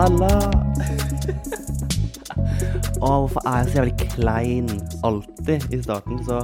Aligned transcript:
Halla. 0.00 0.28
Å, 3.04 3.08
hvorfor 3.20 3.42
er 3.44 3.58
jeg 3.58 3.66
så 3.66 3.74
jævlig 3.74 4.06
klein? 4.14 4.70
Alltid 5.04 5.66
i 5.76 5.80
starten 5.82 6.22
så 6.24 6.38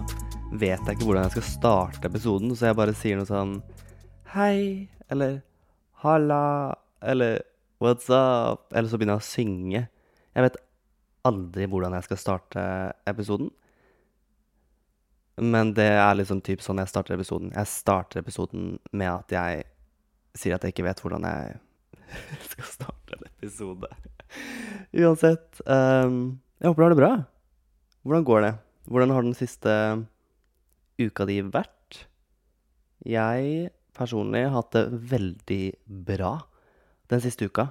vet 0.61 0.77
jeg 0.77 0.99
ikke 0.99 1.07
hvordan 1.09 1.25
jeg 1.25 1.33
skal 1.39 1.47
starte 1.47 2.11
episoden, 2.11 2.53
så 2.53 2.69
jeg 2.69 2.77
bare 2.77 2.93
sier 3.01 3.17
noe 3.17 3.31
sånn 3.31 3.55
Hei, 4.35 4.91
eller 5.09 5.39
halla, 6.05 6.43
eller 7.01 7.41
what's 7.81 8.13
up? 8.13 8.69
Eller 8.77 8.93
så 8.93 9.01
begynner 9.01 9.17
jeg 9.17 9.25
å 9.25 9.31
synge. 9.31 9.85
Jeg 10.37 10.49
vet 10.51 10.63
aldri 11.33 11.73
hvordan 11.73 11.97
jeg 11.97 12.11
skal 12.11 12.25
starte 12.27 12.69
episoden. 13.09 13.49
Men 15.41 15.73
det 15.81 15.95
er 15.97 16.21
liksom 16.21 16.45
typ 16.45 16.61
sånn 16.61 16.85
jeg 16.85 16.93
starter 16.93 17.17
episoden. 17.17 17.57
Jeg 17.57 17.73
starter 17.73 18.21
episoden 18.21 18.75
med 18.93 19.15
at 19.15 19.41
jeg 19.41 19.65
sier 20.37 20.61
at 20.61 20.69
jeg 20.69 20.77
ikke 20.77 20.91
vet 20.91 21.01
hvordan 21.01 21.25
jeg 21.25 21.63
skal 22.51 22.69
starte 22.71 23.17
en 23.17 23.27
episode. 23.29 23.91
Uansett. 24.97 25.61
um, 25.67 26.39
jeg 26.61 26.71
håper 26.71 26.81
du 26.81 26.85
har 26.87 26.95
det 26.95 27.01
bra. 27.01 27.15
Hvordan 28.07 28.27
går 28.27 28.45
det? 28.45 28.53
Hvordan 28.87 29.15
har 29.15 29.27
den 29.27 29.37
siste 29.37 29.73
uka 31.01 31.27
di 31.29 31.41
vært? 31.43 32.07
Jeg 33.07 33.73
personlig 33.97 34.45
har 34.47 34.55
hatt 34.61 34.77
det 34.77 34.85
veldig 35.11 35.65
bra 36.09 36.37
den 37.11 37.23
siste 37.25 37.49
uka. 37.49 37.71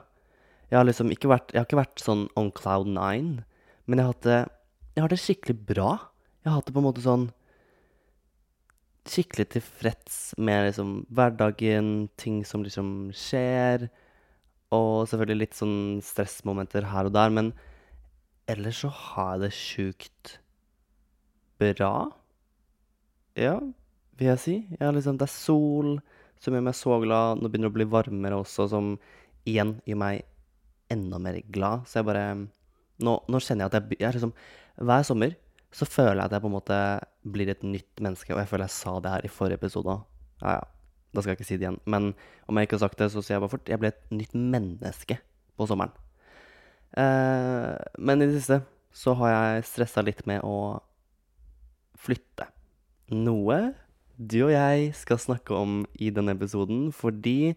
Jeg 0.71 0.79
har 0.79 0.87
liksom 0.87 1.11
ikke 1.13 1.29
vært, 1.29 1.53
ikke 1.55 1.79
vært 1.79 2.01
sånn 2.01 2.25
on 2.39 2.51
cloud 2.55 2.89
nine, 2.89 3.45
men 3.85 3.99
jeg 3.99 4.07
har 4.07 4.13
hatt 4.15 4.27
det, 4.27 4.41
har 4.97 5.11
det 5.11 5.21
skikkelig 5.21 5.57
bra. 5.69 5.89
Jeg 6.41 6.51
har 6.51 6.59
hatt 6.59 6.69
det 6.69 6.75
på 6.75 6.81
en 6.81 6.87
måte 6.87 7.03
sånn 7.05 7.27
skikkelig 9.05 9.45
tilfreds 9.53 10.17
med 10.41 10.71
liksom 10.71 10.95
hverdagen, 11.13 12.09
ting 12.17 12.41
som 12.47 12.63
liksom 12.65 13.11
skjer, 13.13 13.87
og 14.75 15.07
selvfølgelig 15.09 15.41
litt 15.41 15.57
sånn 15.57 15.77
stressmomenter 16.05 16.87
her 16.91 17.09
og 17.09 17.15
der, 17.15 17.33
men 17.33 17.53
ellers 18.51 18.83
så 18.83 18.91
har 18.93 19.35
jeg 19.35 19.43
det 19.45 19.53
sjukt 19.57 20.35
bra. 21.61 21.93
Ja, 23.39 23.57
vil 24.19 24.31
jeg 24.31 24.43
si. 24.43 24.57
Ja, 24.79 24.91
liksom, 24.95 25.19
det 25.19 25.27
er 25.27 25.33
sol 25.33 25.97
som 26.41 26.55
gjør 26.55 26.67
meg 26.67 26.77
så 26.77 26.99
glad. 27.03 27.41
Nå 27.41 27.49
begynner 27.49 27.71
det 27.71 27.73
å 27.73 27.77
bli 27.79 27.89
varmere 27.89 28.41
også, 28.43 28.67
som 28.71 28.93
igjen 29.47 29.77
gjør 29.87 30.01
meg 30.03 30.25
enda 30.93 31.19
mer 31.21 31.39
glad. 31.53 31.87
Så 31.89 32.01
jeg 32.01 32.09
bare 32.11 32.27
Nå, 33.03 33.11
nå 33.27 33.39
kjenner 33.43 33.65
jeg 33.65 33.67
at 33.67 33.73
jeg, 33.75 33.97
jeg 33.99 34.15
liksom 34.15 34.29
Hver 34.87 35.01
sommer 35.03 35.33
så 35.75 35.83
føler 35.83 36.21
jeg 36.21 36.29
at 36.29 36.35
jeg 36.37 36.43
på 36.45 36.47
en 36.47 36.53
måte 36.53 36.77
blir 37.35 37.49
et 37.51 37.63
nytt 37.67 37.99
menneske, 37.99 38.31
og 38.31 38.39
jeg 38.39 38.47
føler 38.47 38.69
jeg 38.69 38.75
sa 38.77 38.93
det 39.03 39.11
her 39.11 39.25
i 39.27 39.31
forrige 39.31 39.59
episode 39.59 39.91
òg. 39.91 40.05
Ja, 40.39 40.53
ja. 40.55 40.74
Da 41.15 41.23
skal 41.23 41.33
jeg 41.33 41.39
ikke 41.39 41.47
si 41.47 41.57
det 41.59 41.67
igjen. 41.67 41.79
Men 41.89 42.11
om 42.45 42.57
jeg 42.59 42.67
ikke 42.67 42.77
har 42.79 42.85
sagt 42.87 42.99
det, 43.01 43.11
så 43.13 43.23
sier 43.23 43.37
jeg 43.37 43.45
bare 43.45 43.53
fort 43.55 43.71
jeg 43.71 43.81
ble 43.81 43.93
et 43.93 44.03
nytt 44.13 44.35
menneske 44.35 45.19
på 45.55 45.67
sommeren. 45.69 45.95
Eh, 46.95 47.71
men 47.97 48.21
i 48.21 48.27
det 48.27 48.39
siste 48.39 48.61
så 48.95 49.15
har 49.19 49.33
jeg 49.33 49.65
stressa 49.71 50.03
litt 50.05 50.23
med 50.29 50.43
å 50.47 50.79
flytte. 51.99 52.47
Noe 53.15 53.59
du 54.15 54.37
og 54.45 54.53
jeg 54.53 54.93
skal 54.95 55.19
snakke 55.19 55.55
om 55.55 55.81
i 55.99 56.07
denne 56.15 56.35
episoden, 56.37 56.87
fordi 56.95 57.55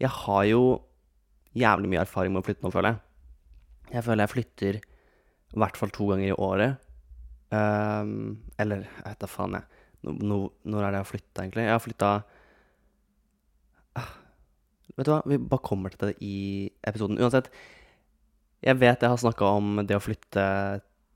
jeg 0.00 0.10
har 0.12 0.44
jo 0.50 0.64
jævlig 1.56 1.88
mye 1.88 2.02
erfaring 2.04 2.34
med 2.34 2.42
å 2.42 2.46
flytte 2.46 2.66
nå, 2.66 2.72
føler 2.74 2.92
jeg. 2.92 3.00
Jeg 3.96 4.06
føler 4.06 4.22
jeg 4.22 4.32
flytter 4.34 4.78
i 4.80 5.60
hvert 5.60 5.80
fall 5.80 5.92
to 5.94 6.10
ganger 6.12 6.28
i 6.28 6.36
året. 6.36 6.90
Ehm, 7.56 8.42
eller 8.60 8.84
jeg 8.84 9.06
vet 9.06 9.22
da 9.24 9.30
faen, 9.30 9.56
jeg. 9.56 9.86
Nå, 10.04 10.14
nå, 10.20 10.38
når 10.70 10.84
er 10.84 10.92
det 10.92 11.00
jeg 11.00 11.04
har 11.04 11.10
flytta, 11.10 11.42
egentlig? 11.42 11.64
Jeg 11.66 11.74
har 11.74 11.82
flytta 11.84 12.12
Vet 13.96 15.06
du 15.06 15.12
hva, 15.12 15.20
vi 15.24 15.38
bare 15.40 15.64
kommer 15.64 15.94
til 15.94 16.10
det 16.10 16.16
i 16.24 16.68
episoden. 16.86 17.18
Uansett, 17.22 17.48
jeg 18.60 18.76
vet 18.80 19.00
jeg 19.00 19.12
har 19.12 19.20
snakka 19.22 19.52
om 19.56 19.80
det 19.88 19.96
å 19.96 20.02
flytte 20.04 20.44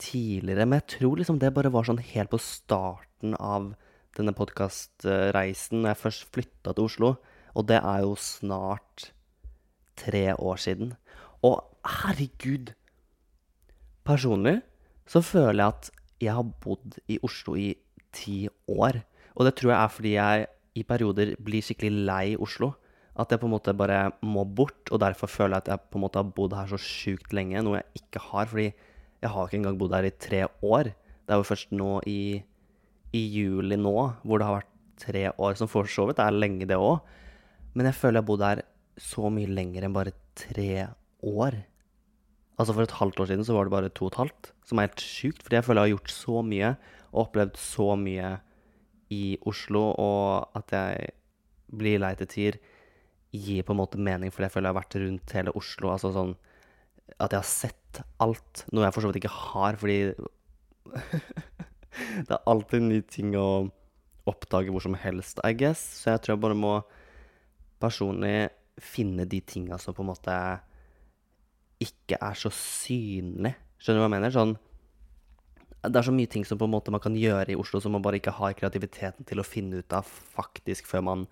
tidligere, 0.01 0.67
men 0.67 0.81
jeg 0.81 0.99
tror 0.99 1.21
liksom 1.21 1.41
det 1.43 1.53
bare 1.55 1.73
var 1.75 1.87
sånn 1.87 2.03
helt 2.03 2.33
på 2.33 2.41
starten 2.41 3.37
av 3.37 3.75
denne 4.17 4.35
podkastreisen, 4.37 5.83
når 5.83 5.93
jeg 5.93 6.03
først 6.03 6.29
flytta 6.35 6.75
til 6.75 6.89
Oslo. 6.89 7.11
Og 7.55 7.67
det 7.69 7.81
er 7.81 8.01
jo 8.03 8.15
snart 8.19 9.11
tre 10.01 10.27
år 10.35 10.61
siden. 10.61 10.95
Og 11.47 11.61
herregud! 12.03 12.73
Personlig 14.05 14.59
så 15.09 15.23
føler 15.25 15.61
jeg 15.61 15.75
at 15.75 15.91
jeg 16.25 16.37
har 16.37 16.53
bodd 16.65 16.99
i 17.11 17.19
Oslo 17.25 17.57
i 17.59 17.71
ti 18.15 18.45
år. 18.71 19.01
Og 19.35 19.47
det 19.47 19.55
tror 19.59 19.73
jeg 19.73 19.79
er 19.81 19.95
fordi 19.95 20.15
jeg 20.17 20.47
i 20.75 20.83
perioder 20.87 21.35
blir 21.43 21.65
skikkelig 21.65 22.07
lei 22.09 22.27
Oslo. 22.41 22.73
At 23.15 23.31
jeg 23.31 23.41
på 23.41 23.47
en 23.47 23.55
måte 23.55 23.77
bare 23.79 24.09
må 24.27 24.43
bort, 24.43 24.91
og 24.91 24.99
derfor 25.03 25.31
føler 25.31 25.57
jeg 25.57 25.65
at 25.65 25.71
jeg 25.71 25.91
på 25.93 26.01
en 26.01 26.05
måte 26.07 26.19
har 26.19 26.33
bodd 26.35 26.57
her 26.59 26.71
så 26.73 26.81
sjukt 26.83 27.35
lenge, 27.37 27.63
noe 27.63 27.79
jeg 27.79 28.03
ikke 28.03 28.23
har, 28.31 28.49
fordi 28.51 28.73
jeg 29.23 29.31
har 29.31 29.47
ikke 29.47 29.61
engang 29.61 29.79
bodd 29.79 29.95
her 29.95 30.09
i 30.09 30.17
tre 30.19 30.41
år. 30.67 30.91
Det 31.25 31.35
er 31.35 31.41
jo 31.41 31.47
først 31.47 31.71
nå 31.73 31.91
i, 32.11 32.43
i 33.15 33.23
juli 33.37 33.79
nå, 33.79 33.95
hvor 34.27 34.43
det 34.43 34.49
har 34.49 34.59
vært 34.59 34.73
tre 35.05 35.29
år, 35.31 35.55
som 35.59 35.71
for 35.71 35.89
så 35.91 36.09
vidt 36.09 36.23
er 36.23 36.35
lenge 36.35 36.67
det 36.69 36.79
òg. 36.79 37.07
Men 37.75 37.89
jeg 37.91 37.99
føler 38.01 38.19
jeg 38.19 38.25
har 38.25 38.31
bodd 38.33 38.45
her 38.47 38.65
så 39.01 39.31
mye 39.33 39.51
lenger 39.51 39.87
enn 39.87 39.95
bare 39.95 40.15
tre 40.39 40.89
år. 41.23 41.57
Altså 42.59 42.75
For 42.75 42.87
et 42.87 42.99
halvt 43.01 43.23
år 43.23 43.31
siden 43.31 43.47
så 43.47 43.55
var 43.57 43.67
det 43.67 43.75
bare 43.75 43.95
to 43.95 44.07
og 44.07 44.13
et 44.13 44.21
halvt, 44.23 44.51
som 44.67 44.79
er 44.79 44.89
helt 44.89 45.03
sjukt. 45.03 45.43
Fordi 45.43 45.59
jeg 45.59 45.67
føler 45.67 45.83
jeg 45.83 45.91
har 45.91 45.97
gjort 45.97 46.15
så 46.15 46.43
mye 46.47 46.75
og 47.11 47.23
opplevd 47.25 47.59
så 47.59 47.89
mye 47.99 48.35
i 49.15 49.37
Oslo, 49.49 49.87
og 50.01 50.59
at 50.59 50.75
jeg 50.75 51.15
blir 51.75 52.01
lei 52.03 52.15
til 52.19 52.31
tider, 52.31 52.59
gir 53.35 53.65
på 53.67 53.75
en 53.75 53.81
måte 53.81 53.99
mening, 53.99 54.31
fordi 54.31 54.47
jeg 54.47 54.55
føler 54.55 54.69
jeg 54.69 54.75
har 54.75 54.81
vært 54.81 54.99
rundt 55.03 55.35
hele 55.35 55.55
Oslo. 55.59 55.91
Altså 55.91 56.13
sånn 56.15 56.35
at 57.19 57.33
jeg 57.33 57.41
har 57.41 57.49
sett 57.49 58.03
alt, 58.23 58.65
noe 58.73 58.87
jeg 58.87 58.95
for 58.95 59.05
så 59.05 59.11
vidt 59.11 59.21
ikke 59.23 59.35
har, 59.35 59.79
fordi 59.81 59.99
det 62.27 62.37
er 62.37 62.51
alltid 62.51 62.87
nye 62.87 63.07
ting 63.11 63.35
å 63.39 63.49
oppdage 64.31 64.73
hvor 64.73 64.85
som 64.85 64.97
helst, 64.99 65.43
I 65.45 65.55
guess. 65.59 65.83
Så 66.01 66.15
jeg 66.15 66.23
tror 66.23 66.35
jeg 66.35 66.45
bare 66.45 66.59
må 66.59 66.75
personlig 67.83 68.51
finne 68.81 69.27
de 69.31 69.41
tinga 69.45 69.79
som 69.79 69.95
på 69.95 70.03
en 70.03 70.11
måte 70.11 70.37
ikke 71.85 72.19
er 72.23 72.39
så 72.39 72.51
synlig. 72.55 73.55
Skjønner 73.79 74.01
du 74.01 74.05
hva 74.05 74.09
jeg 74.09 74.17
mener? 74.17 74.35
Sånn 74.35 74.55
Det 75.85 76.01
er 76.01 76.07
så 76.07 76.15
mye 76.15 76.31
ting 76.31 76.45
som 76.49 76.59
på 76.61 76.69
en 76.69 76.73
måte 76.73 76.93
man 76.95 77.03
kan 77.05 77.17
gjøre 77.19 77.53
i 77.53 77.59
Oslo 77.61 77.81
som 77.83 77.93
man 77.97 78.05
bare 78.05 78.21
ikke 78.21 78.33
har 78.39 78.57
kreativiteten 78.57 79.27
til 79.29 79.41
å 79.43 79.47
finne 79.47 79.83
ut 79.83 79.97
av 79.97 80.09
faktisk 80.09 80.89
før 80.89 81.05
man 81.05 81.27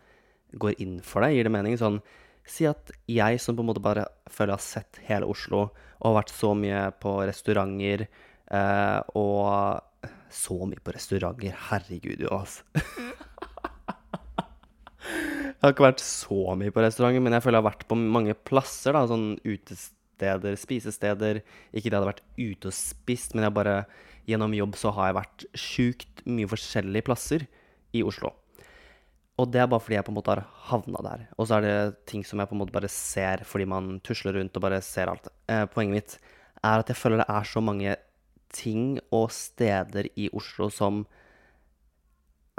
går 0.60 0.76
inn 0.82 0.98
for 1.06 1.24
det. 1.24 1.32
Gir 1.36 1.48
det 1.48 1.54
mening? 1.54 1.78
Sånn 1.80 2.02
Si 2.42 2.66
at 2.66 2.90
jeg 3.06 3.38
som 3.38 3.54
på 3.54 3.62
en 3.62 3.68
måte 3.68 3.82
bare 3.82 4.08
føler 4.26 4.56
jeg 4.56 4.58
har 4.58 4.64
sett 4.66 4.98
hele 5.06 5.28
Oslo 5.30 5.60
og 5.68 6.06
har 6.08 6.16
vært 6.16 6.32
så 6.34 6.50
mye 6.58 6.80
på 6.98 7.12
restauranter 7.22 8.08
eh, 8.08 9.00
og 9.14 10.08
Så 10.32 10.56
mye 10.66 10.82
på 10.82 10.94
restauranter. 10.96 11.54
Herregud, 11.68 12.24
jo, 12.24 12.32
altså. 12.34 12.64
Jeg 15.62 15.68
har 15.68 15.74
ikke 15.76 15.84
vært 15.84 16.02
så 16.02 16.54
mye 16.58 16.72
på 16.74 16.82
restauranter, 16.82 17.22
men 17.22 17.36
jeg 17.36 17.44
føler 17.44 17.60
jeg 17.60 17.62
har 17.62 17.68
vært 17.68 17.84
på 17.86 17.98
mange 18.00 18.34
plasser. 18.48 18.96
da, 18.96 19.04
Sånn 19.06 19.36
utesteder, 19.46 20.56
spisesteder. 20.58 21.38
Ikke 21.70 21.84
det 21.86 21.92
jeg 21.92 21.98
hadde 22.00 22.08
vært 22.08 22.24
ute 22.34 22.70
og 22.72 22.74
spist, 22.74 23.36
men 23.36 23.46
jeg 23.46 23.54
bare, 23.54 23.76
gjennom 24.28 24.54
jobb 24.56 24.76
så 24.78 24.92
har 24.96 25.10
jeg 25.10 25.18
vært 25.18 25.44
sjukt 25.58 26.22
mye 26.28 26.50
forskjellige 26.50 27.06
plasser 27.08 27.46
i 27.96 28.04
Oslo. 28.06 28.32
Og 29.40 29.48
det 29.50 29.62
er 29.62 29.70
bare 29.70 29.82
fordi 29.82 29.96
jeg 29.96 30.06
på 30.06 30.12
en 30.12 30.18
måte 30.18 30.34
har 30.34 30.44
havna 30.68 31.02
der. 31.04 31.24
Og 31.40 31.48
så 31.48 31.56
er 31.56 31.64
det 31.64 32.04
ting 32.10 32.22
som 32.26 32.40
jeg 32.40 32.50
på 32.50 32.56
en 32.56 32.60
måte 32.62 32.74
bare 32.74 32.90
ser 32.92 33.42
fordi 33.48 33.66
man 33.68 33.96
tusler 34.04 34.36
rundt 34.38 34.56
og 34.58 34.64
bare 34.64 34.82
ser 34.84 35.10
alt. 35.10 35.30
Eh, 35.50 35.64
poenget 35.72 35.96
mitt 35.96 36.16
er 36.62 36.82
at 36.82 36.92
jeg 36.92 36.98
føler 37.00 37.22
det 37.22 37.30
er 37.32 37.48
så 37.48 37.62
mange 37.64 37.96
ting 38.52 39.00
og 39.10 39.32
steder 39.34 40.10
i 40.20 40.28
Oslo 40.36 40.68
som 40.70 41.06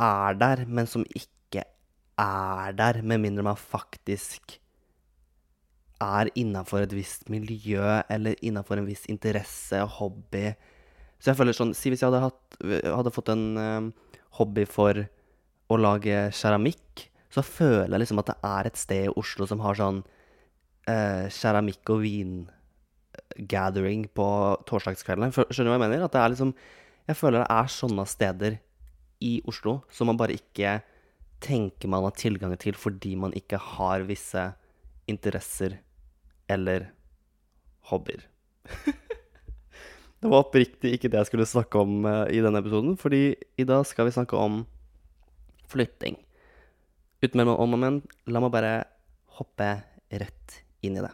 er 0.01 0.35
der, 0.39 0.65
men 0.65 0.89
som 0.89 1.05
ikke 1.13 1.63
er 2.19 2.73
der, 2.73 3.01
med 3.01 3.21
mindre 3.21 3.45
man 3.45 3.57
faktisk 3.57 4.57
er 6.01 6.29
innafor 6.35 6.83
et 6.83 6.95
visst 6.95 7.29
miljø 7.31 8.01
eller 8.11 8.35
innafor 8.41 8.81
en 8.81 8.89
viss 8.89 9.05
interesse 9.09 9.79
hobby. 9.99 10.51
Så 11.23 11.31
jeg 11.31 11.39
føler 11.39 11.55
sånn 11.55 11.71
Si 11.77 11.87
hvis 11.91 12.01
jeg 12.03 12.11
hadde, 12.11 12.25
hatt, 12.25 12.41
hadde 12.83 13.15
fått 13.15 13.29
en 13.31 13.45
um, 13.55 13.85
hobby 14.39 14.65
for 14.67 15.05
å 15.71 15.75
lage 15.79 16.17
keramikk, 16.35 17.07
så 17.31 17.41
føler 17.45 17.93
jeg 17.95 18.01
liksom 18.03 18.19
at 18.21 18.29
det 18.33 18.39
er 18.45 18.63
et 18.67 18.77
sted 18.77 19.03
i 19.07 19.13
Oslo 19.17 19.47
som 19.49 19.59
har 19.63 19.75
sånn 19.79 19.99
uh, 20.03 21.25
keramikk- 21.31 21.91
og 21.95 21.99
vingathering 22.03 24.01
på 24.13 24.27
torsdagskveldene. 24.69 25.31
Skjønner 25.33 25.69
du 25.69 25.71
hva 25.71 25.79
jeg 25.79 25.85
mener? 25.85 26.03
At 26.05 26.15
det 26.15 26.21
er 26.21 26.33
liksom 26.35 26.51
Jeg 27.07 27.19
føler 27.19 27.37
det 27.41 27.51
er 27.55 27.67
sånne 27.71 28.05
steder 28.07 28.53
i 29.23 29.33
Oslo 29.47 29.73
som 29.91 30.07
man 30.11 30.19
bare 30.19 30.35
ikke 30.35 30.81
tenker 31.43 31.91
man 31.91 32.05
har 32.05 32.15
tilgang 32.15 32.53
til 32.59 32.75
fordi 32.79 33.15
man 33.19 33.33
ikke 33.35 33.57
har 33.59 34.05
visse 34.07 34.43
interesser 35.11 35.79
eller 36.51 36.91
hobbyer. 37.89 38.21
det 40.23 40.29
var 40.31 40.45
oppriktig 40.45 40.93
ikke 40.95 41.09
det 41.11 41.19
jeg 41.19 41.27
skulle 41.27 41.49
snakke 41.49 41.81
om 41.83 42.05
uh, 42.07 42.23
i 42.31 42.39
denne 42.43 42.61
episoden, 42.63 42.95
fordi 42.99 43.35
i 43.59 43.65
dag 43.67 43.83
skal 43.87 44.07
vi 44.07 44.15
snakke 44.15 44.39
om 44.39 44.61
flytting. 45.67 46.15
Uten 47.23 47.41
mer 47.41 47.51
om 47.51 47.75
og 47.75 47.81
men, 47.81 47.97
la 48.31 48.39
meg 48.43 48.53
bare 48.53 48.71
hoppe 49.35 49.67
rett 50.13 50.61
inn 50.85 50.95
i 50.95 51.03
det. 51.03 51.11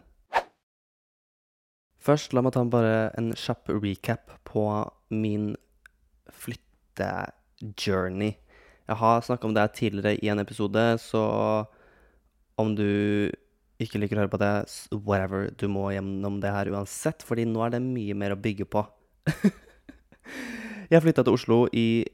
Først, 2.00 2.30
la 2.32 2.44
meg 2.44 2.54
ta 2.54 2.62
bare 2.70 3.10
en 3.18 3.32
kjapp 3.34 3.72
recap 3.82 4.30
på 4.46 4.62
min 5.10 5.50
flyttejourney. 6.30 8.36
Jeg 8.86 8.98
har 9.02 9.26
snakka 9.26 9.50
om 9.50 9.58
det 9.58 9.66
tidligere 9.74 10.22
i 10.22 10.30
en 10.30 10.42
episode, 10.42 10.86
så 11.02 11.24
om 12.58 12.72
du 12.78 13.30
ikke 13.80 13.98
liker 13.98 14.18
å 14.18 14.24
høre 14.24 14.32
på 14.32 14.40
det, 14.40 14.54
whatever, 15.02 15.50
du 15.58 15.66
må 15.72 15.90
gjennom 15.94 16.38
det 16.42 16.54
her 16.54 16.70
uansett, 16.70 17.26
fordi 17.26 17.48
nå 17.48 17.66
er 17.66 17.74
det 17.74 17.84
mye 17.84 18.14
mer 18.14 18.36
å 18.36 18.40
bygge 18.40 18.68
på. 18.70 18.86
jeg 20.92 21.02
flytta 21.02 21.24
til 21.24 21.36
Oslo 21.36 21.58
i 21.72 22.04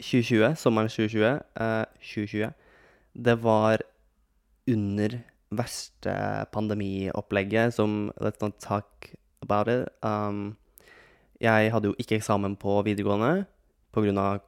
2020, 0.00 0.54
sommeren 0.56 0.90
2020. 0.90 1.32
Eh, 1.60 1.84
2020. 2.02 2.52
Det 3.14 3.36
var 3.42 3.82
under 4.68 5.18
verste 5.50 6.14
pandemiopplegget 6.52 7.74
som 7.74 8.10
Let's 8.20 8.42
not 8.42 8.58
talk 8.60 9.14
about 9.42 9.68
it. 9.68 9.88
Um, 10.02 10.56
jeg 11.40 11.72
hadde 11.72 11.88
jo 11.88 11.96
ikke 11.98 12.18
eksamen 12.18 12.56
på 12.56 12.82
videregående 12.84 13.46
pga. 13.92 14.38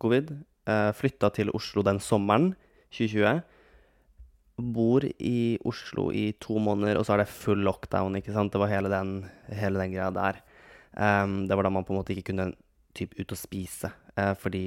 covid. 0.00 0.32
Uh, 0.68 0.92
flytta 0.92 1.30
til 1.32 1.50
Oslo 1.54 1.82
den 1.82 2.00
sommeren 2.00 2.54
2020 2.92 3.40
bor 4.58 5.04
i 5.04 5.58
Oslo 5.64 6.10
i 6.10 6.32
to 6.40 6.58
måneder, 6.58 6.98
og 6.98 7.06
så 7.06 7.14
er 7.14 7.22
det 7.22 7.30
full 7.30 7.62
lockdown, 7.62 8.18
ikke 8.18 8.34
sant. 8.34 8.52
Det 8.52 8.60
var 8.60 8.72
hele 8.72 8.90
den, 8.90 9.22
hele 9.54 9.78
den 9.78 9.92
greia 9.94 10.10
der. 10.10 10.40
Um, 10.96 11.42
det 11.48 11.56
var 11.56 11.66
da 11.66 11.72
man 11.72 11.86
på 11.86 11.94
en 11.94 12.00
måte 12.00 12.14
ikke 12.14 12.30
kunne 12.32 12.52
typ 12.96 13.12
ut 13.18 13.34
og 13.34 13.38
spise, 13.38 13.90
uh, 14.18 14.32
fordi 14.40 14.64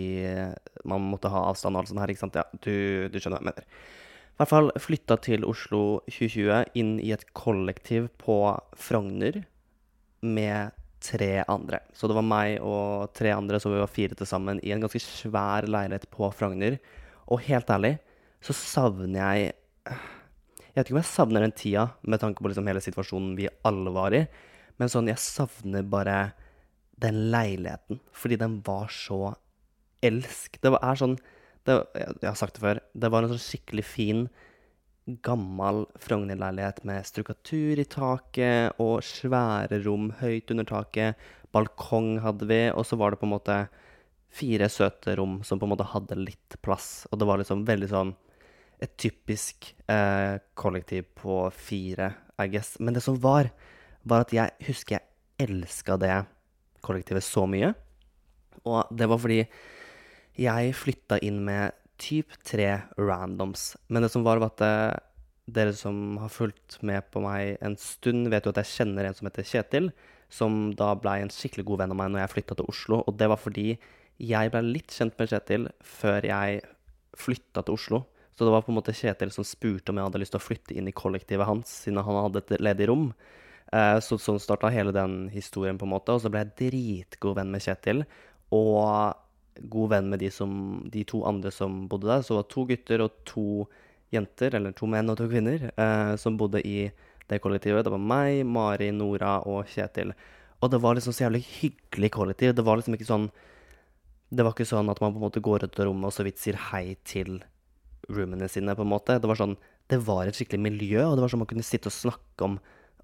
man 0.88 1.04
måtte 1.12 1.32
ha 1.32 1.48
avstand 1.50 1.76
og 1.76 1.84
alt 1.84 1.92
sånt 1.92 2.04
her, 2.04 2.14
ikke 2.14 2.24
sant. 2.24 2.38
Ja, 2.40 2.46
du, 2.64 3.10
du 3.12 3.18
skjønner 3.20 3.40
hva 3.40 3.44
jeg 3.44 3.50
mener. 3.52 3.72
I 4.32 4.42
hvert 4.42 4.52
fall 4.54 4.72
flytta 4.82 5.18
til 5.22 5.44
Oslo 5.46 5.82
2020, 6.10 6.78
inn 6.80 6.94
i 7.04 7.12
et 7.14 7.28
kollektiv 7.38 8.08
på 8.22 8.38
Frogner 8.80 9.44
med 10.22 10.78
tre 11.02 11.44
andre. 11.50 11.82
Så 11.94 12.08
det 12.10 12.16
var 12.18 12.26
meg 12.26 12.62
og 12.66 13.12
tre 13.18 13.34
andre, 13.34 13.60
så 13.60 13.74
vi 13.74 13.82
var 13.82 13.92
fire 13.92 14.18
til 14.18 14.30
sammen 14.30 14.62
i 14.66 14.72
en 14.74 14.82
ganske 14.84 15.02
svær 15.04 15.68
leilighet 15.70 16.08
på 16.14 16.30
Frogner. 16.38 16.78
Og 17.30 17.44
helt 17.48 17.70
ærlig 17.74 17.98
så 18.42 18.56
savner 18.58 19.14
jeg 19.20 19.54
jeg 20.72 20.80
vet 20.80 20.88
ikke 20.88 20.96
om 20.96 21.02
jeg 21.02 21.12
savner 21.12 21.44
den 21.44 21.54
tida 21.58 21.84
med 22.08 22.22
tanke 22.22 22.40
på 22.40 22.48
liksom 22.48 22.68
hele 22.70 22.82
situasjonen 22.84 23.34
vi 23.36 23.50
alle 23.68 23.92
var 23.92 24.16
i, 24.16 24.22
men 24.82 24.90
sånn, 24.90 25.12
jeg 25.12 25.22
savner 25.22 25.86
bare 25.86 26.32
den 27.02 27.28
leiligheten, 27.34 28.00
fordi 28.18 28.40
den 28.42 28.60
var 28.66 28.90
så 28.94 29.36
elsk. 30.02 30.58
Det 30.62 30.72
var, 30.74 30.82
er 30.82 30.98
sånn 30.98 31.20
det, 31.70 31.76
Jeg 31.94 32.26
har 32.26 32.40
sagt 32.40 32.58
det 32.58 32.64
før. 32.64 32.80
Det 32.98 33.12
var 33.14 33.22
en 33.22 33.36
sånn 33.36 33.44
skikkelig 33.44 33.86
fin, 33.86 34.24
gammel 35.26 35.84
Frogner-leilighet 36.02 36.82
med 36.88 37.06
strukatur 37.06 37.80
i 37.82 37.86
taket 37.90 38.82
og 38.82 39.06
svære 39.06 39.82
rom 39.86 40.12
høyt 40.22 40.50
under 40.54 40.66
taket. 40.66 41.22
Balkong 41.54 42.16
hadde 42.26 42.50
vi, 42.50 42.62
og 42.74 42.86
så 42.88 42.98
var 42.98 43.14
det 43.14 43.22
på 43.22 43.28
en 43.30 43.36
måte 43.36 43.62
fire 44.32 44.70
søte 44.72 45.14
rom 45.20 45.42
som 45.46 45.60
på 45.60 45.68
en 45.68 45.74
måte 45.76 45.90
hadde 45.94 46.18
litt 46.18 46.58
plass. 46.66 47.06
Og 47.12 47.22
det 47.22 47.30
var 47.30 47.42
liksom 47.42 47.66
veldig 47.68 47.92
sånn 47.92 48.16
et 48.82 48.94
typisk 48.98 49.76
eh, 49.92 50.42
kollektiv 50.58 51.12
på 51.22 51.44
fire, 51.54 52.14
I 52.42 52.50
guess. 52.50 52.80
Men 52.80 52.98
det 52.98 53.04
som 53.06 53.20
var, 53.22 53.52
var 54.08 54.26
at 54.26 54.34
jeg 54.36 54.68
husker 54.68 54.98
jeg 54.98 55.48
elska 55.48 55.98
det 56.02 56.16
kollektivet 56.86 57.26
så 57.26 57.46
mye. 57.50 57.74
Og 58.66 58.90
det 58.94 59.08
var 59.10 59.22
fordi 59.22 59.44
jeg 60.42 60.76
flytta 60.78 61.20
inn 61.26 61.42
med 61.46 61.78
typ 62.02 62.34
tre 62.48 62.68
randoms. 62.98 63.76
Men 63.90 64.06
det 64.06 64.12
som 64.14 64.26
var, 64.26 64.42
var 64.42 64.54
at 64.54 64.64
eh, 64.66 65.00
dere 65.52 65.74
som 65.78 66.18
har 66.22 66.32
fulgt 66.34 66.80
med 66.86 67.06
på 67.14 67.22
meg 67.24 67.58
en 67.62 67.78
stund, 67.80 68.30
vet 68.32 68.46
jo 68.46 68.54
at 68.54 68.62
jeg 68.64 68.74
kjenner 68.76 69.08
en 69.08 69.18
som 69.18 69.30
heter 69.30 69.48
Kjetil, 69.48 69.92
som 70.32 70.72
da 70.78 70.94
blei 70.98 71.20
en 71.22 71.34
skikkelig 71.34 71.68
god 71.68 71.84
venn 71.84 71.94
av 71.94 72.00
meg 72.00 72.14
når 72.14 72.24
jeg 72.24 72.34
flytta 72.36 72.58
til 72.58 72.72
Oslo. 72.72 73.02
Og 73.06 73.18
det 73.20 73.30
var 73.32 73.42
fordi 73.42 73.68
jeg 74.22 74.54
blei 74.54 74.64
litt 74.66 74.96
kjent 74.96 75.18
med 75.20 75.34
Kjetil 75.34 75.68
før 75.86 76.26
jeg 76.30 76.64
flytta 77.20 77.66
til 77.66 77.78
Oslo. 77.78 78.04
Så 78.32 78.48
det 78.48 78.54
var 78.54 78.64
på 78.66 78.72
en 78.74 78.80
måte 78.80 78.96
Kjetil 78.96 79.34
som 79.34 79.46
spurte 79.46 79.92
om 79.92 80.00
jeg 80.00 80.08
hadde 80.08 80.22
lyst 80.24 80.34
til 80.34 80.42
å 80.42 80.46
flytte 80.46 80.78
inn 80.78 80.88
i 80.90 80.96
kollektivet 80.96 81.50
hans, 81.50 81.74
siden 81.84 82.00
han 82.02 82.24
hadde 82.24 82.42
et 82.46 82.64
ledig 82.64 82.88
rom. 82.90 83.12
Eh, 83.72 83.98
så 84.04 84.18
sånn 84.20 84.40
starta 84.44 84.72
hele 84.74 84.92
den 84.96 85.30
historien, 85.32 85.78
på 85.80 85.88
en 85.88 85.94
måte. 85.94 86.16
Og 86.16 86.24
så 86.24 86.32
ble 86.32 86.44
jeg 86.44 86.56
dritgod 86.60 87.38
venn 87.38 87.54
med 87.54 87.64
Kjetil, 87.64 88.04
og 88.52 89.16
god 89.72 89.94
venn 89.94 90.10
med 90.12 90.22
de, 90.24 90.32
som, 90.34 90.52
de 90.92 91.06
to 91.08 91.22
andre 91.28 91.52
som 91.56 91.86
bodde 91.92 92.10
der. 92.10 92.26
Så 92.26 92.34
det 92.34 92.42
var 92.42 92.50
to 92.56 92.66
gutter 92.72 93.06
og 93.06 93.16
to 93.28 93.46
jenter, 94.12 94.58
eller 94.58 94.76
to 94.76 94.90
menn 94.92 95.12
og 95.12 95.20
to 95.20 95.30
kvinner, 95.32 95.70
eh, 95.72 96.14
som 96.20 96.40
bodde 96.40 96.64
i 96.68 96.90
det 97.32 97.40
kollektivet. 97.44 97.86
Det 97.88 97.94
var 97.94 98.04
meg, 98.12 98.42
Mari, 98.48 98.92
Nora 98.96 99.40
og 99.48 99.70
Kjetil. 99.72 100.12
Og 100.62 100.70
det 100.72 100.82
var 100.84 100.98
liksom 100.98 101.16
så 101.16 101.26
jævlig 101.26 101.46
hyggelig 101.48 102.12
kollektiv. 102.14 102.54
Det 102.56 102.66
var 102.66 102.78
liksom 102.78 102.98
ikke 102.98 103.10
sånn 103.10 103.32
Det 104.32 104.46
var 104.46 104.54
ikke 104.54 104.64
sånn 104.64 104.88
at 104.88 105.02
man 105.04 105.12
på 105.12 105.20
en 105.20 105.26
måte 105.26 105.42
går 105.44 105.66
ut 105.66 105.80
av 105.82 105.90
rommet 105.90 106.08
og 106.08 106.14
så 106.16 106.24
vidt 106.24 106.40
sier 106.40 106.56
hei 106.70 106.96
til 107.04 107.42
roomene 108.08 108.48
sine, 108.48 108.72
på 108.78 108.86
en 108.86 108.92
måte. 108.94 109.18
Det 109.20 109.28
var 109.28 109.36
sånn, 109.36 109.58
det 109.92 110.00
var 110.08 110.24
et 110.24 110.38
skikkelig 110.38 110.62
miljø, 110.70 111.02
og 111.04 111.18
det 111.18 111.26
var 111.26 111.34
sånn 111.34 111.42
man 111.42 111.50
kunne 111.50 111.66
sitte 111.68 111.92
og 111.92 111.98
snakke 111.98 112.48
om 112.48 112.56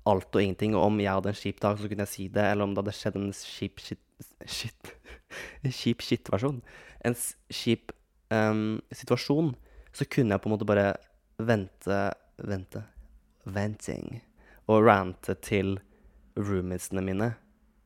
alt 0.07 0.35
og 0.35 0.43
ingenting. 0.43 0.75
Og 0.77 0.89
om 0.89 0.99
jeg 1.01 1.13
hadde 1.13 1.33
en 1.33 1.39
kjip 1.41 1.61
dag, 1.63 1.79
så 1.79 1.89
kunne 1.89 2.05
jeg 2.07 2.13
si 2.13 2.27
det. 2.33 2.45
Eller 2.51 2.67
om 2.67 2.75
det 2.75 2.83
hadde 2.83 2.97
skjedd 2.97 3.19
en 3.21 3.31
kjip 3.33 3.83
shit 3.83 4.03
Shit. 4.49 4.93
en 5.65 5.73
kjip 5.73 6.01
shit-versjon. 6.01 6.61
En 7.05 7.15
kjip 7.53 7.91
um, 8.33 8.79
situasjon. 8.89 9.51
Så 9.93 10.07
kunne 10.09 10.33
jeg 10.33 10.41
på 10.41 10.49
en 10.49 10.55
måte 10.55 10.69
bare 10.69 10.93
vente 11.37 11.99
Vente 12.37 12.83
Venting. 13.47 14.21
Og 14.67 14.85
rante 14.85 15.37
til 15.41 15.77
roomiesene 16.37 17.01
mine. 17.01 17.31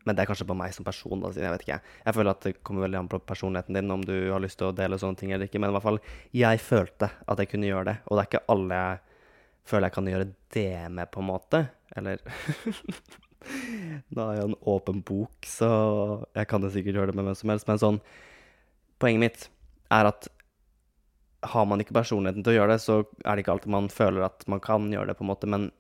Men 0.05 0.17
det 0.17 0.23
er 0.23 0.31
kanskje 0.31 0.47
på 0.49 0.57
meg 0.57 0.73
som 0.73 0.85
person. 0.87 1.21
Da, 1.21 1.29
jeg 1.37 1.53
vet 1.53 1.65
ikke. 1.65 1.79
Jeg 2.07 2.17
føler 2.17 2.33
at 2.33 2.47
det 2.47 2.55
kommer 2.65 2.87
veldig 2.87 2.99
an 3.03 3.11
på 3.11 3.21
personligheten 3.29 3.77
din 3.77 3.93
om 3.93 4.03
du 4.05 4.15
har 4.31 4.41
lyst 4.41 4.57
til 4.59 4.71
å 4.71 4.75
dele 4.75 4.97
sånne 4.99 5.19
ting 5.19 5.33
eller 5.33 5.49
ikke. 5.49 5.61
Men 5.61 5.71
i 5.71 5.77
hvert 5.77 5.85
fall, 5.85 6.01
jeg 6.35 6.63
følte 6.65 7.11
at 7.21 7.43
jeg 7.43 7.51
kunne 7.51 7.69
gjøre 7.69 7.87
det. 7.91 7.97
Og 8.07 8.17
det 8.17 8.23
er 8.23 8.31
ikke 8.31 8.45
alle 8.55 8.81
jeg 8.81 9.10
føler 9.67 9.89
jeg 9.89 9.95
kan 9.97 10.09
gjøre 10.11 10.29
det 10.55 10.69
med, 10.91 11.11
på 11.11 11.21
en 11.21 11.29
måte. 11.31 11.65
Eller 11.97 12.21
Da 14.13 14.27
er 14.27 14.37
jeg 14.37 14.49
en 14.51 14.59
åpen 14.69 14.99
bok, 15.05 15.47
så 15.49 15.71
jeg 16.37 16.47
kan 16.49 16.61
jo 16.61 16.69
sikkert 16.73 16.99
gjøre 16.99 17.11
det 17.11 17.17
med 17.17 17.25
hvem 17.29 17.39
som 17.39 17.53
helst. 17.53 17.69
Men 17.69 17.81
sånn 17.81 18.03
Poenget 19.01 19.21
mitt 19.23 19.45
er 19.89 20.05
at 20.11 20.27
har 21.41 21.65
man 21.65 21.81
ikke 21.81 21.95
personligheten 21.97 22.43
til 22.45 22.53
å 22.53 22.57
gjøre 22.59 22.75
det, 22.75 22.81
så 22.83 22.99
er 23.01 23.33
det 23.33 23.41
ikke 23.43 23.55
alltid 23.55 23.73
man 23.73 23.87
føler 23.89 24.27
at 24.27 24.43
man 24.51 24.61
kan 24.61 24.85
gjøre 24.93 25.09
det, 25.09 25.15
på 25.17 25.25
en 25.25 25.31
måte. 25.31 25.49
Men 25.49 25.71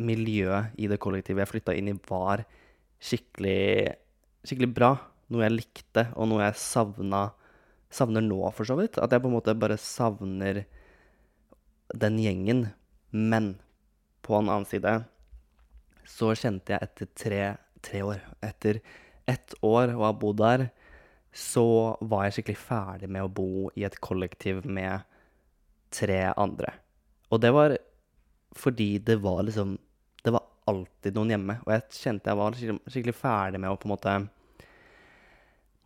miljøet 0.00 0.76
i 0.80 0.90
det 0.90 1.00
kollektivet 1.00 1.44
jeg 1.44 1.52
flytta 1.54 1.76
inn 1.76 1.88
i, 1.92 1.96
var 2.10 2.44
skikkelig, 3.00 3.94
skikkelig 4.44 4.70
bra. 4.76 4.92
Noe 5.32 5.46
jeg 5.46 5.56
likte, 5.56 6.04
og 6.18 6.28
noe 6.28 6.44
jeg 6.44 6.60
savna, 6.60 7.30
savner 7.88 8.24
nå, 8.24 8.42
for 8.56 8.68
så 8.68 8.76
vidt. 8.76 9.00
At 9.00 9.14
jeg 9.14 9.24
på 9.24 9.30
en 9.30 9.36
måte 9.38 9.56
bare 9.56 9.80
savner 9.80 10.64
den 11.96 12.20
gjengen. 12.20 12.66
Men 13.10 13.54
på 14.22 14.36
en 14.36 14.48
annen 14.48 14.68
side 14.68 14.92
så 16.10 16.32
kjente 16.34 16.74
jeg 16.74 16.86
etter 16.86 17.10
tre, 17.18 17.42
tre 17.84 18.02
år 18.02 18.22
Etter 18.44 18.80
ett 19.30 19.54
år 19.62 19.92
å 19.94 20.04
ha 20.08 20.10
bodd 20.16 20.40
der, 20.40 20.64
så 21.30 21.96
var 22.00 22.24
jeg 22.26 22.38
skikkelig 22.38 22.58
ferdig 22.58 23.10
med 23.12 23.22
å 23.22 23.30
bo 23.30 23.68
i 23.78 23.84
et 23.86 23.98
kollektiv 24.02 24.64
med 24.66 25.04
tre 25.94 26.24
andre. 26.34 26.72
Og 27.30 27.38
det 27.42 27.52
var 27.54 27.76
fordi 28.58 28.98
det 28.98 29.20
var 29.22 29.44
liksom 29.46 29.76
Det 30.24 30.32
var 30.34 30.42
alltid 30.68 31.14
noen 31.16 31.30
hjemme. 31.32 31.54
Og 31.64 31.70
jeg 31.72 32.00
kjente 32.02 32.28
jeg 32.28 32.38
var 32.38 32.56
skikkelig 32.58 33.14
ferdig 33.16 33.60
med 33.62 33.70
å 33.70 33.78
på 33.80 33.88
en 33.88 33.94
måte 33.94 34.16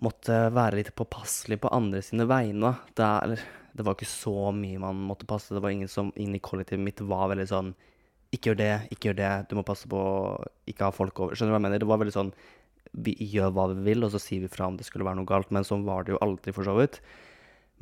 måtte 0.03 0.39
være 0.53 0.81
litt 0.81 0.91
påpasselig 0.97 1.61
på 1.63 1.71
andre 1.73 2.01
sine 2.03 2.27
vegne. 2.29 2.75
Det 2.99 3.05
er, 3.07 3.45
Det 3.75 3.85
var 3.87 3.97
ikke 3.97 4.09
så 4.09 4.53
mye 4.55 4.81
man 4.83 5.03
måtte 5.09 5.27
passe. 5.29 5.55
Det 5.55 5.63
var 5.63 5.75
ingen 5.75 5.91
som 5.91 6.13
inn 6.21 6.35
i 6.37 6.43
kollektivet 6.43 6.85
mitt 6.85 7.03
var 7.03 7.31
veldig 7.33 7.49
sånn 7.51 7.75
Ikke 8.35 8.53
gjør 8.53 8.61
det, 8.61 8.75
ikke 8.95 9.11
gjør 9.11 9.19
det. 9.19 9.33
Du 9.51 9.57
må 9.59 9.67
passe 9.67 9.89
på 9.91 9.99
å 9.99 10.17
ikke 10.71 10.89
ha 10.89 10.95
folk 10.95 11.21
over. 11.21 11.35
Skjønner 11.35 11.53
du 11.53 11.57
hva 11.57 11.61
jeg 11.61 11.67
mener? 11.69 11.83
Det 11.83 11.91
var 11.91 12.03
veldig 12.03 12.15
sånn 12.15 12.33
Vi 13.07 13.17
gjør 13.35 13.55
hva 13.55 13.69
vi 13.73 13.87
vil, 13.91 14.07
og 14.07 14.15
så 14.15 14.23
sier 14.23 14.45
vi 14.45 14.51
fra 14.51 14.69
om 14.71 14.79
det 14.79 14.87
skulle 14.87 15.07
være 15.07 15.19
noe 15.19 15.29
galt. 15.29 15.51
Men 15.55 15.67
sånn 15.67 15.87
var 15.87 16.07
det 16.07 16.15
jo 16.15 16.23
aldri, 16.23 16.55
for 16.55 16.67
så 16.67 16.77
vidt. 16.79 17.01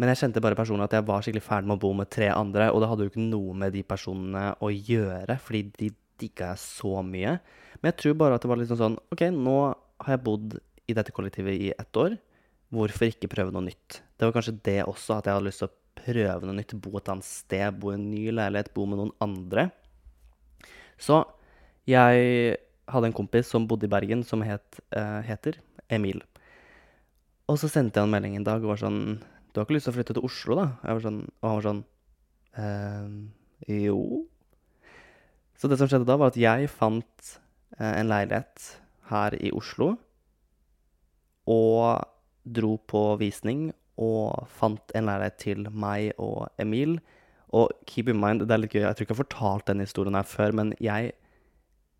Men 0.00 0.08
jeg 0.08 0.22
kjente 0.22 0.40
bare 0.40 0.56
personlig 0.56 0.88
at 0.88 0.96
jeg 0.96 1.04
var 1.08 1.24
skikkelig 1.24 1.44
ferdig 1.44 1.68
med 1.68 1.76
å 1.76 1.82
bo 1.82 1.90
med 1.96 2.08
tre 2.12 2.30
andre, 2.32 2.70
og 2.72 2.80
det 2.80 2.88
hadde 2.88 3.04
jo 3.04 3.12
ikke 3.12 3.26
noe 3.26 3.56
med 3.60 3.74
de 3.76 3.82
personene 3.84 4.44
å 4.64 4.70
gjøre, 4.72 5.36
fordi 5.44 5.66
de 5.76 5.90
digga 6.22 6.52
jeg 6.54 6.62
så 6.62 7.02
mye. 7.04 7.36
Men 7.80 7.90
jeg 7.90 7.98
tror 8.00 8.18
bare 8.20 8.38
at 8.38 8.44
det 8.44 8.50
var 8.52 8.60
liksom 8.60 8.80
sånn 8.80 8.96
OK, 9.12 9.26
nå 9.34 9.56
har 10.06 10.14
jeg 10.14 10.24
bodd 10.24 10.56
i 10.88 10.96
dette 10.96 11.14
kollektivet 11.14 11.66
i 11.68 11.70
ett 11.74 12.00
år. 12.00 12.16
Hvorfor 12.72 13.10
ikke 13.10 13.30
prøve 13.32 13.52
noe 13.52 13.66
nytt? 13.68 14.00
Det 14.16 14.24
var 14.24 14.34
kanskje 14.36 14.56
det 14.64 14.80
også, 14.86 15.18
at 15.18 15.28
jeg 15.28 15.36
hadde 15.36 15.48
lyst 15.48 15.62
til 15.62 15.68
å 15.68 15.76
prøve 15.98 16.46
noe 16.46 16.56
nytt. 16.56 16.74
Bo 16.82 16.96
et 16.98 17.10
annet 17.12 17.26
sted, 17.26 17.78
bo 17.80 17.92
i 17.92 17.98
en 17.98 18.08
ny 18.10 18.26
leilighet, 18.34 18.72
bo 18.74 18.86
med 18.88 19.00
noen 19.00 19.14
andre. 19.24 19.68
Så 21.00 21.22
jeg 21.88 22.56
hadde 22.92 23.08
en 23.08 23.16
kompis 23.16 23.50
som 23.50 23.66
bodde 23.68 23.88
i 23.88 23.92
Bergen, 23.92 24.22
som 24.26 24.42
het, 24.46 24.80
uh, 24.96 25.20
heter 25.26 25.58
Emil. 25.92 26.22
Og 27.50 27.58
så 27.60 27.68
sendte 27.70 28.00
jeg 28.00 28.08
en 28.08 28.14
melding 28.14 28.36
en 28.38 28.46
dag 28.46 28.62
og 28.62 28.72
var 28.72 28.80
sånn 28.80 29.00
Du 29.52 29.58
har 29.58 29.66
ikke 29.66 29.74
lyst 29.76 29.88
til 29.88 29.92
å 29.92 29.96
flytte 29.98 30.14
til 30.16 30.24
Oslo, 30.24 30.56
da? 30.56 30.94
Sånn, 31.02 31.18
og 31.42 31.48
han 31.48 31.56
var 31.58 31.66
sånn 31.66 31.80
eh, 32.56 33.82
Jo. 33.82 33.98
Så 35.58 35.68
det 35.68 35.76
som 35.78 35.90
skjedde 35.90 36.08
da, 36.08 36.16
var 36.16 36.32
at 36.32 36.38
jeg 36.40 36.70
fant 36.72 37.34
uh, 37.76 37.92
en 37.92 38.08
leilighet 38.08 38.70
her 39.10 39.36
i 39.36 39.52
Oslo. 39.52 39.92
Og 41.50 42.00
dro 42.42 42.72
på 42.88 43.02
visning 43.20 43.68
og 44.00 44.48
fant 44.48 44.94
en 44.96 45.08
leilighet 45.08 45.38
til 45.42 45.66
meg 45.68 46.12
og 46.22 46.48
Emil. 46.62 46.98
Og 47.52 47.72
keep 47.88 48.08
in 48.08 48.20
mind, 48.20 48.46
det 48.46 48.54
er 48.54 48.62
litt 48.62 48.72
gøy, 48.72 48.86
jeg 48.86 48.96
tror 48.96 49.06
ikke 49.06 49.12
jeg 49.12 49.18
har 49.18 49.24
fortalt 49.24 49.68
denne 49.68 49.86
historien 49.86 50.16
her 50.16 50.28
før, 50.28 50.54
men 50.56 50.72
jeg, 50.80 51.12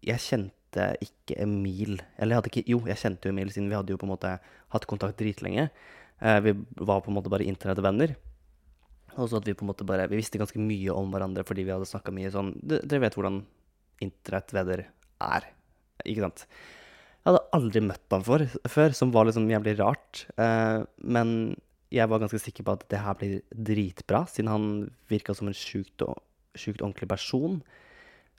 jeg 0.06 0.24
kjente 0.24 0.88
ikke 1.04 1.36
Emil. 1.44 1.98
Eller 2.16 2.32
jeg 2.32 2.40
hadde 2.40 2.52
ikke 2.52 2.68
Jo, 2.72 2.82
jeg 2.88 3.00
kjente 3.02 3.28
jo 3.28 3.34
Emil, 3.34 3.52
siden 3.52 3.68
vi 3.68 3.76
hadde 3.76 3.92
jo 3.92 4.00
på 4.00 4.08
en 4.08 4.14
måte 4.14 4.36
hatt 4.72 4.88
kontakt 4.88 5.20
dritlenge. 5.20 5.68
Eh, 6.22 6.38
vi 6.40 6.54
var 6.80 7.02
på 7.04 7.12
en 7.12 7.18
måte 7.18 7.32
bare 7.32 7.46
internettvenner. 7.48 8.14
Og 9.20 9.28
så 9.28 9.42
at 9.42 9.48
vi 9.48 9.52
på 9.52 9.66
en 9.66 9.68
måte 9.68 9.84
bare 9.84 10.06
Vi 10.08 10.16
visste 10.16 10.38
ganske 10.40 10.56
mye 10.56 10.94
om 10.96 11.10
hverandre 11.12 11.42
fordi 11.44 11.66
vi 11.66 11.72
hadde 11.74 11.84
snakka 11.84 12.14
mye 12.16 12.30
sånn 12.32 12.54
Dere 12.64 13.02
vet 13.02 13.18
hvordan 13.18 13.42
internettvenner 14.00 14.86
er, 15.20 15.44
ikke 16.08 16.24
sant? 16.24 16.46
Jeg 17.22 17.28
hadde 17.28 17.42
aldri 17.54 17.82
møtt 17.84 18.14
ham 18.16 18.24
for, 18.26 18.42
før, 18.66 18.94
som 18.98 19.12
var 19.14 19.28
liksom 19.28 19.44
jævlig 19.46 19.76
rart. 19.78 20.24
Eh, 20.34 20.80
men 21.06 21.28
jeg 21.92 22.08
var 22.08 22.22
ganske 22.22 22.40
sikker 22.40 22.64
på 22.66 22.74
at 22.76 22.84
det 22.90 23.00
her 23.02 23.16
blir 23.20 23.40
dritbra, 23.52 24.24
siden 24.30 24.50
han 24.50 24.66
virka 25.10 25.34
som 25.36 25.50
en 25.50 25.56
sjukt, 25.56 26.04
sjukt 26.56 26.80
ordentlig 26.80 27.08
person. 27.10 27.60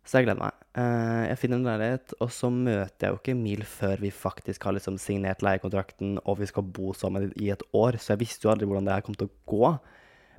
Så 0.03 0.19
jeg 0.19 0.27
gleder 0.27 0.41
meg. 0.41 0.63
Eh, 0.75 1.23
jeg 1.29 1.39
finner 1.39 1.61
en 1.61 1.67
leilighet, 1.69 2.15
og 2.19 2.31
så 2.35 2.49
møter 2.51 3.05
jeg 3.05 3.13
jo 3.13 3.19
ikke 3.21 3.35
Emil 3.37 3.63
før 3.67 4.01
vi 4.03 4.11
faktisk 4.11 4.65
har 4.67 4.75
liksom 4.75 4.97
signert 4.99 5.45
leiekontrakten, 5.45 6.17
og 6.25 6.41
vi 6.41 6.49
skal 6.49 6.65
bo 6.75 6.91
sammen 6.97 7.29
i 7.39 7.53
et 7.53 7.63
år, 7.71 7.99
så 8.01 8.13
jeg 8.13 8.25
visste 8.25 8.47
jo 8.47 8.51
aldri 8.51 8.67
hvordan 8.67 8.89
det 8.89 8.97
her 8.97 9.05
kom 9.05 9.15
til 9.15 9.29
å 9.29 9.35
gå. 9.47 9.69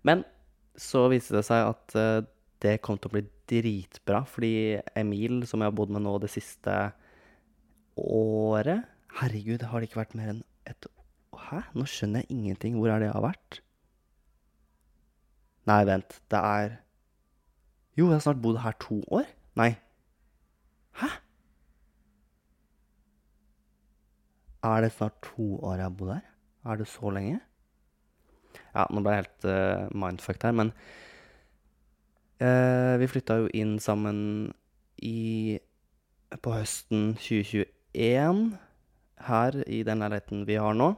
Men 0.04 0.26
så 0.76 1.06
viste 1.12 1.38
det 1.38 1.46
seg 1.46 1.70
at 1.70 1.96
uh, 1.96 2.26
det 2.64 2.80
kom 2.84 2.98
til 2.98 3.08
å 3.08 3.14
bli 3.14 3.24
dritbra, 3.48 4.24
fordi 4.28 4.82
Emil, 4.98 5.44
som 5.48 5.62
jeg 5.62 5.70
har 5.70 5.78
bodd 5.78 5.94
med 5.94 6.04
nå 6.04 6.16
det 6.20 6.32
siste 6.32 6.74
året 7.94 8.90
Herregud, 9.14 9.62
har 9.70 9.78
det 9.78 9.86
ikke 9.86 10.00
vært 10.00 10.16
mer 10.18 10.32
enn 10.32 10.40
et 10.66 10.86
Hæ? 11.50 11.60
Nå 11.74 11.84
skjønner 11.88 12.24
jeg 12.24 12.30
ingenting. 12.30 12.78
Hvor 12.78 12.88
er 12.88 13.02
det 13.02 13.10
jeg 13.10 13.16
har 13.16 13.26
vært? 13.26 13.60
Nei, 15.68 15.84
vent. 15.88 16.20
Det 16.30 16.40
er 16.40 16.80
Jo, 17.96 18.08
jeg 18.08 18.16
har 18.16 18.24
snart 18.24 18.42
bodd 18.42 18.58
her 18.58 18.74
to 18.80 19.02
år. 19.14 19.28
Nei. 19.56 19.76
Hæ? 20.98 21.08
Er 24.64 24.80
det 24.80 24.92
snart 24.92 25.20
to 25.22 25.58
år 25.62 25.74
jeg 25.74 25.84
har 25.84 25.98
bodd 25.98 26.14
her? 26.14 26.26
Er 26.64 26.76
det 26.76 26.88
så 26.88 27.10
lenge? 27.10 27.40
Ja, 28.74 28.86
nå 28.90 29.02
ble 29.04 29.12
jeg 29.12 29.22
helt 29.22 29.46
uh, 29.46 29.88
mindfucked 29.94 30.46
her, 30.48 30.54
men 30.56 30.72
uh, 32.42 32.98
Vi 32.98 33.08
flytta 33.10 33.36
jo 33.42 33.50
inn 33.54 33.76
sammen 33.82 34.18
i 35.02 35.58
På 36.42 36.56
høsten 36.56 37.14
2021 37.20 38.46
her 39.24 39.60
i 39.70 39.82
den 39.86 40.02
leiligheten 40.02 40.46
vi 40.48 40.56
har 40.58 40.74
nå. 40.74 40.94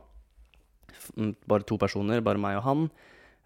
Bare 1.48 1.66
to 1.66 1.78
personer, 1.80 2.24
bare 2.24 2.40
meg 2.40 2.60
og 2.60 2.66
han. 2.66 2.86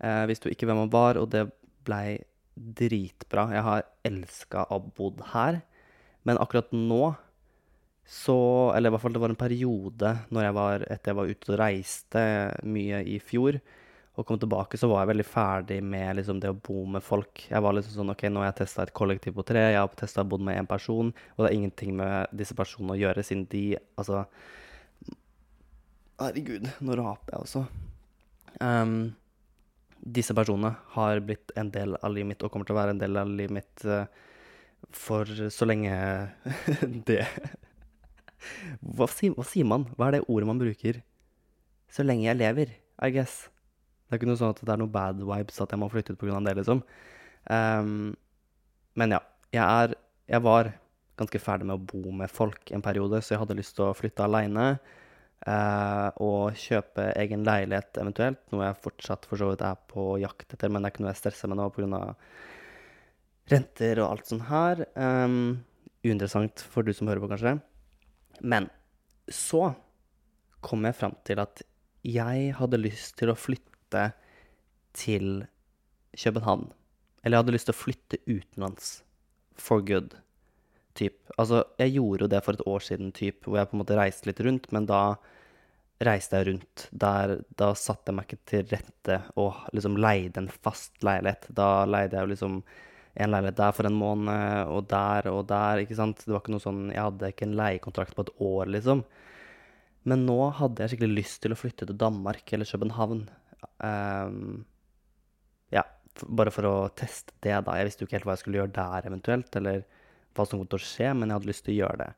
Eh, 0.00 0.26
visste 0.30 0.48
jo 0.48 0.54
ikke 0.54 0.68
hvem 0.68 0.84
han 0.84 0.92
var, 0.92 1.20
og 1.20 1.30
det 1.32 1.48
blei 1.86 2.20
dritbra. 2.56 3.48
Jeg 3.54 3.64
har 3.66 3.88
elska 4.06 4.66
å 4.66 4.76
ha 4.76 4.80
bodd 4.96 5.20
her, 5.32 5.60
men 6.28 6.40
akkurat 6.40 6.72
nå 6.76 7.16
så 8.10 8.72
Eller 8.74 8.90
i 8.90 8.92
hvert 8.92 9.04
fall 9.04 9.12
det 9.14 9.20
var 9.22 9.30
en 9.30 9.38
periode 9.38 10.08
når 10.34 10.42
jeg 10.42 10.54
var, 10.56 10.84
etter 10.90 11.12
jeg 11.12 11.16
var 11.20 11.28
ute 11.30 11.52
og 11.52 11.58
reiste 11.60 12.22
mye 12.66 13.04
i 13.06 13.20
fjor, 13.22 13.60
og 14.18 14.26
kom 14.26 14.40
tilbake, 14.40 14.78
så 14.80 14.88
var 14.90 15.04
jeg 15.04 15.12
veldig 15.12 15.26
ferdig 15.28 15.76
med 15.86 16.18
liksom, 16.18 16.40
det 16.42 16.50
å 16.50 16.56
bo 16.58 16.82
med 16.90 17.04
folk. 17.06 17.44
Jeg 17.46 17.62
var 17.62 17.76
liksom 17.76 17.94
sånn 18.00 18.10
OK, 18.10 18.24
nå 18.26 18.42
har 18.42 18.50
jeg 18.50 18.58
testa 18.64 18.82
et 18.82 18.94
kollektiv 18.98 19.36
på 19.36 19.44
tre, 19.46 19.62
jeg 19.70 19.78
har 19.78 19.94
testa 19.94 20.24
å 20.24 20.30
bo 20.32 20.40
med 20.42 20.58
én 20.58 20.68
person, 20.68 21.12
og 21.36 21.44
det 21.44 21.52
er 21.52 21.56
ingenting 21.60 21.94
med 22.00 22.34
disse 22.34 22.56
personene 22.58 22.96
å 22.96 23.00
gjøre, 23.00 23.24
siden 23.26 23.46
de 23.52 23.64
Altså 23.78 24.24
Herregud, 26.20 26.68
nå 26.84 26.96
raper 27.00 27.34
jeg 27.34 27.44
også. 27.46 27.62
Um, 28.60 29.14
disse 30.00 30.34
personene 30.36 30.74
har 30.94 31.20
blitt 31.24 31.52
en 31.60 31.70
del 31.72 31.96
av 32.00 32.12
livet 32.12 32.34
mitt 32.34 32.44
og 32.44 32.52
kommer 32.52 32.68
til 32.68 32.76
å 32.76 32.80
være 32.80 32.94
en 32.96 33.00
del 33.00 33.16
av 33.20 33.30
livet 33.30 33.54
mitt 33.56 33.84
uh, 33.88 34.04
for 34.96 35.28
så 35.52 35.68
lenge 35.68 35.94
det 37.08 37.22
hva 38.96 39.08
sier, 39.12 39.34
hva 39.36 39.44
sier 39.46 39.68
man? 39.68 39.86
Hva 39.96 40.08
er 40.08 40.18
det 40.18 40.26
ordet 40.26 40.48
man 40.48 40.60
bruker? 40.60 41.00
Så 41.92 42.04
lenge 42.06 42.28
jeg 42.28 42.40
lever, 42.40 42.76
I 43.02 43.10
guess. 43.14 43.48
Det 44.08 44.16
er 44.16 44.20
ikke 44.20 44.30
noe 44.30 44.40
sånn 44.40 44.54
at 44.54 44.62
det 44.64 44.72
er 44.74 44.80
noe 44.80 44.92
bad 44.92 45.20
vibes 45.22 45.60
at 45.62 45.72
jeg 45.72 45.80
må 45.80 45.90
flytte 45.92 46.14
ut 46.14 46.20
pga. 46.20 46.40
det, 46.46 46.56
liksom. 46.60 46.84
Um, 47.50 48.12
men 48.98 49.16
ja. 49.16 49.20
Jeg, 49.50 49.66
er, 49.66 49.96
jeg 50.30 50.42
var 50.46 50.68
ganske 51.18 51.40
ferdig 51.42 51.66
med 51.66 51.80
å 51.80 51.86
bo 51.90 52.12
med 52.14 52.30
folk 52.30 52.70
en 52.70 52.84
periode, 52.84 53.18
så 53.18 53.34
jeg 53.34 53.40
hadde 53.42 53.56
lyst 53.58 53.74
til 53.76 53.88
å 53.88 53.96
flytte 53.98 54.22
aleine. 54.24 54.76
Uh, 55.40 56.12
og 56.20 56.58
kjøpe 56.60 57.06
egen 57.16 57.46
leilighet 57.48 57.96
eventuelt, 58.02 58.42
noe 58.52 58.66
jeg 58.66 58.80
fortsatt 58.84 59.24
for 59.24 59.40
så 59.40 59.48
vidt 59.48 59.62
er 59.64 59.78
på 59.88 60.18
jakt 60.20 60.52
etter, 60.52 60.68
men 60.68 60.84
det 60.84 60.90
er 60.90 60.94
ikke 60.94 61.04
noe 61.06 61.14
jeg 61.14 61.20
stresser 61.22 61.48
med 61.48 61.56
nå 61.56 61.70
pga. 61.72 62.00
renter 63.50 64.02
og 64.02 64.10
alt 64.10 64.28
sånt 64.28 64.46
her. 64.50 64.84
Um, 64.94 65.64
uinteressant 66.04 66.60
for 66.60 66.84
du 66.84 66.92
som 66.92 67.08
hører 67.08 67.24
på, 67.24 67.30
kanskje. 67.32 67.56
Men 68.40 68.68
så 69.32 69.72
kom 70.60 70.84
jeg 70.84 70.98
fram 70.98 71.16
til 71.24 71.40
at 71.40 71.64
jeg 72.06 72.52
hadde 72.56 72.80
lyst 72.80 73.16
til 73.20 73.32
å 73.32 73.38
flytte 73.38 74.10
til 74.96 75.46
København. 76.16 76.68
Eller 77.24 77.36
jeg 77.36 77.44
hadde 77.44 77.54
lyst 77.56 77.68
til 77.68 77.76
å 77.76 77.80
flytte 77.80 78.20
utenlands. 78.28 79.00
For 79.60 79.84
good. 79.84 80.16
Typ. 81.00 81.16
Altså, 81.40 81.62
jeg 81.80 81.94
gjorde 81.96 82.26
jo 82.26 82.30
det 82.34 82.40
for 82.44 82.56
et 82.56 82.66
år 82.68 82.84
siden, 82.84 83.12
typ, 83.16 83.44
hvor 83.46 83.56
jeg 83.60 83.70
på 83.70 83.76
en 83.76 83.80
måte 83.82 83.96
reiste 83.96 84.28
litt 84.28 84.42
rundt, 84.44 84.68
men 84.74 84.88
da 84.90 85.02
reiste 86.04 86.38
jeg 86.38 86.48
rundt. 86.48 86.86
Der, 87.04 87.38
da 87.60 87.72
satte 87.78 88.10
jeg 88.10 88.18
meg 88.18 88.28
ikke 88.28 88.50
til 88.50 88.68
rette 88.70 89.18
og 89.40 89.66
liksom 89.76 89.98
leide 90.00 90.42
en 90.42 90.52
fast 90.52 91.00
leilighet. 91.04 91.50
Da 91.56 91.86
leide 91.88 92.16
jeg 92.16 92.26
jo 92.26 92.32
liksom 92.34 92.60
en 93.20 93.32
leilighet 93.34 93.58
der 93.58 93.74
for 93.76 93.88
en 93.88 93.98
måned, 93.98 94.70
og 94.70 94.86
der 94.90 95.28
og 95.32 95.42
der, 95.50 95.82
ikke 95.82 95.98
sant. 95.98 96.24
Det 96.24 96.32
var 96.34 96.44
ikke 96.44 96.54
noe 96.54 96.64
sånn 96.64 96.82
Jeg 96.92 97.02
hadde 97.02 97.32
ikke 97.32 97.48
en 97.48 97.58
leiekontrakt 97.58 98.16
på 98.16 98.26
et 98.26 98.34
år, 98.50 98.70
liksom. 98.76 99.04
Men 100.08 100.24
nå 100.24 100.38
hadde 100.56 100.84
jeg 100.84 100.94
skikkelig 100.94 101.18
lyst 101.18 101.40
til 101.44 101.52
å 101.52 101.58
flytte 101.58 101.88
til 101.88 101.98
Danmark 102.00 102.52
eller 102.56 102.68
København. 102.68 103.24
Um, 103.84 104.62
ja, 105.74 105.82
bare 106.24 106.52
for 106.54 106.68
å 106.68 106.76
teste 106.96 107.36
det, 107.44 107.58
da. 107.66 107.76
Jeg 107.76 107.90
visste 107.90 108.04
jo 108.04 108.08
ikke 108.08 108.20
helt 108.20 108.28
hva 108.30 108.36
jeg 108.38 108.44
skulle 108.44 108.62
gjøre 108.62 108.76
der 108.78 109.10
eventuelt, 109.10 109.60
eller 109.60 109.84
hva 110.36 110.46
som 110.46 110.60
kom 110.60 110.68
til 110.70 110.80
å 110.80 110.84
skje, 110.84 111.10
men 111.14 111.28
jeg 111.28 111.38
hadde 111.38 111.50
lyst 111.50 111.64
til 111.66 111.74
å 111.74 111.80
gjøre 111.80 112.04
det. 112.04 112.10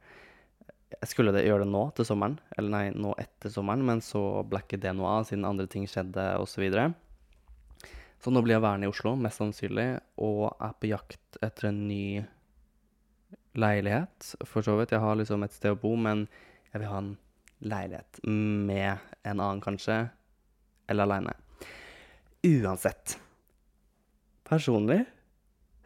Jeg 0.92 1.08
skulle 1.08 1.32
det, 1.32 1.46
gjøre 1.46 1.64
det 1.64 1.72
nå 1.72 1.86
til 1.96 2.06
sommeren, 2.08 2.36
eller 2.56 2.72
nei, 2.74 2.84
nå 2.92 3.14
etter 3.20 3.52
sommeren, 3.52 3.84
men 3.88 4.02
så 4.04 4.42
ble 4.48 4.60
ikke 4.64 4.80
det 4.82 4.92
noe 4.96 5.16
av 5.18 5.26
siden 5.28 5.48
andre 5.48 5.66
ting 5.70 5.86
skjedde, 5.88 6.26
osv. 6.42 6.66
Så, 6.68 6.84
så 8.22 8.34
nå 8.34 8.42
blir 8.44 8.58
jeg 8.58 8.64
værende 8.66 8.88
i 8.88 8.92
Oslo, 8.92 9.14
mest 9.16 9.40
sannsynlig, 9.40 9.88
og 10.20 10.50
er 10.52 10.76
på 10.76 10.92
jakt 10.92 11.40
etter 11.42 11.70
en 11.70 11.82
ny 11.88 12.04
leilighet, 13.58 14.34
for 14.48 14.64
så 14.64 14.76
vidt. 14.78 14.92
Jeg 14.92 15.04
har 15.04 15.16
liksom 15.18 15.44
et 15.44 15.56
sted 15.56 15.74
å 15.74 15.80
bo, 15.80 15.94
men 15.96 16.26
jeg 16.72 16.82
vil 16.82 16.90
ha 16.92 17.00
en 17.00 17.14
leilighet 17.62 18.20
med 18.26 19.00
en 19.22 19.38
annen, 19.38 19.62
kanskje, 19.64 20.04
eller 20.90 21.08
aleine. 21.08 21.34
Uansett. 22.42 23.16
Personlig 24.48 25.04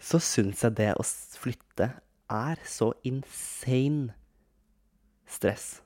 så 0.02 0.18
syns 0.22 0.62
jeg 0.64 0.76
det 0.78 0.90
å 0.96 1.04
flytte 1.38 1.90
er 2.32 2.60
så 2.66 2.90
insane 3.06 4.14
stress. 5.26 5.80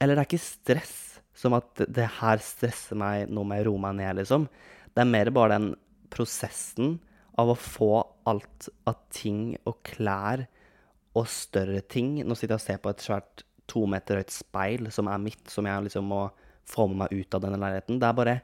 Eller 0.00 0.14
det 0.14 0.24
er 0.24 0.28
ikke 0.28 0.42
stress 0.42 0.96
som 1.34 1.56
at 1.56 1.82
det 1.90 2.06
her 2.20 2.42
stresser 2.42 2.98
meg, 2.98 3.28
nå 3.30 3.42
må 3.46 3.58
jeg 3.58 3.66
roe 3.68 3.82
meg 3.82 3.98
ned, 3.98 4.20
liksom. 4.20 4.46
Det 4.94 5.02
er 5.02 5.10
mer 5.10 5.30
bare 5.34 5.56
den 5.56 5.72
prosessen 6.14 6.98
av 7.40 7.50
å 7.50 7.58
få 7.58 7.90
alt 8.30 8.68
av 8.86 9.00
ting 9.14 9.56
og 9.66 9.80
klær 9.86 10.44
og 11.14 11.26
større 11.30 11.80
ting 11.90 12.20
Nå 12.26 12.36
sitter 12.38 12.54
jeg 12.54 12.60
og 12.60 12.64
ser 12.64 12.78
på 12.82 12.92
et 12.92 13.02
svært 13.02 13.42
to 13.70 13.84
meter 13.90 14.20
høyt 14.20 14.34
speil 14.34 14.90
som 14.94 15.08
er 15.10 15.22
mitt, 15.22 15.42
som 15.50 15.66
jeg 15.66 15.86
liksom 15.86 16.06
må 16.10 16.28
få 16.68 16.86
med 16.90 17.02
meg 17.02 17.14
ut 17.14 17.36
av 17.36 17.42
denne 17.44 17.58
leiligheten. 17.60 17.98
Det 18.00 18.08
er 18.08 18.18
bare 18.18 18.36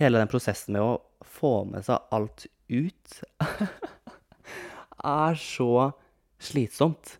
hele 0.00 0.20
den 0.20 0.30
prosessen 0.30 0.76
med 0.76 0.84
å 0.84 1.26
få 1.26 1.64
med 1.68 1.84
seg 1.86 2.12
alt 2.14 2.46
ut 2.70 3.16
er 5.10 5.40
så 5.40 5.90
slitsomt. 6.40 7.16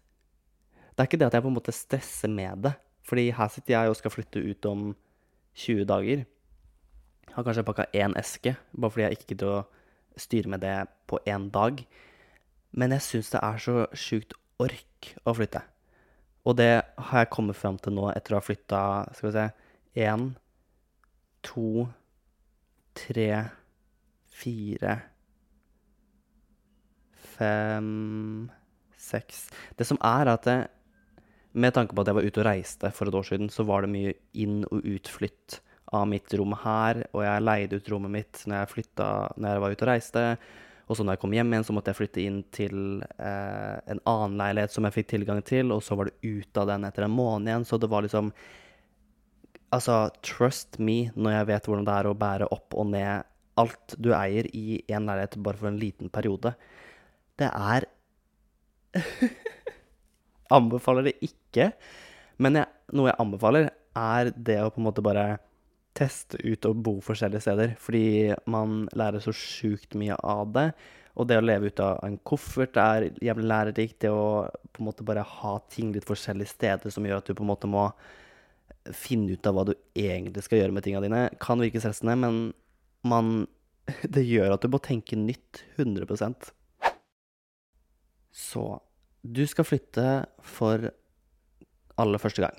Det 0.90 1.04
er 1.04 1.08
ikke 1.08 1.20
det 1.20 1.28
at 1.30 1.36
jeg 1.36 1.44
på 1.44 1.50
en 1.52 1.56
måte 1.56 1.74
stresser 1.74 2.32
med 2.32 2.64
det, 2.66 2.74
fordi 3.06 3.30
her 3.36 3.48
sitter 3.52 3.76
jeg 3.76 3.92
og 3.92 3.98
skal 3.98 4.14
flytte 4.14 4.42
ut 4.42 4.68
om 4.68 4.90
20 5.54 5.86
dager. 5.88 6.24
Jeg 7.30 7.36
har 7.36 7.46
kanskje 7.46 7.66
pakka 7.66 7.86
én 7.94 8.16
eske, 8.18 8.56
bare 8.72 8.90
fordi 8.90 9.06
jeg 9.06 9.18
ikke 9.18 9.28
gidder 9.32 9.52
å 9.54 9.66
styre 10.20 10.50
med 10.50 10.64
det 10.64 10.76
på 11.08 11.20
én 11.28 11.48
dag. 11.54 11.82
Men 12.72 12.94
jeg 12.96 13.06
syns 13.06 13.32
det 13.32 13.42
er 13.42 13.62
så 13.62 13.76
sjukt 13.94 14.34
ork 14.60 15.12
å 15.24 15.34
flytte. 15.36 15.62
Og 16.48 16.56
det 16.56 16.72
har 16.80 17.22
jeg 17.22 17.32
kommet 17.32 17.58
fram 17.58 17.78
til 17.78 17.94
nå 17.96 18.08
etter 18.14 18.34
å 18.34 18.40
ha 18.40 18.44
flytta 18.44 18.82
Skal 19.12 19.28
vi 19.28 19.32
se 19.34 19.48
Én, 20.00 20.30
to, 21.44 21.84
tre, 22.96 23.26
fire 24.40 24.94
Fem 27.34 28.48
Seks 29.00 29.48
Det 29.78 29.86
som 29.88 29.98
er, 30.04 30.28
at 30.28 30.46
det, 30.46 30.58
med 31.52 31.74
tanke 31.74 31.96
på 31.96 32.04
at 32.04 32.10
jeg 32.10 32.18
var 32.18 32.28
ute 32.28 32.42
og 32.42 32.46
reiste 32.46 32.92
for 32.94 33.10
et 33.10 33.16
år 33.16 33.26
siden, 33.26 33.50
så 33.50 33.64
var 33.66 33.82
det 33.84 33.92
mye 33.94 34.14
inn- 34.38 34.66
og 34.68 34.86
utflytt 34.86 35.60
av 35.96 36.06
mitt 36.06 36.30
rom 36.38 36.54
her, 36.62 37.02
og 37.10 37.24
jeg 37.24 37.42
leide 37.42 37.80
ut 37.80 37.88
rommet 37.90 38.14
mitt 38.14 38.42
når 38.46 38.60
jeg, 38.60 38.72
flytta, 38.76 39.06
når 39.36 39.56
jeg 39.56 39.62
var 39.64 39.72
ute 39.74 39.86
og 39.86 39.90
reiste. 39.90 40.24
Og 40.90 40.98
så 40.98 41.06
når 41.06 41.14
jeg 41.14 41.22
kom 41.22 41.34
hjem 41.34 41.52
igjen, 41.54 41.66
så 41.66 41.74
måtte 41.74 41.92
jeg 41.92 41.98
flytte 42.00 42.22
inn 42.22 42.38
til 42.54 42.78
eh, 43.22 43.76
en 43.94 44.02
annen 44.10 44.38
leilighet 44.38 44.74
som 44.74 44.86
jeg 44.86 44.96
fikk 44.96 45.10
tilgang 45.12 45.42
til, 45.46 45.70
og 45.74 45.84
så 45.86 45.98
var 45.98 46.10
det 46.10 46.18
ut 46.26 46.60
av 46.62 46.70
den 46.70 46.86
etter 46.86 47.06
en 47.06 47.14
måned 47.14 47.50
igjen. 47.50 47.66
Så 47.66 47.78
det 47.80 47.90
var 47.90 48.06
liksom 48.06 48.32
Altså, 49.70 50.08
trust 50.26 50.80
me 50.82 51.12
når 51.14 51.30
jeg 51.30 51.46
vet 51.46 51.66
hvordan 51.68 51.84
det 51.86 51.92
er 51.94 52.06
å 52.10 52.16
bære 52.18 52.48
opp 52.50 52.74
og 52.74 52.88
ned 52.90 53.22
alt 53.60 53.92
du 54.02 54.08
eier 54.16 54.48
i 54.50 54.80
én 54.90 55.06
leilighet 55.06 55.36
bare 55.44 55.60
for 55.60 55.70
en 55.70 55.78
liten 55.78 56.10
periode. 56.10 56.50
Det 57.38 57.46
er 57.46 57.86
Anbefaler 60.56 61.06
det 61.06 61.18
ikke, 61.24 61.70
men 62.42 62.58
jeg, 62.58 62.70
noe 62.96 63.10
jeg 63.10 63.20
anbefaler, 63.22 63.70
er 63.98 64.30
det 64.34 64.58
å 64.62 64.70
på 64.72 64.80
en 64.80 64.88
måte 64.88 65.04
bare 65.04 65.26
teste 65.96 66.38
ut 66.46 66.64
og 66.68 66.80
bo 66.84 66.94
forskjellige 67.04 67.44
steder, 67.44 67.74
fordi 67.80 68.32
man 68.50 68.84
lærer 68.96 69.22
så 69.22 69.34
sjukt 69.34 69.96
mye 69.98 70.16
av 70.22 70.54
det. 70.54 70.70
Og 71.18 71.26
det 71.28 71.40
å 71.40 71.44
leve 71.44 71.68
ut 71.68 71.82
av 71.82 71.98
en 72.06 72.16
koffert 72.24 72.78
er 72.80 73.08
jævlig 73.20 73.48
lærerikt. 73.50 73.98
Det 74.04 74.12
å 74.14 74.46
på 74.70 74.82
en 74.82 74.88
måte 74.88 75.04
bare 75.06 75.26
ha 75.26 75.56
ting 75.72 75.90
litt 75.92 76.06
forskjellige 76.08 76.54
steder 76.54 76.94
som 76.94 77.06
gjør 77.06 77.20
at 77.20 77.28
du 77.28 77.34
på 77.34 77.44
en 77.44 77.50
måte 77.50 77.70
må 77.70 77.88
finne 78.96 79.34
ut 79.34 79.46
av 79.46 79.56
hva 79.56 79.66
du 79.68 79.74
egentlig 79.98 80.46
skal 80.46 80.62
gjøre 80.62 80.76
med 80.76 80.86
tinga 80.86 81.02
dine, 81.04 81.24
kan 81.42 81.60
virke 81.60 81.82
stressende, 81.82 82.16
men 82.16 82.42
man 83.06 83.48
Det 84.14 84.22
gjør 84.22 84.54
at 84.54 84.62
du 84.62 84.70
må 84.70 84.78
tenke 84.82 85.16
nytt 85.18 85.64
100 85.80 86.06
Så 88.30 88.64
du 89.22 89.42
skal 89.46 89.66
flytte 89.66 90.06
for 90.46 90.90
aller 92.00 92.22
første 92.22 92.44
gang. 92.44 92.56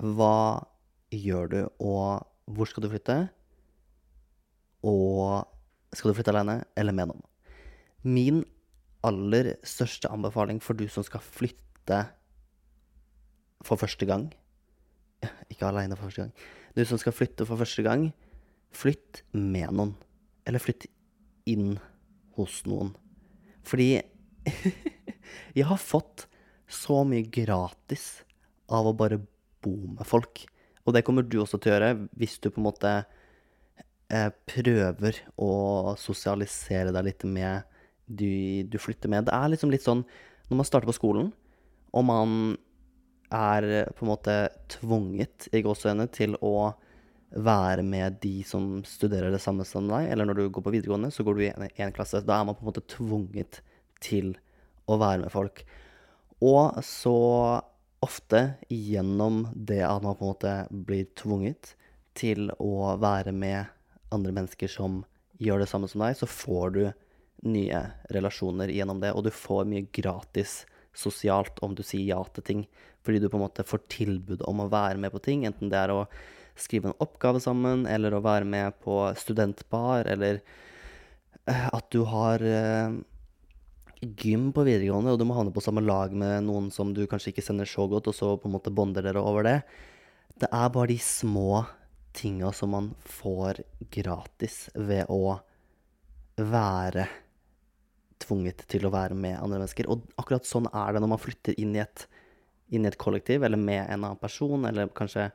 Hva 0.00 0.66
gjør 1.14 1.50
du, 1.50 1.60
og 1.80 2.26
hvor 2.50 2.68
skal 2.68 2.84
du 2.84 2.90
flytte? 2.92 3.16
Og 4.86 5.46
skal 5.94 6.10
du 6.10 6.16
flytte 6.16 6.32
alene 6.34 6.60
eller 6.78 6.96
med 6.96 7.10
noen? 7.10 7.24
Min 8.02 8.42
aller 9.06 9.54
største 9.66 10.10
anbefaling 10.12 10.60
for 10.64 10.76
du 10.76 10.86
som 10.92 11.04
skal 11.04 11.24
flytte 11.24 12.02
for 13.64 13.80
første 13.80 14.08
gang 14.08 14.30
Ikke 15.52 15.68
alene 15.68 15.96
for 15.96 16.08
første 16.08 16.24
gang. 16.24 16.32
Du 16.76 16.84
som 16.88 17.00
skal 17.00 17.12
flytte 17.12 17.44
for 17.44 17.60
første 17.60 17.82
gang, 17.84 18.06
flytt 18.72 19.22
med 19.36 19.72
noen. 19.74 19.94
Eller 20.48 20.62
flytt 20.62 20.86
inn 21.50 21.74
hos 22.38 22.62
noen. 22.64 22.94
Fordi 23.66 24.00
jeg 25.58 25.66
har 25.68 25.80
fått 25.80 26.26
så 26.70 27.02
mye 27.06 27.26
gratis 27.26 28.22
av 28.70 28.86
å 28.86 28.96
bare 28.96 29.20
bo 29.64 29.74
med 29.96 30.06
folk. 30.06 30.44
Og 30.86 30.94
det 30.94 31.04
kommer 31.06 31.26
du 31.26 31.40
også 31.42 31.58
til 31.60 31.72
å 31.72 31.76
gjøre 31.76 31.90
hvis 32.18 32.38
du 32.40 32.48
på 32.50 32.62
en 32.62 32.68
måte 32.68 32.92
eh, 34.10 34.30
prøver 34.48 35.20
å 35.40 35.52
sosialisere 36.00 36.94
deg 36.94 37.08
litt 37.10 37.26
med 37.28 37.66
de 38.10 38.64
du 38.70 38.78
flytter 38.82 39.10
med. 39.12 39.28
Det 39.28 39.36
er 39.36 39.52
liksom 39.52 39.72
litt 39.72 39.86
sånn 39.86 40.04
når 40.50 40.62
man 40.62 40.66
starter 40.66 40.90
på 40.90 40.96
skolen, 40.96 41.30
og 41.94 42.06
man 42.06 42.30
er 43.30 43.90
på 43.94 44.02
en 44.02 44.10
måte 44.10 44.36
tvunget 44.72 45.46
i 45.54 45.62
gåseøynene 45.62 46.08
til 46.10 46.34
å 46.42 46.72
være 47.30 47.84
med 47.86 48.16
de 48.24 48.40
som 48.42 48.80
studerer 48.86 49.30
det 49.30 49.38
samme 49.42 49.62
som 49.68 49.86
deg, 49.86 50.08
eller 50.10 50.26
når 50.26 50.40
du 50.40 50.48
går 50.50 50.64
på 50.66 50.72
videregående, 50.74 51.12
så 51.14 51.22
går 51.26 51.38
du 51.38 51.44
i 51.46 51.52
én 51.52 51.94
klasse. 51.94 52.24
Da 52.26 52.40
er 52.40 52.48
man 52.48 52.56
på 52.58 52.64
en 52.64 52.70
måte 52.72 52.82
tvunget 52.90 53.60
til 54.02 54.34
å 54.90 54.98
være 55.00 55.24
med 55.24 55.32
folk. 55.34 55.64
Og 56.40 56.80
så 56.86 57.18
ofte 58.00 58.40
gjennom 58.72 59.44
det 59.54 59.82
at 59.84 60.02
man 60.02 60.16
på 60.16 60.24
en 60.24 60.32
måte 60.32 60.54
blir 60.70 61.10
tvunget 61.18 61.74
til 62.16 62.48
å 62.58 62.96
være 63.00 63.32
med 63.36 63.68
andre 64.14 64.32
mennesker 64.34 64.72
som 64.72 65.02
gjør 65.40 65.62
det 65.62 65.70
samme 65.70 65.88
som 65.88 66.02
deg, 66.02 66.16
så 66.16 66.28
får 66.28 66.74
du 66.76 66.82
nye 67.48 67.80
relasjoner 68.12 68.72
gjennom 68.72 69.00
det, 69.00 69.12
og 69.16 69.24
du 69.24 69.30
får 69.32 69.68
mye 69.68 69.88
gratis 69.92 70.64
sosialt 70.96 71.60
om 71.64 71.76
du 71.76 71.84
sier 71.86 72.10
ja 72.10 72.20
til 72.34 72.44
ting. 72.44 72.64
Fordi 73.04 73.20
du 73.22 73.28
på 73.30 73.38
en 73.38 73.46
måte 73.46 73.64
får 73.64 73.86
tilbud 73.92 74.44
om 74.48 74.64
å 74.64 74.68
være 74.72 75.00
med 75.00 75.14
på 75.14 75.22
ting, 75.24 75.46
enten 75.48 75.72
det 75.72 75.78
er 75.80 75.94
å 75.94 76.02
skrive 76.60 76.90
en 76.90 77.00
oppgave 77.00 77.40
sammen, 77.40 77.86
eller 77.88 78.12
å 78.12 78.24
være 78.24 78.48
med 78.48 78.76
på 78.84 78.98
studentbar, 79.16 80.08
eller 80.10 80.42
eh, 81.46 81.68
at 81.70 81.88
du 81.94 82.02
har 82.10 82.44
eh, 82.44 82.98
gym 84.00 84.48
på 84.56 84.64
videregående, 84.64 85.12
og 85.12 85.20
du 85.20 85.26
må 85.28 85.36
havne 85.36 85.52
på 85.52 85.62
samme 85.64 85.82
lag 85.84 86.14
med 86.16 86.46
noen 86.46 86.70
som 86.72 86.94
du 86.96 87.02
kanskje 87.08 87.34
ikke 87.34 87.44
sender 87.44 87.68
så 87.68 87.84
godt, 87.90 88.08
og 88.08 88.16
så 88.16 88.32
på 88.40 88.48
en 88.48 88.56
måte 88.56 88.72
bonder 88.72 89.04
dere 89.04 89.20
over 89.20 89.46
det. 89.46 89.58
Det 90.40 90.48
er 90.48 90.72
bare 90.72 90.92
de 90.92 90.98
små 91.04 91.64
tinga 92.16 92.50
som 92.56 92.72
man 92.74 92.90
får 93.06 93.60
gratis 93.92 94.68
ved 94.74 95.10
å 95.12 95.36
være 96.40 97.06
tvunget 98.20 98.64
til 98.70 98.86
å 98.86 98.92
være 98.92 99.16
med 99.16 99.38
andre 99.38 99.60
mennesker. 99.60 99.88
Og 99.92 100.08
akkurat 100.20 100.48
sånn 100.48 100.68
er 100.70 100.94
det 100.94 101.02
når 101.02 101.12
man 101.14 101.22
flytter 101.22 101.60
inn 101.60 101.76
i 101.76 101.82
et, 101.84 102.06
inn 102.72 102.86
i 102.86 102.90
et 102.90 102.98
kollektiv, 103.00 103.44
eller 103.44 103.60
med 103.60 103.84
en 103.84 104.00
annen 104.00 104.20
person, 104.20 104.64
eller 104.68 104.92
kanskje 104.96 105.28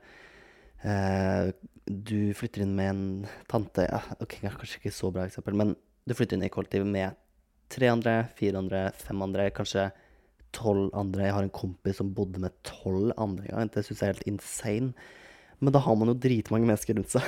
eh, 0.82 1.52
du 1.86 2.34
flytter 2.34 2.64
inn 2.64 2.74
med 2.78 2.90
en 2.90 3.04
tante 3.50 3.86
ja, 3.86 4.02
Ok, 4.18 4.40
kanskje 4.42 4.80
ikke 4.80 4.94
så 4.94 5.12
bra 5.14 5.26
eksempel, 5.28 5.54
men 5.58 5.76
du 6.06 6.14
flytter 6.18 6.38
inn 6.38 6.46
i 6.46 6.52
kollektivet 6.52 6.90
med 6.90 7.14
tre 7.72 7.88
andre, 7.90 8.18
fire 8.38 8.60
andre, 8.60 8.82
fem 8.96 9.22
andre, 9.24 9.50
kanskje 9.54 9.88
tolv 10.56 10.90
andre. 10.96 11.26
Jeg 11.26 11.36
har 11.36 11.46
en 11.46 11.54
kompis 11.54 12.00
som 12.00 12.12
bodde 12.16 12.40
med 12.42 12.54
tolv 12.66 13.12
andre 13.20 13.48
en 13.48 13.60
gang. 13.60 13.72
Det 13.72 13.84
syns 13.86 14.02
jeg 14.02 14.08
er 14.08 14.16
helt 14.16 14.30
insane. 14.30 14.92
Men 15.60 15.72
da 15.72 15.80
har 15.82 15.96
man 15.96 16.12
jo 16.12 16.18
dritmange 16.20 16.68
mennesker 16.68 16.98
rundt 16.98 17.14
seg 17.14 17.24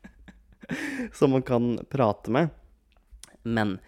som 1.18 1.32
man 1.34 1.44
kan 1.46 1.76
prate 1.90 2.32
med. 2.34 2.50
Men 3.46 3.78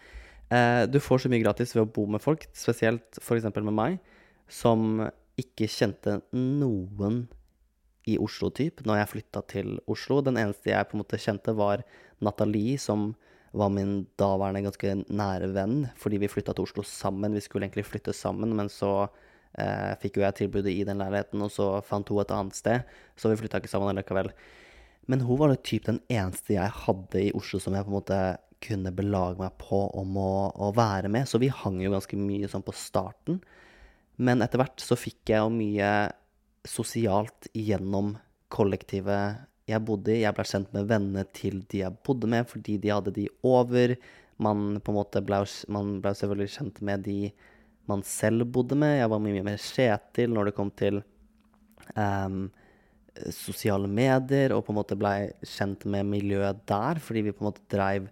eh, 0.49 0.85
du 0.87 1.01
får 1.03 1.25
så 1.25 1.33
mye 1.33 1.43
gratis 1.43 1.75
ved 1.77 1.85
å 1.85 1.93
bo 1.99 2.07
med 2.11 2.23
folk, 2.23 2.47
spesielt 2.57 3.19
f.eks. 3.21 3.49
med 3.59 3.75
meg, 3.75 3.99
som 4.51 5.03
ikke 5.41 5.69
kjente 5.71 6.21
noen 6.37 7.25
i 8.11 8.17
Oslo, 8.19 8.51
typ, 8.51 8.83
når 8.87 9.03
jeg 9.03 9.11
flytta 9.12 9.43
til 9.51 9.75
Oslo. 9.91 10.21
Den 10.25 10.38
eneste 10.41 10.73
jeg 10.73 10.88
på 10.88 10.97
en 10.97 11.03
måte 11.05 11.21
kjente, 11.23 11.55
var 11.59 11.85
Nathalie, 12.23 12.79
som 12.83 13.12
var 13.53 13.73
min 13.73 14.07
daværende 14.21 14.65
ganske 14.65 14.95
nære 15.12 15.51
venn, 15.53 15.85
fordi 16.01 16.21
vi 16.23 16.31
flytta 16.33 16.55
til 16.57 16.65
Oslo 16.65 16.85
sammen. 16.87 17.35
Vi 17.37 17.43
skulle 17.45 17.69
egentlig 17.69 17.85
flytte 17.88 18.15
sammen, 18.17 18.55
men 18.57 18.71
så 18.73 18.93
eh, 19.59 19.93
fikk 20.01 20.19
jo 20.19 20.25
jeg 20.25 20.38
tilbudet 20.41 20.73
i 20.73 20.87
den 20.88 21.03
leiligheten, 21.03 21.43
og 21.45 21.53
så 21.53 21.69
fant 21.85 22.09
hun 22.09 22.23
et 22.23 22.33
annet 22.33 22.57
sted, 22.57 22.88
så 23.17 23.33
vi 23.33 23.38
flytta 23.41 23.61
ikke 23.61 23.73
sammen 23.73 24.01
likevel. 24.01 24.33
Men 25.11 25.25
hun 25.27 25.41
var 25.41 25.55
typ 25.61 25.88
den 25.91 26.01
eneste 26.12 26.57
jeg 26.57 26.79
hadde 26.85 27.27
i 27.27 27.35
Oslo 27.37 27.61
som 27.61 27.77
jeg 27.77 27.85
på 27.85 27.93
en 27.93 27.99
måte 27.99 28.23
kunne 28.62 28.95
belage 28.95 29.41
meg 29.41 29.57
på 29.59 29.85
om 29.99 30.17
å, 30.23 30.33
å 30.55 30.71
være 30.77 31.11
med, 31.12 31.27
så 31.29 31.41
vi 31.43 31.51
hang 31.53 31.81
jo 31.83 31.93
ganske 31.93 32.17
mye 32.17 32.49
sånn 32.49 32.65
på 32.65 32.75
starten. 32.77 33.41
Men 34.23 34.45
etter 34.45 34.61
hvert 34.62 34.81
så 34.81 34.97
fikk 34.99 35.33
jeg 35.33 35.43
jo 35.43 35.53
mye 35.53 35.93
sosialt 36.69 37.49
gjennom 37.59 38.15
kollektivet 38.53 39.49
jeg 39.73 39.85
bodde 39.89 40.15
i. 40.15 40.23
Jeg 40.23 40.37
ble 40.37 40.47
kjent 40.49 40.75
med 40.77 40.91
vennene 40.91 41.25
til 41.37 41.63
de 41.73 41.83
jeg 41.85 41.99
bodde 42.07 42.31
med, 42.31 42.47
fordi 42.51 42.79
de 42.83 42.93
hadde 42.93 43.15
de 43.17 43.27
over. 43.47 43.97
Man 44.43 44.79
på 44.83 44.93
en 44.93 44.99
måte 44.99 45.23
ble, 45.25 45.43
man 45.73 45.97
ble 46.05 46.15
selvfølgelig 46.19 46.55
kjent 46.57 46.81
med 46.85 47.05
de 47.09 47.19
man 47.91 48.03
selv 48.07 48.47
bodde 48.55 48.79
med. 48.79 48.99
Jeg 49.01 49.11
var 49.11 49.23
mye 49.23 49.45
mer 49.47 49.61
Kjetil 49.61 50.35
når 50.35 50.51
det 50.51 50.57
kom 50.59 50.71
til 50.79 51.01
um, 51.97 52.45
sosiale 53.35 53.91
medier, 53.91 54.55
og 54.55 54.65
på 54.67 54.73
en 54.73 54.81
måte 54.81 54.99
blei 54.99 55.33
kjent 55.45 55.87
med 55.91 56.09
miljøet 56.09 56.63
der, 56.71 57.01
fordi 57.03 57.27
vi 57.27 57.35
på 57.35 57.45
en 57.45 57.51
måte 57.51 57.67
dreiv 57.73 58.09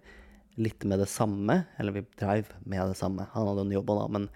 litt 0.61 0.83
med 0.85 1.01
det 1.01 1.09
samme. 1.09 1.61
Eller 1.79 1.95
vi 1.95 2.07
dreiv 2.19 2.51
med 2.65 2.91
det 2.91 2.99
samme. 2.99 3.29
Han 3.33 3.47
hadde 3.51 3.67
en 3.67 3.77
jobb 3.77 3.93
da, 3.95 4.07
men 4.17 4.27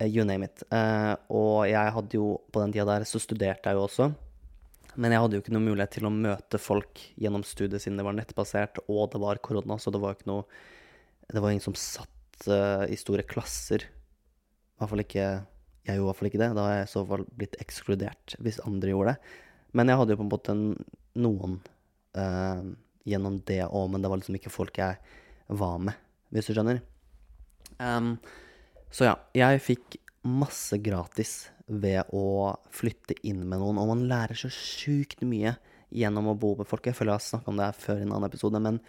uh, 0.00 0.08
you 0.08 0.24
name 0.28 0.48
it. 0.48 0.64
Uh, 0.72 1.14
og 1.28 1.66
jeg 1.70 1.96
hadde 1.98 2.20
jo, 2.20 2.36
på 2.52 2.64
den 2.64 2.74
tida 2.74 2.88
der, 2.88 3.08
så 3.08 3.22
studerte 3.22 3.68
jeg 3.68 3.78
jo 3.78 3.86
også. 3.86 4.10
Men 4.96 5.12
jeg 5.12 5.22
hadde 5.22 5.36
jo 5.36 5.42
ikke 5.44 5.54
noe 5.54 5.66
mulighet 5.66 5.92
til 5.98 6.08
å 6.08 6.12
møte 6.12 6.60
folk 6.60 7.02
gjennom 7.20 7.44
studiet 7.46 7.82
siden 7.84 7.98
det 8.00 8.06
var 8.06 8.16
nettbasert, 8.16 8.80
og 8.88 9.10
det 9.12 9.20
var 9.20 9.42
korona, 9.44 9.76
så 9.80 9.92
det 9.92 10.00
var 10.02 10.16
ikke 10.16 10.30
noe 10.30 10.46
Det 11.26 11.42
var 11.42 11.50
ingen 11.50 11.64
som 11.64 11.74
satt 11.74 12.46
uh, 12.46 12.86
i 12.86 12.96
store 12.96 13.24
klasser. 13.26 13.82
I 13.82 14.78
hvert 14.78 14.92
fall 14.92 15.02
ikke 15.02 15.26
Jeg 15.26 15.98
gjorde 15.98 16.02
i 16.02 16.06
hvert 16.06 16.20
fall 16.20 16.30
ikke 16.30 16.42
det. 16.42 16.50
Da 16.54 16.66
har 16.66 16.74
jeg 16.76 16.86
i 16.86 16.92
så 16.94 17.02
fall 17.08 17.26
blitt 17.38 17.60
ekskludert 17.62 18.36
hvis 18.42 18.62
andre 18.64 18.92
gjorde 18.92 19.14
det. 19.14 19.34
Men 19.76 19.90
jeg 19.90 20.00
hadde 20.00 20.14
jo 20.14 20.20
på 20.20 20.26
en 20.26 20.32
måte 20.32 20.56
noen 21.16 21.58
uh, 22.16 22.62
gjennom 23.06 23.40
det 23.46 23.62
òg, 23.66 23.90
men 23.92 24.02
det 24.02 24.10
var 24.10 24.20
liksom 24.20 24.38
ikke 24.38 24.54
folk 24.54 24.78
jeg 24.80 24.98
var 25.46 25.78
med, 25.78 25.94
hvis 26.34 26.48
du 26.48 26.56
skjønner. 26.56 26.80
Um, 27.78 28.16
så 28.90 29.10
ja, 29.10 29.14
jeg 29.36 29.62
fikk 29.62 29.98
masse 30.26 30.78
gratis 30.82 31.36
ved 31.66 32.12
å 32.14 32.54
flytte 32.74 33.16
inn 33.26 33.42
med 33.48 33.58
noen, 33.58 33.78
og 33.80 33.90
man 33.90 34.04
lærer 34.10 34.38
så 34.38 34.50
sjukt 34.52 35.24
mye 35.26 35.56
gjennom 35.94 36.30
å 36.30 36.38
bo 36.38 36.54
med 36.58 36.68
folk. 36.70 36.86
Jeg 36.86 36.98
føler 36.98 37.14
jeg 37.14 37.20
har 37.20 37.26
snakka 37.26 37.52
om 37.52 37.60
det 37.60 37.70
før 37.80 38.00
i 38.00 38.06
en 38.06 38.12
annen 38.12 38.28
episode, 38.28 38.60
men 38.62 38.80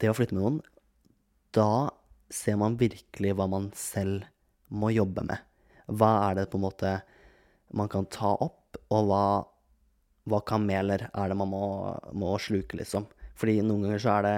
det 0.00 0.10
å 0.10 0.16
flytte 0.16 0.36
med 0.36 0.44
noen, 0.44 0.60
da 1.54 1.90
ser 2.30 2.58
man 2.60 2.78
virkelig 2.78 3.34
hva 3.34 3.48
man 3.50 3.70
selv 3.76 4.28
må 4.70 4.92
jobbe 4.94 5.26
med. 5.26 5.42
Hva 5.90 6.10
er 6.28 6.38
det 6.38 6.50
på 6.50 6.60
en 6.60 6.66
måte 6.68 6.94
man 7.74 7.90
kan 7.90 8.06
ta 8.10 8.36
opp, 8.38 8.78
og 8.94 9.10
hva, 9.10 9.24
hva 10.30 10.40
kameler 10.46 11.08
er 11.10 11.30
det 11.30 11.38
man 11.38 11.50
må, 11.50 11.64
må 12.14 12.36
sluke, 12.42 12.78
liksom. 12.78 13.08
Fordi 13.38 13.58
noen 13.64 13.88
ganger 13.88 14.02
så 14.02 14.14
er 14.16 14.26
det 14.26 14.36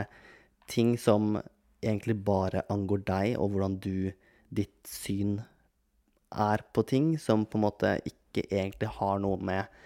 ting 0.73 0.95
som 1.01 1.37
egentlig 1.83 2.17
bare 2.25 2.65
angår 2.73 3.05
deg, 3.09 3.37
og 3.37 3.53
hvordan 3.53 3.77
du, 3.83 4.13
ditt 4.53 4.89
syn 4.89 5.41
er 6.33 6.65
på 6.73 6.85
ting, 6.89 7.15
som 7.21 7.47
på 7.47 7.59
en 7.59 7.67
måte 7.67 7.97
ikke 8.09 8.47
egentlig 8.49 8.91
har 8.99 9.21
noe 9.23 9.39
med 9.43 9.81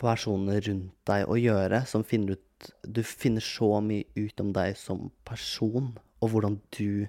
personene 0.00 0.60
rundt 0.64 0.94
deg 1.08 1.28
å 1.28 1.36
gjøre, 1.38 1.84
som 1.86 2.06
finner 2.06 2.38
ut 2.38 2.46
Du 2.84 3.00
finner 3.00 3.40
så 3.40 3.78
mye 3.80 4.04
ut 4.20 4.40
om 4.42 4.50
deg 4.52 4.74
som 4.76 5.06
person, 5.24 5.94
og 6.20 6.32
hvordan 6.32 6.58
du 6.76 7.08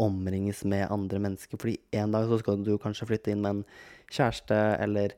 omringes 0.00 0.64
med 0.68 0.90
andre 0.92 1.20
mennesker. 1.24 1.56
Fordi 1.56 1.78
en 1.96 2.12
dag 2.12 2.26
så 2.28 2.36
skal 2.40 2.60
du 2.64 2.74
kanskje 2.80 3.08
flytte 3.08 3.32
inn 3.32 3.40
med 3.40 3.54
en 3.54 3.62
kjæreste, 4.12 4.58
eller 4.84 5.14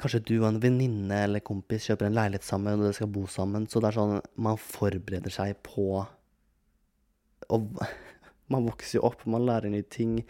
kanskje 0.00 0.22
du 0.24 0.34
og 0.38 0.48
en 0.48 0.62
venninne 0.62 1.18
eller 1.26 1.44
kompis 1.44 1.86
kjøper 1.88 2.08
en 2.08 2.16
leilighet 2.16 2.46
sammen, 2.46 2.80
og 2.80 2.86
dere 2.86 2.96
skal 2.96 3.12
bo 3.12 3.26
sammen. 3.30 3.68
Så 3.68 3.82
det 3.82 3.90
er 3.90 3.98
sånn 3.98 4.16
man 4.40 4.60
forbereder 4.60 5.32
seg 5.32 5.60
på 5.66 5.86
Og 7.52 7.68
man 8.52 8.66
vokser 8.68 8.98
jo 8.98 9.06
opp, 9.10 9.26
man 9.26 9.44
lærer 9.48 9.72
nye 9.72 9.84
ting. 9.84 10.20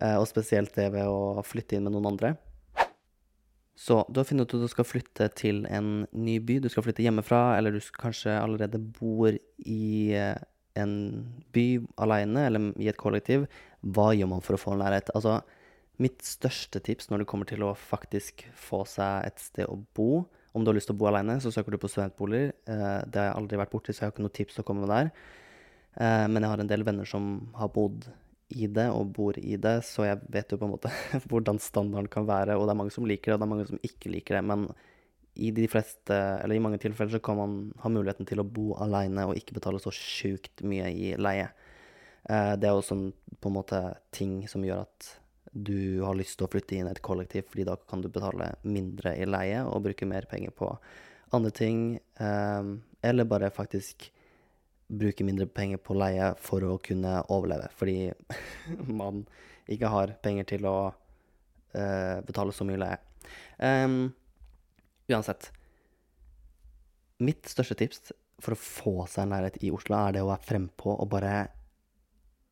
Og 0.00 0.26
spesielt 0.28 0.74
det 0.76 0.90
ved 0.92 1.08
å 1.08 1.42
flytte 1.46 1.78
inn 1.78 1.86
med 1.86 1.94
noen 1.94 2.10
andre. 2.10 2.34
Så 3.76 3.98
du 4.08 4.20
har 4.20 4.26
funnet 4.28 4.48
ut 4.48 4.56
at 4.56 4.64
du 4.64 4.72
skal 4.72 4.88
flytte 4.88 5.28
til 5.36 5.62
en 5.68 6.06
ny 6.16 6.38
by. 6.40 6.58
Du 6.64 6.68
skal 6.72 6.84
flytte 6.86 7.04
hjemmefra, 7.04 7.58
eller 7.58 7.74
du 7.74 7.80
kanskje 8.00 8.32
allerede 8.32 8.80
bor 8.80 9.36
i 9.36 10.16
en 10.76 10.94
by 11.56 11.66
aleine 12.04 12.46
eller 12.48 12.70
i 12.80 12.88
et 12.92 13.00
kollektiv. 13.00 13.46
Hva 13.80 14.10
gjør 14.16 14.32
man 14.32 14.44
for 14.44 14.56
å 14.56 14.60
få 14.60 14.76
leilighet? 14.76 15.12
Altså, 15.16 15.38
mitt 16.00 16.24
største 16.24 16.80
tips 16.84 17.08
når 17.08 17.22
det 17.22 17.28
kommer 17.28 17.48
til 17.48 17.64
å 17.64 17.72
faktisk 17.76 18.44
få 18.52 18.82
seg 18.88 19.28
et 19.30 19.40
sted 19.40 19.64
å 19.68 19.78
bo 19.96 20.26
Om 20.56 20.64
du 20.64 20.70
har 20.70 20.76
lyst 20.76 20.88
til 20.88 20.96
å 20.96 21.00
bo 21.00 21.08
aleine, 21.10 21.36
så 21.40 21.50
søker 21.52 21.74
du 21.74 21.80
på 21.80 21.88
studentboliger. 21.92 22.54
Det 22.64 23.18
har 23.20 23.26
jeg 23.26 23.36
aldri 23.36 23.58
vært 23.60 23.72
borti, 23.74 23.92
så 23.92 24.02
jeg 24.02 24.08
har 24.08 24.14
ikke 24.14 24.24
noe 24.24 24.36
tips 24.40 24.60
å 24.60 24.64
komme 24.64 24.86
med 24.86 24.92
der. 24.92 25.10
Men 26.32 26.40
jeg 26.40 26.48
har 26.48 26.62
en 26.62 26.70
del 26.70 26.84
venner 26.86 27.08
som 27.08 27.26
har 27.60 27.68
bodd 27.74 28.06
i 28.48 28.68
det 28.70 28.86
og 28.94 29.08
bor 29.16 29.38
i 29.40 29.56
det, 29.58 29.80
så 29.88 30.06
jeg 30.06 30.20
vet 30.32 30.52
jo 30.52 30.58
på 30.60 30.68
en 30.68 30.74
måte 30.76 30.92
hvordan 31.30 31.58
standarden 31.62 32.10
kan 32.12 32.28
være. 32.28 32.56
Og 32.56 32.66
det 32.66 32.74
er 32.74 32.80
mange 32.82 32.94
som 32.94 33.08
liker 33.08 33.32
det, 33.32 33.36
og 33.36 33.42
det 33.42 33.48
er 33.48 33.54
mange 33.54 33.68
som 33.70 33.82
ikke 33.86 34.12
liker 34.12 34.38
det. 34.38 34.44
Men 34.46 34.68
i 35.36 35.50
de 35.52 35.66
fleste, 35.68 36.14
eller 36.14 36.56
i 36.56 36.62
mange 36.62 36.80
tilfeller 36.80 37.16
så 37.16 37.22
kan 37.24 37.38
man 37.40 37.56
ha 37.82 37.92
muligheten 37.92 38.28
til 38.28 38.40
å 38.40 38.48
bo 38.48 38.70
aleine 38.80 39.26
og 39.28 39.36
ikke 39.36 39.58
betale 39.58 39.82
så 39.82 39.92
sjukt 39.92 40.64
mye 40.64 40.88
i 40.94 41.12
leie. 41.20 41.50
Det 42.26 42.66
er 42.66 42.72
jo 42.72 42.82
sånn 42.82 43.10
på 43.38 43.50
en 43.50 43.58
måte 43.58 43.80
ting 44.16 44.40
som 44.50 44.64
gjør 44.66 44.86
at 44.86 45.10
du 45.56 46.02
har 46.04 46.16
lyst 46.18 46.38
til 46.38 46.46
å 46.46 46.50
flytte 46.52 46.76
inn 46.76 46.88
i 46.88 46.92
et 46.92 47.04
kollektiv, 47.04 47.46
fordi 47.50 47.66
da 47.68 47.76
kan 47.88 48.02
du 48.02 48.08
betale 48.12 48.50
mindre 48.66 49.14
i 49.16 49.28
leie 49.28 49.62
og 49.64 49.84
bruke 49.86 50.08
mer 50.08 50.26
penger 50.30 50.52
på 50.56 50.72
andre 51.36 51.52
ting. 51.54 51.84
Eller 52.18 53.28
bare 53.28 53.52
faktisk 53.54 54.10
bruke 54.86 55.24
mindre 55.26 55.48
penger 55.50 55.80
på 55.82 55.96
leie 55.98 56.30
for 56.42 56.64
å 56.66 56.76
kunne 56.82 57.18
overleve, 57.32 57.70
fordi 57.76 58.12
man 59.00 59.24
ikke 59.70 59.90
har 59.90 60.14
penger 60.22 60.46
til 60.52 60.68
å 60.70 60.76
uh, 60.92 62.18
betale 62.26 62.54
så 62.54 62.66
mye 62.68 62.80
leie. 62.80 63.00
Um, 63.58 64.14
uansett. 65.10 65.50
Mitt 67.18 67.48
største 67.50 67.78
tips 67.78 68.12
for 68.42 68.54
å 68.54 68.60
få 68.60 68.96
seg 69.08 69.24
en 69.24 69.34
leilighet 69.34 69.62
i 69.64 69.72
Oslo, 69.74 69.98
er 69.98 70.16
det 70.16 70.24
å 70.24 70.30
være 70.30 70.46
frempå 70.46 70.94
og 70.94 71.08
bare 71.14 71.36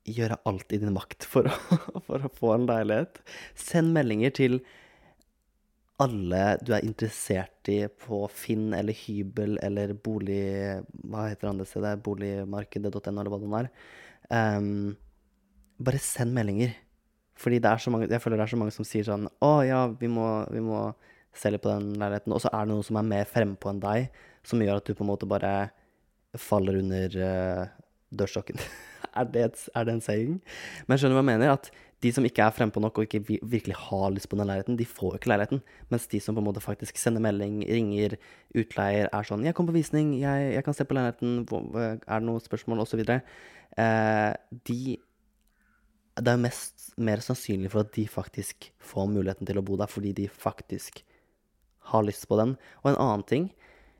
gjøre 0.04 0.40
alt 0.48 0.72
i 0.74 0.80
din 0.80 0.92
makt 0.96 1.24
for 1.28 1.48
å, 1.48 1.80
for 2.08 2.24
å 2.24 2.32
få 2.34 2.54
en 2.56 2.66
leilighet. 2.68 3.20
Send 3.58 3.94
meldinger 3.96 4.34
til 4.36 4.58
alle 6.02 6.42
du 6.64 6.72
er 6.74 6.84
interessert 6.86 7.68
i 7.70 7.84
på 7.86 8.24
Finn 8.32 8.72
eller 8.74 8.96
hybel 9.04 9.58
eller 9.62 9.94
bolig... 9.94 10.80
Hva 11.06 11.28
heter 11.30 11.52
andre 11.52 11.66
stedet? 11.68 12.00
Boligmarkedet.no, 12.02 13.14
eller 13.14 13.30
hva 13.30 13.40
det 13.42 13.60
er. 13.60 13.68
Um, 14.58 14.96
bare 15.78 16.00
send 16.02 16.34
meldinger. 16.34 16.74
Fordi 17.38 17.60
det 17.62 17.70
er 17.70 17.82
så 17.82 17.92
mange, 17.94 18.08
jeg 18.10 18.22
føler 18.22 18.38
det 18.38 18.46
er 18.46 18.54
så 18.54 18.58
mange 18.58 18.74
som 18.74 18.86
sier 18.86 19.06
sånn 19.06 19.24
Å 19.42 19.54
ja, 19.66 19.80
vi 19.98 20.06
må, 20.10 20.26
vi 20.54 20.62
må 20.62 20.84
selge 21.34 21.62
på 21.62 21.70
den 21.72 21.94
leiligheten. 22.00 22.34
Og 22.34 22.42
så 22.42 22.50
er 22.50 22.66
det 22.66 22.74
noen 22.74 22.86
som 22.86 22.98
er 22.98 23.08
mer 23.14 23.30
frempå 23.30 23.70
enn 23.70 23.82
deg, 23.82 24.10
som 24.46 24.62
gjør 24.62 24.82
at 24.82 24.90
du 24.90 24.94
på 24.94 25.06
en 25.06 25.12
måte 25.12 25.30
bare 25.30 25.54
faller 26.38 26.80
under 26.82 27.18
uh, 27.22 27.64
dørstokken. 28.14 28.58
er, 29.18 29.30
det 29.30 29.46
et, 29.48 29.66
er 29.74 29.86
det 29.86 29.96
en 29.96 30.04
saying? 30.04 30.38
Men 30.88 30.98
skjønner 30.98 31.14
du 31.14 31.20
hva 31.20 31.26
jeg 31.26 31.32
mener? 31.32 31.54
At 31.54 31.70
de 32.04 32.12
som 32.12 32.26
ikke 32.26 32.44
er 32.44 32.52
frempå 32.52 32.82
nok 32.82 32.98
og 33.00 33.06
ikke 33.06 33.38
virkelig 33.40 33.76
har 33.86 34.12
lyst 34.12 34.28
på 34.28 34.36
den 34.36 34.48
leiligheten, 34.50 34.76
de 34.76 34.86
får 34.88 35.14
jo 35.14 35.20
ikke 35.20 35.30
leiligheten. 35.32 35.62
Mens 35.92 36.06
de 36.12 36.20
som 36.20 36.36
på 36.36 36.42
en 36.42 36.48
måte 36.48 36.62
faktisk 36.64 37.00
sender 37.00 37.24
melding, 37.24 37.62
ringer, 37.64 38.18
utleier, 38.52 39.08
er 39.08 39.22
sånn 39.24 39.44
'Jeg 39.44 39.54
kom 39.54 39.66
på 39.66 39.78
visning, 39.78 40.20
jeg, 40.20 40.54
jeg 40.54 40.64
kan 40.64 40.74
se 40.74 40.84
på 40.84 40.94
leiligheten, 40.94 41.46
er 42.06 42.20
det 42.20 42.26
noen 42.28 42.44
spørsmål?' 42.44 42.84
osv. 42.84 43.00
Eh, 43.78 44.34
de 44.64 44.98
Det 46.16 46.28
er 46.30 46.36
mest 46.38 46.94
mer 46.96 47.18
sannsynlig 47.18 47.72
for 47.72 47.80
at 47.80 47.92
de 47.92 48.06
faktisk 48.06 48.70
får 48.78 49.08
muligheten 49.10 49.46
til 49.46 49.58
å 49.58 49.64
bo 49.64 49.76
der 49.76 49.90
fordi 49.90 50.12
de 50.14 50.28
faktisk 50.28 51.02
har 51.90 52.04
lyst 52.04 52.28
på 52.28 52.36
den. 52.38 52.56
Og 52.84 52.92
en 52.92 53.00
annen 53.02 53.24
ting 53.26 53.52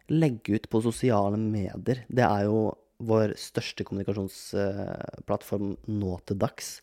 legge 0.09 0.55
ut 0.55 0.71
på 0.71 0.83
sosiale 0.85 1.37
medier. 1.37 2.05
Det 2.09 2.23
er 2.23 2.45
jo 2.45 2.79
vår 3.03 3.35
største 3.35 3.85
kommunikasjonsplattform 3.85 5.77
nå 5.89 6.19
til 6.29 6.39
dags. 6.39 6.83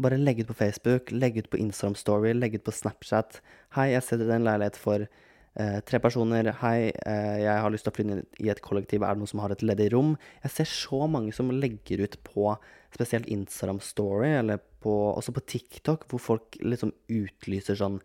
Bare 0.00 0.16
legge 0.16 0.44
ut 0.44 0.48
på 0.48 0.54
Facebook, 0.54 1.10
legge 1.10 1.42
ut 1.42 1.50
på 1.50 1.58
Instagram 1.60 1.94
Story, 1.94 2.32
legge 2.32 2.56
ut 2.56 2.64
på 2.64 2.72
Snapchat. 2.72 3.40
'Hei, 3.74 3.90
jeg 3.92 4.04
setter 4.06 4.30
en 4.32 4.46
leilighet 4.46 4.78
for 4.80 5.04
eh, 5.04 5.80
tre 5.84 6.00
personer. 6.00 6.48
Hei, 6.62 6.88
eh, 6.88 7.40
jeg 7.42 7.60
har 7.60 7.72
lyst 7.74 7.84
til 7.84 7.92
å 7.92 7.96
flytte 7.98 8.22
i 8.40 8.48
et 8.48 8.62
kollektiv. 8.64 9.02
Er 9.04 9.12
det 9.12 9.20
noen 9.20 9.32
som 9.32 9.42
har 9.44 9.52
et 9.52 9.64
ledig 9.66 9.90
rom?' 9.92 10.16
Jeg 10.44 10.54
ser 10.54 10.70
så 10.70 11.04
mange 11.10 11.34
som 11.36 11.50
legger 11.52 12.00
ut 12.06 12.16
på 12.24 12.54
spesielt 12.94 13.28
Instagram 13.28 13.82
Story, 13.84 14.30
eller 14.38 14.62
på, 14.80 14.94
også 15.12 15.34
på 15.36 15.44
TikTok, 15.44 16.08
hvor 16.08 16.22
folk 16.30 16.56
liksom 16.62 16.94
utlyser 17.10 17.76
sånn 17.76 18.00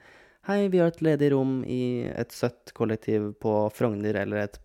'Hei, 0.49 0.67
vi 0.67 0.83
har 0.83 0.91
et 0.91 1.01
ledig 1.01 1.31
rom 1.31 1.63
i 1.63 2.11
et 2.11 2.31
søtt 2.35 2.73
kollektiv 2.73 3.39
på 3.39 3.71
Frogner', 3.71 4.19
eller 4.19 4.43
et 4.49 4.59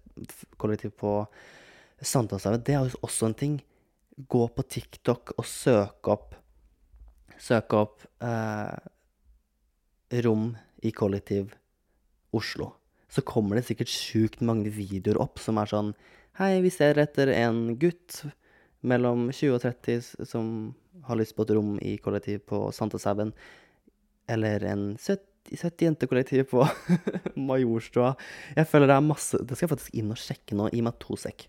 kollektiv 0.58 0.96
på 0.98 1.28
Sankthanshaugen. 2.02 2.64
Det 2.64 2.74
er 2.74 2.90
jo 2.90 3.04
også 3.06 3.30
en 3.30 3.38
ting. 3.38 3.62
Gå 4.18 4.48
på 4.50 4.66
TikTok 4.66 5.38
og 5.38 5.46
søk 5.46 6.08
opp 6.08 6.39
Søk 7.40 7.72
opp 7.76 8.04
eh, 8.24 8.76
rom 10.24 10.52
i 10.84 10.92
kollektiv 10.92 11.54
Oslo. 12.36 12.74
Så 13.10 13.24
kommer 13.26 13.58
det 13.58 13.66
sikkert 13.66 13.90
sjukt 13.90 14.44
mange 14.44 14.70
videoer 14.74 15.18
opp 15.22 15.40
som 15.42 15.58
er 15.60 15.70
sånn 15.70 15.94
Hei, 16.38 16.60
vi 16.64 16.70
ser 16.72 16.96
etter 17.02 17.32
en 17.34 17.74
gutt 17.80 18.22
mellom 18.86 19.26
20 19.32 19.56
og 19.56 19.64
30 19.64 20.28
som 20.28 20.52
har 21.04 21.18
lyst 21.18 21.34
på 21.36 21.44
et 21.44 21.52
rom 21.56 21.74
i 21.84 21.96
kollektiv 22.00 22.44
på 22.48 22.62
Sankthanshaugen. 22.72 23.34
Eller 24.30 24.64
en 24.70 24.94
søt 25.00 25.26
søtt 25.58 25.82
jentekollektiv 25.82 26.44
på 26.52 26.64
Majorstua. 27.48 28.14
Jeg 28.56 28.68
føler 28.70 28.90
det 28.90 28.96
er 28.98 29.06
masse 29.06 29.40
Det 29.40 29.56
skal 29.56 29.66
jeg 29.66 29.72
faktisk 29.72 29.96
inn 29.98 30.12
og 30.14 30.20
sjekke 30.20 30.58
nå. 30.58 30.68
Gi 30.72 30.84
meg 30.84 30.98
to 31.02 31.16
sekk. 31.18 31.48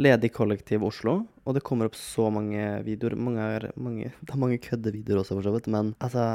Ledig 0.00 0.30
kollektiv 0.32 0.84
Oslo. 0.86 1.18
Og 1.44 1.56
det 1.56 1.64
kommer 1.66 1.90
opp 1.90 1.96
så 1.98 2.30
mange 2.32 2.62
videoer. 2.86 3.16
Mange 3.20 3.48
er, 3.56 3.66
mange, 3.76 4.12
det 4.24 4.32
er 4.32 4.40
mange 4.40 4.60
køddevideoer 4.64 5.22
også, 5.22 5.36
for 5.36 5.48
så 5.48 5.54
vidt. 5.56 5.70
Men 5.72 5.94
altså 6.00 6.30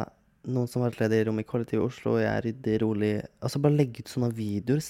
Noen 0.46 0.70
som 0.70 0.84
har 0.84 0.92
vært 0.92 1.00
ledig 1.02 1.24
i 1.24 1.26
rom 1.26 1.40
i 1.42 1.44
kollektiv 1.48 1.82
Oslo, 1.82 2.20
jeg 2.22 2.30
er 2.30 2.44
ryddig, 2.46 2.76
rolig 2.84 3.14
Altså, 3.42 3.58
bare 3.64 3.80
legge 3.80 4.04
ut 4.04 4.12
sånne 4.12 4.30
videoer. 4.38 4.84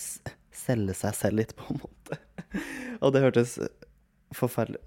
Selge 0.56 0.96
seg 1.00 1.16
selv 1.16 1.40
litt, 1.40 1.54
på 1.60 1.70
en 1.72 1.80
måte. 1.80 2.18
og 3.00 3.14
det 3.16 3.24
hørtes 3.24 3.54
forferdelig 4.36 4.82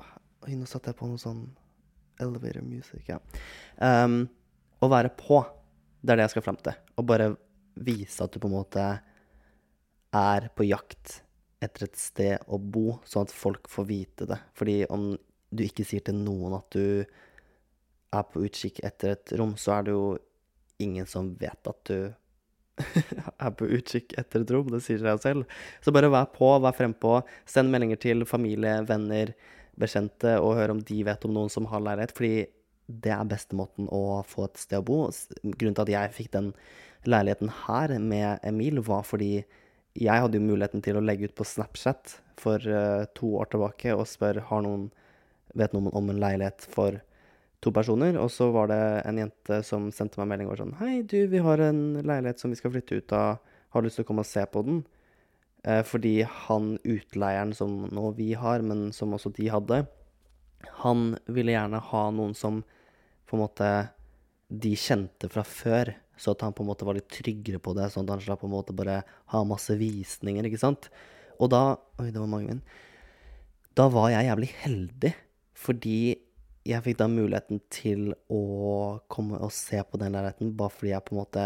Oi, 0.44 0.52
nå 0.56 0.68
satte 0.68 0.92
jeg 0.92 0.98
på 0.98 1.08
noe 1.08 1.20
sånn 1.20 1.40
elevator 2.20 2.64
music, 2.64 3.08
ja. 3.08 3.18
Um, 3.80 4.26
å 4.82 4.88
være 4.90 5.10
på, 5.16 5.40
det 6.00 6.12
er 6.12 6.20
det 6.20 6.26
jeg 6.26 6.34
skal 6.36 6.44
fram 6.46 6.58
til. 6.62 6.76
Å 6.98 7.04
bare 7.06 7.32
vise 7.78 8.24
at 8.24 8.34
du 8.34 8.40
på 8.42 8.48
en 8.50 8.54
måte 8.54 8.84
er 10.18 10.48
på 10.56 10.66
jakt 10.66 11.18
etter 11.64 11.88
et 11.88 11.98
sted 11.98 12.44
å 12.46 12.58
bo, 12.58 12.98
sånn 13.08 13.26
at 13.26 13.34
folk 13.34 13.68
får 13.70 13.88
vite 13.88 14.28
det. 14.30 14.38
Fordi 14.58 14.82
om 14.94 15.10
du 15.48 15.64
ikke 15.64 15.86
sier 15.86 16.04
til 16.04 16.18
noen 16.20 16.58
at 16.58 16.76
du 16.76 17.02
er 18.14 18.24
på 18.30 18.44
utkikk 18.46 18.80
etter 18.86 19.16
et 19.16 19.34
rom, 19.40 19.56
så 19.60 19.78
er 19.78 19.88
det 19.88 19.96
jo 19.96 20.06
ingen 20.82 21.08
som 21.10 21.32
vet 21.40 21.70
at 21.70 21.90
du 21.90 22.12
er 23.44 23.54
på 23.58 23.68
utkikk 23.74 24.14
etter 24.20 24.44
et 24.44 24.52
rom. 24.54 24.68
Det 24.70 24.82
sier 24.84 25.02
seg 25.02 25.22
selv. 25.24 25.58
Så 25.82 25.94
bare 25.94 26.10
vær 26.12 26.28
på, 26.34 26.50
vær 26.62 26.76
frempå. 26.76 27.18
Send 27.48 27.72
meldinger 27.74 28.00
til 28.02 28.26
familie, 28.28 28.78
venner, 28.88 29.34
bekjente, 29.78 30.38
og 30.42 30.56
hør 30.58 30.76
om 30.76 30.84
de 30.86 31.02
vet 31.06 31.26
om 31.26 31.34
noen 31.34 31.52
som 31.52 31.66
har 31.72 31.82
leilighet. 31.84 32.14
Fordi 32.14 32.34
det 32.88 33.12
er 33.12 33.28
beste 33.28 33.56
måten 33.58 33.88
å 33.92 34.22
få 34.26 34.46
et 34.46 34.60
sted 34.62 34.80
å 34.80 34.86
bo. 34.86 35.00
Grunnen 35.42 35.76
til 35.76 35.84
at 35.88 35.94
jeg 35.94 36.14
fikk 36.20 36.30
den 36.36 36.52
leiligheten 37.08 37.50
her 37.66 37.98
med 38.00 38.46
Emil, 38.46 38.80
var 38.84 39.04
fordi 39.06 39.42
jeg 39.98 40.22
hadde 40.22 40.38
jo 40.38 40.46
muligheten 40.46 40.82
til 40.84 40.98
å 40.98 41.02
legge 41.04 41.28
ut 41.28 41.36
på 41.38 41.46
Snapchat 41.46 42.18
for 42.38 42.62
uh, 42.62 43.04
to 43.18 43.34
år 43.40 43.50
tilbake 43.52 43.94
og 43.96 44.06
spørre 44.08 44.44
har 44.46 44.64
noen 44.64 44.88
vet 45.58 45.74
noen 45.74 45.90
om 45.96 46.10
en 46.12 46.20
leilighet 46.22 46.66
for 46.70 47.00
to 47.64 47.72
personer. 47.74 48.18
Og 48.20 48.30
så 48.32 48.50
var 48.54 48.70
det 48.70 48.82
en 49.08 49.18
jente 49.18 49.60
som 49.66 49.88
sendte 49.94 50.20
meg 50.20 50.30
melding 50.32 50.48
og 50.50 50.54
var 50.54 50.62
sånn 50.62 50.76
Hei, 50.82 51.00
du, 51.02 51.18
vi 51.30 51.42
har 51.42 51.62
en 51.64 51.82
leilighet 51.98 52.42
som 52.42 52.54
vi 52.54 52.60
skal 52.60 52.74
flytte 52.74 53.00
ut 53.00 53.16
av. 53.16 53.42
Har 53.74 53.82
du 53.82 53.88
lyst 53.88 54.00
til 54.00 54.06
å 54.06 54.10
komme 54.10 54.24
og 54.24 54.30
se 54.30 54.44
på 54.48 54.64
den? 54.66 54.82
Eh, 55.66 55.82
fordi 55.86 56.22
han 56.46 56.76
utleieren 56.86 57.54
som 57.56 57.80
nå 57.92 58.12
vi 58.18 58.32
har, 58.38 58.62
men 58.64 58.90
som 58.94 59.14
også 59.16 59.32
de 59.36 59.48
hadde, 59.52 59.82
han 60.82 61.12
ville 61.26 61.54
gjerne 61.54 61.80
ha 61.90 62.02
noen 62.14 62.34
som 62.38 62.62
på 63.28 63.36
en 63.36 63.42
måte 63.44 63.70
de 64.48 64.72
kjente 64.78 65.28
fra 65.30 65.44
før, 65.44 65.92
så 66.18 66.34
at 66.34 66.42
han 66.44 66.54
på 66.56 66.64
en 66.64 66.70
måte 66.70 66.86
var 66.88 66.98
litt 66.98 67.08
tryggere 67.12 67.60
på 67.62 67.74
det, 67.78 67.88
sånn 67.92 68.06
at 68.06 68.16
han 68.16 68.24
slapp 68.24 68.42
på 68.42 68.48
en 68.50 68.56
måte 68.56 68.76
bare 68.76 69.00
ha 69.32 69.42
masse 69.46 69.76
visninger, 69.78 70.48
ikke 70.48 70.60
sant? 70.60 70.90
Og 71.38 71.50
da 71.54 71.62
Oi, 71.98 72.10
det 72.10 72.20
var 72.20 72.30
magen 72.30 72.58
min. 72.58 72.62
Da 73.78 73.86
var 73.90 74.10
jeg 74.10 74.26
jævlig 74.26 74.48
heldig, 74.62 75.10
fordi 75.58 75.98
jeg 76.68 76.84
fikk 76.84 76.98
da 77.00 77.08
muligheten 77.10 77.60
til 77.72 78.12
å 78.30 78.42
komme 79.10 79.38
og 79.40 79.52
se 79.54 79.80
på 79.86 80.00
den 80.00 80.14
leiligheten, 80.14 80.52
bare 80.58 80.74
fordi 80.74 80.92
jeg 80.92 81.06
på 81.06 81.14
en 81.14 81.20
måte 81.20 81.44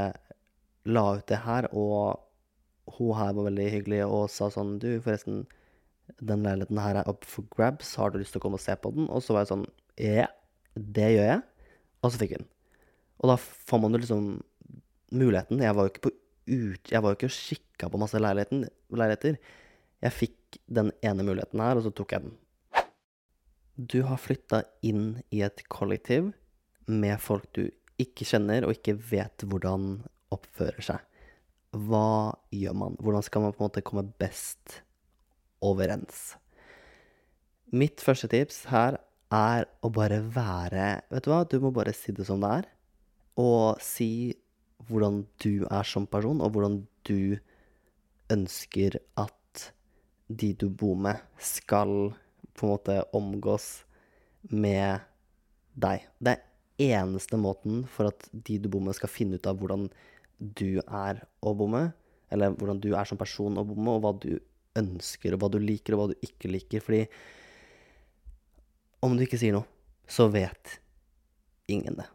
la 0.89 1.05
ut 1.19 1.27
det 1.31 1.41
her, 1.45 1.69
og 1.77 2.97
hun 2.97 3.13
her 3.17 3.35
var 3.37 3.47
veldig 3.47 3.69
hyggelig 3.71 4.01
og 4.09 4.25
sa 4.33 4.49
sånn 4.51 4.75
Du, 4.83 4.89
forresten, 5.05 5.45
den 6.19 6.43
leiligheten 6.43 6.81
her 6.83 6.99
er 7.01 7.11
up 7.11 7.27
for 7.29 7.47
grabs, 7.55 7.95
har 8.01 8.11
du 8.11 8.19
lyst 8.19 8.35
til 8.35 8.43
å 8.43 8.47
komme 8.47 8.59
og 8.59 8.65
se 8.65 8.75
på 8.75 8.91
den? 8.97 9.07
Og 9.09 9.23
så 9.23 9.37
var 9.37 9.45
jeg 9.45 9.53
sånn 9.53 9.67
Ja, 10.01 10.27
det 10.75 11.13
gjør 11.15 11.29
jeg. 11.29 11.43
Og 12.03 12.11
så 12.11 12.23
fikk 12.25 12.35
den. 12.39 12.49
Og 13.23 13.31
da 13.31 13.37
får 13.39 13.83
man 13.85 13.95
jo 13.95 14.03
liksom 14.03 14.27
muligheten. 15.13 15.63
Jeg 15.63 15.77
var 15.77 15.87
jo 15.87 15.93
ikke 15.93 16.07
på 16.09 16.13
ut... 16.13 16.91
Jeg 16.91 17.03
var 17.03 17.13
jo 17.13 17.19
ikke 17.19 17.31
og 17.31 17.37
kikka 17.37 17.91
på 17.93 18.01
masse 18.03 18.21
leiligheter. 18.23 19.39
Jeg 20.03 20.17
fikk 20.17 20.59
den 20.67 20.91
ene 21.05 21.27
muligheten 21.27 21.63
her, 21.63 21.79
og 21.79 21.87
så 21.87 21.93
tok 21.95 22.17
jeg 22.17 22.27
den. 22.27 22.35
Du 23.77 24.03
har 24.09 24.21
flytta 24.21 24.65
inn 24.85 25.23
i 25.33 25.41
et 25.47 25.63
kollektiv 25.73 26.33
med 26.91 27.17
folk 27.23 27.47
du 27.57 27.65
ikke 28.03 28.27
kjenner 28.27 28.67
og 28.67 28.75
ikke 28.77 28.99
vet 29.13 29.45
hvordan 29.47 30.03
oppfører 30.35 30.85
seg. 30.85 31.01
Hva 31.73 32.35
gjør 32.53 32.77
man? 32.77 32.99
Hvordan 33.01 33.25
skal 33.25 33.47
man 33.47 33.55
på 33.55 33.63
en 33.63 33.71
måte 33.71 33.85
komme 33.87 34.05
best 34.21 34.83
overens? 35.65 36.35
Mitt 37.73 38.03
første 38.05 38.29
tips 38.29 38.67
her 38.69 38.99
er 39.33 39.65
å 39.81 39.89
bare 39.89 40.19
være 40.35 40.89
Vet 41.09 41.25
du 41.25 41.31
hva, 41.33 41.41
du 41.49 41.57
må 41.63 41.71
bare 41.73 41.95
si 41.97 42.13
det 42.13 42.27
som 42.29 42.43
det 42.45 42.51
er. 42.61 42.69
Og 43.41 43.81
si 43.81 44.35
hvordan 44.89 45.23
du 45.43 45.65
er 45.69 45.87
som 45.87 46.07
person, 46.11 46.41
og 46.43 46.55
hvordan 46.55 46.83
du 47.09 47.39
ønsker 48.33 48.99
at 49.21 49.73
de 50.33 50.53
du 50.57 50.69
bor 50.69 50.97
med, 50.97 51.21
skal 51.39 52.13
på 52.57 52.67
en 52.67 52.73
måte 52.73 52.99
omgås 53.17 53.85
med 54.51 55.03
deg. 55.75 56.07
Det 56.19 56.37
er 56.37 56.49
eneste 57.03 57.39
måten 57.41 57.85
for 57.91 58.11
at 58.11 58.29
de 58.33 58.59
du 58.63 58.71
bor 58.73 58.83
med, 58.85 58.97
skal 58.97 59.13
finne 59.13 59.39
ut 59.39 59.49
av 59.49 59.61
hvordan 59.61 59.89
du 60.39 60.81
er 60.83 61.23
å 61.45 61.53
bo 61.55 61.69
med, 61.71 61.93
eller 62.33 62.57
hvordan 62.57 62.81
du 62.83 62.93
er 62.97 63.09
som 63.09 63.21
person 63.21 63.61
å 63.61 63.67
bo 63.67 63.77
med, 63.77 63.93
og 63.99 64.03
hva 64.05 64.15
du 64.25 64.33
ønsker, 64.79 65.35
og 65.35 65.43
hva 65.43 65.53
du 65.53 65.61
liker, 65.63 65.95
og 65.95 66.01
hva 66.01 66.09
du 66.13 66.27
ikke 66.27 66.51
liker. 66.51 66.83
Fordi 66.85 67.05
om 69.05 69.17
du 69.17 69.27
ikke 69.27 69.41
sier 69.41 69.55
noe, 69.55 69.69
så 70.09 70.29
vet 70.33 70.79
ingen 71.71 72.01
det. 72.01 72.09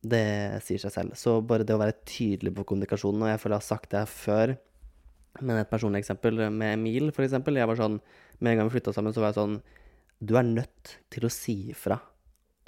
Det 0.00 0.24
sier 0.64 0.80
seg 0.80 0.94
selv. 0.94 1.16
Så 1.18 1.36
bare 1.44 1.66
det 1.66 1.74
å 1.76 1.80
være 1.80 1.98
tydelig 2.08 2.54
på 2.56 2.64
kommunikasjonen, 2.70 3.26
og 3.26 3.32
jeg 3.32 3.40
føler 3.42 3.58
jeg 3.58 3.62
har 3.62 3.68
sagt 3.68 3.90
det 3.92 4.00
her 4.00 4.12
før, 4.12 4.54
men 5.44 5.60
et 5.60 5.70
personlig 5.70 6.00
eksempel 6.00 6.40
med 6.50 6.74
Emil, 6.78 7.10
for 7.14 7.26
eksempel. 7.26 7.58
Jeg 7.60 7.68
var 7.70 7.78
sånn, 7.78 8.00
Med 8.40 8.54
en 8.54 8.58
gang 8.58 8.70
vi 8.70 8.78
flytta 8.78 8.94
sammen, 8.96 9.12
så 9.12 9.20
var 9.20 9.34
jeg 9.34 9.36
sånn 9.36 9.58
Du 10.24 10.32
er 10.36 10.46
nødt 10.46 10.94
til 11.12 11.26
å 11.26 11.30
si 11.30 11.70
ifra 11.70 11.98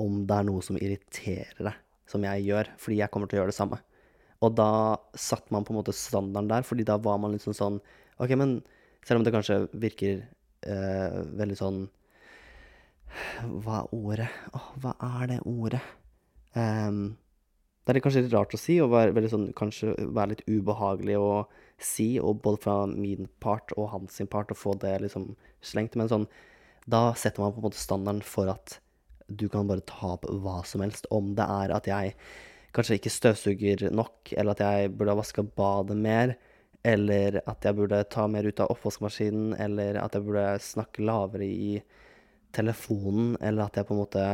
om 0.01 0.27
det 0.27 0.37
er 0.37 0.45
noe 0.45 0.63
som 0.65 0.77
irriterer 0.77 1.65
deg, 1.65 1.81
som 2.09 2.23
jeg 2.25 2.45
gjør, 2.45 2.69
fordi 2.81 2.99
jeg 2.99 3.11
kommer 3.13 3.29
til 3.29 3.39
å 3.39 3.41
gjøre 3.43 3.53
det 3.53 3.57
samme. 3.57 3.79
Og 4.43 4.55
da 4.59 4.99
satte 5.15 5.53
man 5.55 5.65
på 5.65 5.73
en 5.73 5.79
måte 5.79 5.95
standarden 5.95 6.51
der, 6.51 6.67
fordi 6.67 6.87
da 6.89 6.97
var 6.99 7.21
man 7.23 7.35
liksom 7.35 7.55
sånn 7.57 7.81
OK, 8.19 8.35
men 8.37 8.61
selv 9.07 9.21
om 9.21 9.27
det 9.27 9.35
kanskje 9.35 9.59
virker 9.73 10.25
eh, 10.67 11.19
veldig 11.39 11.59
sånn 11.59 11.83
Hva 13.63 13.83
er 13.83 13.95
ordet? 13.97 14.29
Åh, 14.57 14.69
hva 14.83 14.95
er 15.21 15.33
det 15.35 15.41
ordet? 15.49 15.83
Ehm, 16.59 17.15
det 17.83 17.97
er 17.99 18.05
kanskje 18.05 18.23
litt 18.25 18.35
rart 18.37 18.55
å 18.55 18.61
si, 18.61 18.77
og 18.83 18.93
være, 18.93 19.27
sånn, 19.31 19.49
kanskje 19.59 19.97
være 20.15 20.37
litt 20.37 20.45
ubehagelig 20.47 21.17
å 21.19 21.33
si, 21.83 22.15
og 22.23 22.39
både 22.45 22.63
fra 22.63 22.77
min 22.87 23.27
part 23.43 23.75
og 23.75 23.91
hans 23.97 24.21
part, 24.31 24.55
å 24.55 24.59
få 24.59 24.77
det 24.83 25.01
liksom 25.03 25.33
slengt. 25.65 25.99
Men 25.99 26.11
sånn, 26.13 26.29
da 26.87 27.11
setter 27.19 27.43
man 27.43 27.57
på 27.57 27.63
en 27.63 27.67
måte 27.67 27.83
standarden 27.83 28.23
for 28.27 28.53
at 28.53 28.79
du 29.27 29.49
kan 29.51 29.67
bare 29.67 29.83
ta 29.89 30.15
opp 30.15 30.29
hva 30.45 30.61
som 30.69 30.85
helst. 30.85 31.09
Om 31.11 31.35
det 31.39 31.49
er 31.49 31.75
at 31.75 31.91
jeg 31.91 32.15
kanskje 32.77 33.01
ikke 33.01 33.15
støvsuger 33.17 33.85
nok, 33.91 34.33
eller 34.37 34.55
at 34.55 34.63
jeg 34.63 34.95
burde 34.95 35.17
ha 35.17 35.19
vaska 35.19 35.45
badet 35.59 35.99
mer, 35.99 36.37
eller 36.87 37.41
at 37.47 37.67
jeg 37.67 37.79
burde 37.79 37.99
ta 38.11 38.29
mer 38.31 38.47
ut 38.47 38.63
av 38.63 38.73
oppvaskmaskinen, 38.75 39.57
eller 39.63 39.99
at 40.03 40.15
jeg 40.15 40.27
burde 40.27 40.47
snakke 40.63 41.05
lavere 41.07 41.47
i 41.47 41.77
telefonen, 42.55 43.37
eller 43.41 43.67
at 43.67 43.79
jeg 43.79 43.89
på 43.89 43.97
en 43.97 44.03
måte 44.05 44.27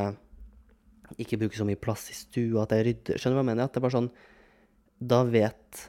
ikke 1.16 1.38
bruke 1.40 1.56
så 1.56 1.66
mye 1.68 1.80
plass 1.80 2.08
i 2.12 2.16
stua, 2.16 2.64
at 2.64 2.74
jeg 2.76 2.86
rydder 2.88 3.20
Skjønner 3.20 3.36
du 3.36 3.40
hva 3.40 3.44
jeg 3.44 3.50
mener? 3.50 3.68
At 3.68 3.74
det 3.74 3.80
er 3.80 3.86
bare 3.86 3.96
sånn 3.96 4.10
Da 5.12 5.20
vet 5.28 5.84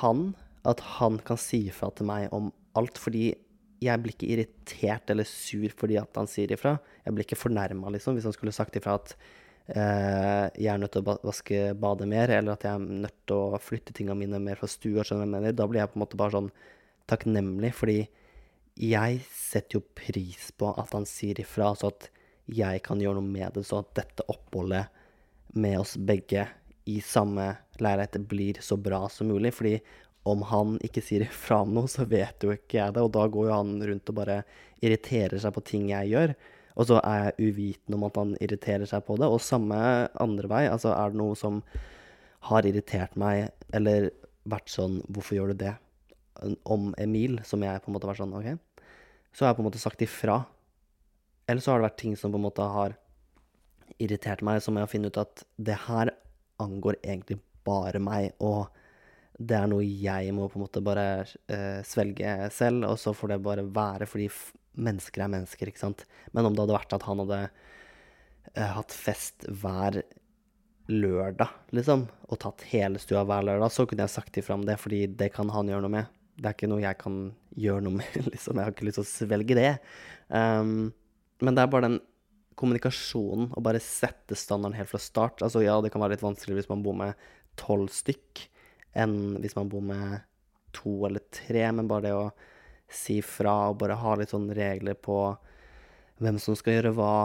han 0.00 0.28
at 0.66 0.82
han 0.96 1.20
kan 1.22 1.38
si 1.38 1.68
ifra 1.70 1.92
til 1.94 2.08
meg 2.08 2.32
om 2.34 2.48
alt, 2.76 2.98
fordi 2.98 3.28
jeg 3.82 4.02
blir 4.02 4.14
ikke 4.16 4.30
irritert 4.34 5.10
eller 5.12 5.28
sur 5.28 5.68
fordi 5.78 5.98
at 6.00 6.18
han 6.18 6.28
sier 6.30 6.52
ifra. 6.52 6.76
Jeg 7.04 7.14
blir 7.14 7.26
ikke 7.26 7.38
fornærma, 7.38 7.92
liksom, 7.94 8.16
hvis 8.16 8.26
han 8.26 8.34
skulle 8.34 8.54
sagt 8.56 8.78
ifra 8.78 8.96
at 8.98 9.12
eh, 9.68 10.46
jeg 10.56 10.70
er 10.72 10.80
nødt 10.82 10.96
til 10.96 11.04
å 11.04 11.16
vaske 11.26 11.60
badet 11.78 12.08
mer, 12.10 12.32
eller 12.32 12.56
at 12.56 12.66
jeg 12.66 12.72
er 12.72 13.02
nødt 13.06 13.18
til 13.28 13.54
å 13.54 13.60
flytte 13.62 13.94
tingene 13.96 14.18
mine 14.24 14.42
mer 14.42 14.58
fra 14.60 14.70
stua, 14.70 15.04
skjønner 15.04 15.22
du 15.22 15.28
hva 15.28 15.28
jeg 15.28 15.34
mener? 15.36 15.58
Da 15.60 15.68
blir 15.70 15.82
jeg 15.82 15.92
på 15.92 16.00
en 16.00 16.04
måte 16.06 16.20
bare 16.20 16.36
sånn 16.38 16.52
takknemlig, 17.10 17.72
fordi 17.76 17.98
jeg 18.76 19.22
setter 19.32 19.78
jo 19.78 19.86
pris 19.96 20.50
på 20.58 20.72
at 20.76 20.92
han 20.96 21.06
sier 21.08 21.38
ifra, 21.40 21.70
altså 21.72 21.92
at 21.94 22.10
jeg 22.46 22.82
kan 22.86 23.00
gjøre 23.02 23.18
noe 23.18 23.26
med 23.26 23.56
det, 23.56 23.64
så 23.66 23.80
at 23.82 23.94
dette 23.98 24.26
oppholdet 24.30 24.86
med 25.56 25.80
oss 25.80 25.96
begge 25.96 26.46
i 26.86 27.00
samme 27.02 27.48
leilighet 27.82 28.20
blir 28.30 28.60
så 28.62 28.78
bra 28.78 29.06
som 29.10 29.30
mulig. 29.30 29.52
Fordi 29.56 29.78
om 30.26 30.42
han 30.50 30.76
ikke 30.86 31.02
sier 31.04 31.26
ifra 31.26 31.62
om 31.64 31.74
noe, 31.74 31.90
så 31.90 32.06
vet 32.08 32.44
jo 32.44 32.52
ikke 32.54 32.78
jeg 32.80 32.94
det, 32.94 33.02
og 33.02 33.12
da 33.14 33.26
går 33.30 33.48
jo 33.48 33.56
han 33.56 33.74
rundt 33.90 34.12
og 34.12 34.20
bare 34.20 34.40
irriterer 34.84 35.38
seg 35.42 35.54
på 35.54 35.64
ting 35.66 35.90
jeg 35.90 36.12
gjør. 36.12 36.36
Og 36.76 36.88
så 36.90 37.00
er 37.00 37.20
jeg 37.24 37.50
uvitende 37.50 37.98
om 37.98 38.06
at 38.06 38.18
han 38.20 38.34
irriterer 38.44 38.88
seg 38.88 39.04
på 39.06 39.16
det. 39.20 39.28
Og 39.32 39.40
samme 39.40 39.78
andre 40.20 40.50
vei. 40.52 40.66
Altså, 40.68 40.92
er 40.92 41.12
det 41.12 41.20
noe 41.22 41.38
som 41.38 41.62
har 42.50 42.68
irritert 42.68 43.16
meg, 43.18 43.48
eller 43.74 44.10
vært 44.46 44.68
sånn 44.70 45.00
'Hvorfor 45.08 45.34
gjør 45.34 45.48
du 45.54 45.64
det?' 45.64 45.78
om 46.64 46.94
Emil, 46.98 47.40
som 47.44 47.62
jeg 47.62 47.80
på 47.80 47.88
en 47.88 47.94
måte 47.94 48.04
har 48.04 48.12
vært 48.12 48.20
sånn 48.20 48.36
OK. 48.36 48.58
Så 49.32 49.44
har 49.44 49.50
jeg 49.50 49.56
på 49.56 49.62
en 49.64 49.68
måte 49.70 49.80
sagt 49.80 50.02
ifra. 50.04 50.44
Eller 51.46 51.62
så 51.62 51.72
har 51.72 51.80
det 51.80 51.88
vært 51.90 52.00
ting 52.02 52.16
som 52.18 52.32
på 52.34 52.40
en 52.40 52.46
måte 52.46 52.64
har 52.76 52.96
irritert 54.02 54.42
meg, 54.44 54.60
som 54.62 54.76
jeg 54.76 54.86
har 54.86 54.92
funnet 54.92 55.14
ut 55.14 55.22
at 55.22 55.44
det 55.68 55.78
her 55.86 56.10
angår 56.62 56.98
egentlig 57.02 57.38
bare 57.66 58.00
meg, 58.02 58.32
og 58.42 58.66
det 59.36 59.56
er 59.58 59.68
noe 59.68 59.84
jeg 59.84 60.32
må 60.34 60.48
på 60.48 60.58
en 60.58 60.64
måte 60.64 60.82
bare 60.84 61.06
eh, 61.52 61.80
svelge 61.86 62.50
selv, 62.54 62.86
og 62.88 63.00
så 63.00 63.12
får 63.16 63.34
det 63.34 63.42
bare 63.44 63.66
være, 63.68 64.08
fordi 64.08 64.28
mennesker 64.80 65.24
er 65.24 65.32
mennesker, 65.32 65.70
ikke 65.70 65.84
sant. 65.84 66.04
Men 66.32 66.48
om 66.48 66.56
det 66.56 66.64
hadde 66.64 66.76
vært 66.76 66.94
at 66.96 67.06
han 67.08 67.22
hadde 67.24 67.40
eh, 67.44 68.70
hatt 68.76 68.96
fest 68.96 69.46
hver 69.60 70.00
lørdag, 70.88 71.52
liksom, 71.76 72.06
og 72.30 72.40
tatt 72.42 72.64
hele 72.72 73.00
stua 73.02 73.26
hver 73.28 73.44
lørdag, 73.46 73.72
så 73.74 73.86
kunne 73.88 74.06
jeg 74.06 74.16
sagt 74.16 74.38
ifra 74.40 74.56
om 74.56 74.66
det, 74.66 74.78
fordi 74.80 75.04
det 75.18 75.32
kan 75.36 75.50
han 75.52 75.72
gjøre 75.72 75.84
noe 75.84 75.96
med. 75.98 76.12
Det 76.36 76.50
er 76.50 76.56
ikke 76.56 76.70
noe 76.70 76.84
jeg 76.84 77.00
kan 77.00 77.18
gjøre 77.56 77.84
noe 77.86 77.98
med, 78.00 78.20
liksom. 78.32 78.56
Jeg 78.56 78.68
har 78.68 78.76
ikke 78.76 78.88
lyst 78.88 79.02
til 79.02 79.06
å 79.06 79.10
svelge 79.10 79.58
det. 79.58 79.72
Um, 80.28 80.94
men 81.44 81.56
det 81.56 81.64
er 81.64 81.72
bare 81.72 81.88
den 81.88 81.98
kommunikasjonen, 82.56 83.50
å 83.52 83.62
bare 83.64 83.82
sette 83.84 84.36
standarden 84.38 84.78
helt 84.78 84.90
fra 84.90 85.00
start. 85.02 85.42
Altså 85.44 85.60
ja, 85.64 85.76
det 85.84 85.90
kan 85.92 86.00
være 86.00 86.16
litt 86.16 86.24
vanskeligere 86.24 86.62
hvis 86.62 86.70
man 86.72 86.84
bor 86.84 86.96
med 86.96 87.26
tolv 87.60 87.90
stykk, 87.92 88.46
enn 88.96 89.36
hvis 89.42 89.56
man 89.58 89.68
bor 89.72 89.84
med 89.84 90.22
to 90.76 90.94
eller 91.08 91.24
tre, 91.32 91.66
men 91.72 91.88
bare 91.88 92.06
det 92.06 92.14
å 92.16 92.30
si 92.92 93.18
fra 93.24 93.68
og 93.70 93.80
bare 93.82 93.98
ha 93.98 94.14
litt 94.16 94.32
sånn 94.32 94.48
regler 94.56 94.96
på 94.96 95.18
hvem 96.22 96.38
som 96.40 96.56
skal 96.56 96.78
gjøre 96.78 96.94
hva, 96.96 97.18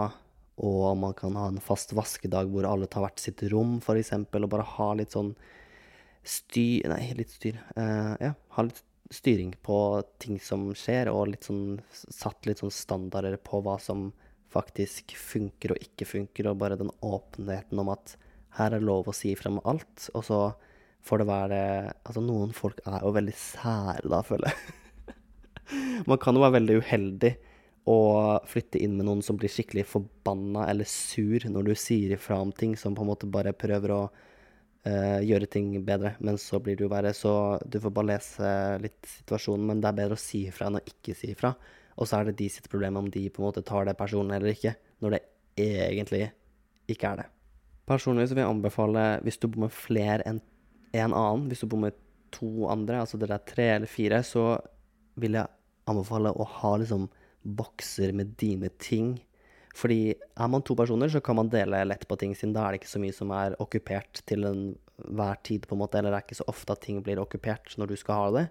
og 0.62 0.84
man 1.00 1.16
kan 1.16 1.36
ha 1.38 1.48
en 1.48 1.62
fast 1.64 1.94
vaskedag 1.96 2.50
hvor 2.52 2.68
alle 2.68 2.88
tar 2.90 3.06
hvert 3.06 3.22
sitt 3.22 3.40
rom, 3.52 3.78
eksempel, 3.80 4.44
og 4.44 4.52
bare 4.52 4.68
ha 4.76 4.92
litt 4.98 5.16
sånn 5.16 5.32
styr 6.22 6.86
Nei, 6.92 7.08
litt 7.18 7.32
styr. 7.34 7.56
Uh, 7.74 8.14
ja, 8.20 8.34
ha 8.56 8.64
litt 8.66 8.82
styring 9.12 9.52
på 9.62 9.76
ting 10.22 10.40
som 10.42 10.70
skjer, 10.76 11.10
og 11.12 11.30
litt 11.32 11.48
sånn 11.48 11.80
satt 11.92 12.48
litt 12.48 12.62
sånn 12.62 12.74
standarder 12.74 13.38
på 13.44 13.62
hva 13.64 13.78
som 13.82 14.10
faktisk 14.52 15.14
funker 15.16 15.74
og 15.74 15.84
ikke 15.84 16.08
funker, 16.08 16.50
og 16.50 16.60
bare 16.60 16.78
den 16.80 16.92
åpenheten 17.04 17.80
om 17.80 17.92
at 17.92 18.16
her 18.58 18.76
er 18.76 18.84
lov 18.84 19.08
å 19.08 19.16
si 19.16 19.32
ifra 19.32 19.52
om 19.52 19.62
alt, 19.68 20.10
og 20.12 20.26
så 20.28 20.40
får 21.02 21.22
det 21.22 21.28
være 21.30 21.62
Altså, 22.04 22.22
noen 22.24 22.52
folk 22.56 22.82
er 22.86 23.00
jo 23.02 23.14
veldig 23.16 23.34
sære 23.38 24.10
da, 24.12 24.20
føler 24.26 24.52
jeg. 24.52 25.16
Man 26.10 26.20
kan 26.20 26.36
jo 26.36 26.44
være 26.44 26.58
veldig 26.60 26.76
uheldig 26.82 27.32
og 27.90 28.44
flytte 28.46 28.78
inn 28.78 28.94
med 28.94 29.08
noen 29.08 29.22
som 29.26 29.38
blir 29.40 29.50
skikkelig 29.50 29.88
forbanna 29.90 30.68
eller 30.70 30.86
sur 30.86 31.42
når 31.50 31.66
du 31.66 31.72
sier 31.78 32.12
ifra 32.14 32.38
om 32.38 32.52
ting 32.54 32.76
som 32.78 32.94
på 32.94 33.02
en 33.02 33.10
måte 33.10 33.30
bare 33.30 33.54
prøver 33.58 33.94
å 33.94 34.02
gjøre 34.82 35.46
ting 35.46 35.76
bedre, 35.86 36.16
men 36.18 36.38
så 36.42 36.58
blir 36.58 36.74
det 36.74 36.82
jo 36.82 36.90
verre. 36.90 37.12
Så 37.14 37.30
du 37.70 37.78
får 37.82 37.92
bare 37.94 38.10
lese 38.14 38.48
litt 38.82 39.06
situasjonen, 39.06 39.68
men 39.68 39.82
det 39.82 39.90
er 39.90 39.98
bedre 40.00 40.18
å 40.18 40.22
si 40.22 40.44
ifra 40.48 40.66
enn 40.66 40.80
å 40.80 40.82
ikke 40.82 41.14
si 41.14 41.30
ifra. 41.36 41.52
Og 42.00 42.08
så 42.08 42.18
er 42.18 42.30
det 42.30 42.38
de 42.40 42.48
sitt 42.50 42.66
problem 42.72 42.98
om 42.98 43.10
de 43.12 43.26
på 43.30 43.42
en 43.42 43.46
måte 43.46 43.62
tar 43.66 43.86
det 43.86 43.94
personlig 43.98 44.38
eller 44.38 44.56
ikke, 44.56 44.74
når 45.04 45.14
det 45.14 45.22
egentlig 45.62 46.24
ikke 46.90 47.12
er 47.12 47.22
det. 47.22 47.28
Personlig 47.88 48.28
så 48.28 48.36
vil 48.36 48.44
jeg 48.44 48.54
anbefale, 48.56 49.04
hvis 49.26 49.38
du 49.42 49.48
bor 49.48 49.66
med 49.66 49.74
flere 49.74 50.22
enn 50.28 50.40
en 50.92 51.14
annen, 51.16 51.48
hvis 51.50 51.62
du 51.62 51.68
bor 51.70 51.80
med 51.82 51.96
to 52.32 52.66
andre, 52.72 53.02
altså 53.02 53.20
dere 53.20 53.38
er 53.38 53.48
tre 53.48 53.66
eller 53.76 53.90
fire, 53.90 54.22
så 54.24 54.56
vil 55.20 55.36
jeg 55.38 55.52
anbefale 55.90 56.32
å 56.32 56.46
ha 56.60 56.72
liksom 56.80 57.06
bokser 57.42 58.12
med 58.16 58.34
dine 58.40 58.70
ting. 58.80 59.16
Fordi 59.76 60.12
er 60.12 60.50
man 60.52 60.64
to 60.66 60.76
personer, 60.76 61.08
så 61.08 61.22
kan 61.24 61.38
man 61.38 61.50
dele 61.52 61.80
lett 61.86 62.04
på 62.08 62.18
ting, 62.20 62.34
siden 62.36 62.52
da 62.56 62.66
er 62.66 62.74
det 62.74 62.82
ikke 62.82 62.92
så 62.92 63.00
mye 63.00 63.16
som 63.16 63.32
er 63.36 63.56
okkupert 63.62 64.20
til 64.28 64.44
enhver 64.48 65.40
tid, 65.46 65.64
på 65.68 65.76
en 65.76 65.82
måte. 65.84 65.98
Eller 65.98 66.12
det 66.12 66.20
er 66.20 66.26
ikke 66.26 66.42
så 66.42 66.48
ofte 66.52 66.76
at 66.76 66.84
ting 66.84 67.00
blir 67.04 67.22
okkupert 67.22 67.76
når 67.80 67.92
du 67.92 67.96
skal 68.00 68.20
ha 68.20 68.28
det. 68.36 68.44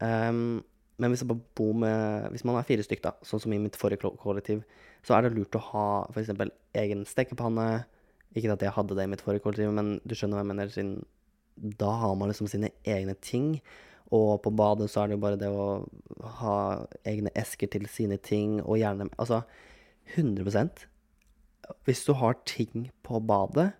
Um, 0.00 0.60
men 1.00 1.14
hvis, 1.14 1.22
med, 1.24 2.26
hvis, 2.34 2.44
man 2.44 2.58
er 2.58 2.66
fire 2.68 2.84
stykk, 2.84 3.04
da, 3.06 3.14
sånn 3.24 3.40
som 3.40 3.54
i 3.54 3.60
mitt 3.62 3.78
forrige 3.78 4.10
kollektiv, 4.20 4.66
så 5.06 5.16
er 5.16 5.24
det 5.24 5.36
lurt 5.36 5.56
å 5.56 5.62
ha 5.70 5.86
f.eks. 6.12 6.34
egen 6.82 7.06
stekepanne. 7.08 7.68
Ikke 8.36 8.52
at 8.52 8.62
jeg 8.62 8.74
hadde 8.76 8.98
det 8.98 9.06
i 9.06 9.10
mitt 9.10 9.22
forrige 9.24 9.46
kollektiv, 9.46 9.72
men 9.74 9.96
du 10.04 10.14
skjønner 10.14 10.38
hva 10.38 10.44
jeg 10.44 10.50
mener. 10.50 10.74
Siden 10.74 11.78
da 11.80 11.94
har 12.02 12.18
man 12.18 12.30
liksom 12.30 12.50
sine 12.50 12.72
egne 12.84 13.16
ting. 13.22 13.54
Og 14.12 14.42
på 14.42 14.52
badet 14.52 14.90
så 14.90 15.04
er 15.04 15.10
det 15.10 15.16
jo 15.16 15.22
bare 15.22 15.38
det 15.40 15.48
å 15.54 15.86
ha 16.40 16.54
egne 17.06 17.32
esker 17.38 17.70
til 17.70 17.86
sine 17.90 18.18
ting, 18.18 18.58
og 18.60 18.80
gjerne 18.80 19.08
Altså 19.22 19.44
100% 20.16 20.86
Hvis 21.86 22.04
du 22.06 22.12
har 22.18 22.38
ting 22.48 22.90
på 23.06 23.20
badet, 23.22 23.70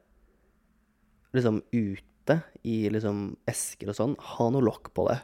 liksom 1.34 1.62
ute 1.72 2.40
i 2.62 2.84
liksom 2.92 3.36
esker 3.50 3.90
og 3.90 3.96
sånn, 3.98 4.14
ha 4.36 4.50
noe 4.52 4.62
lokk 4.62 4.92
på 4.94 5.08
det. 5.10 5.20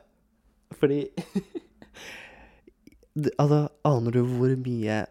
Fordi 0.80 1.00
Altså, 3.40 3.62
aner 3.88 4.12
du 4.12 4.20
hvor 4.28 4.52
mye 4.60 5.06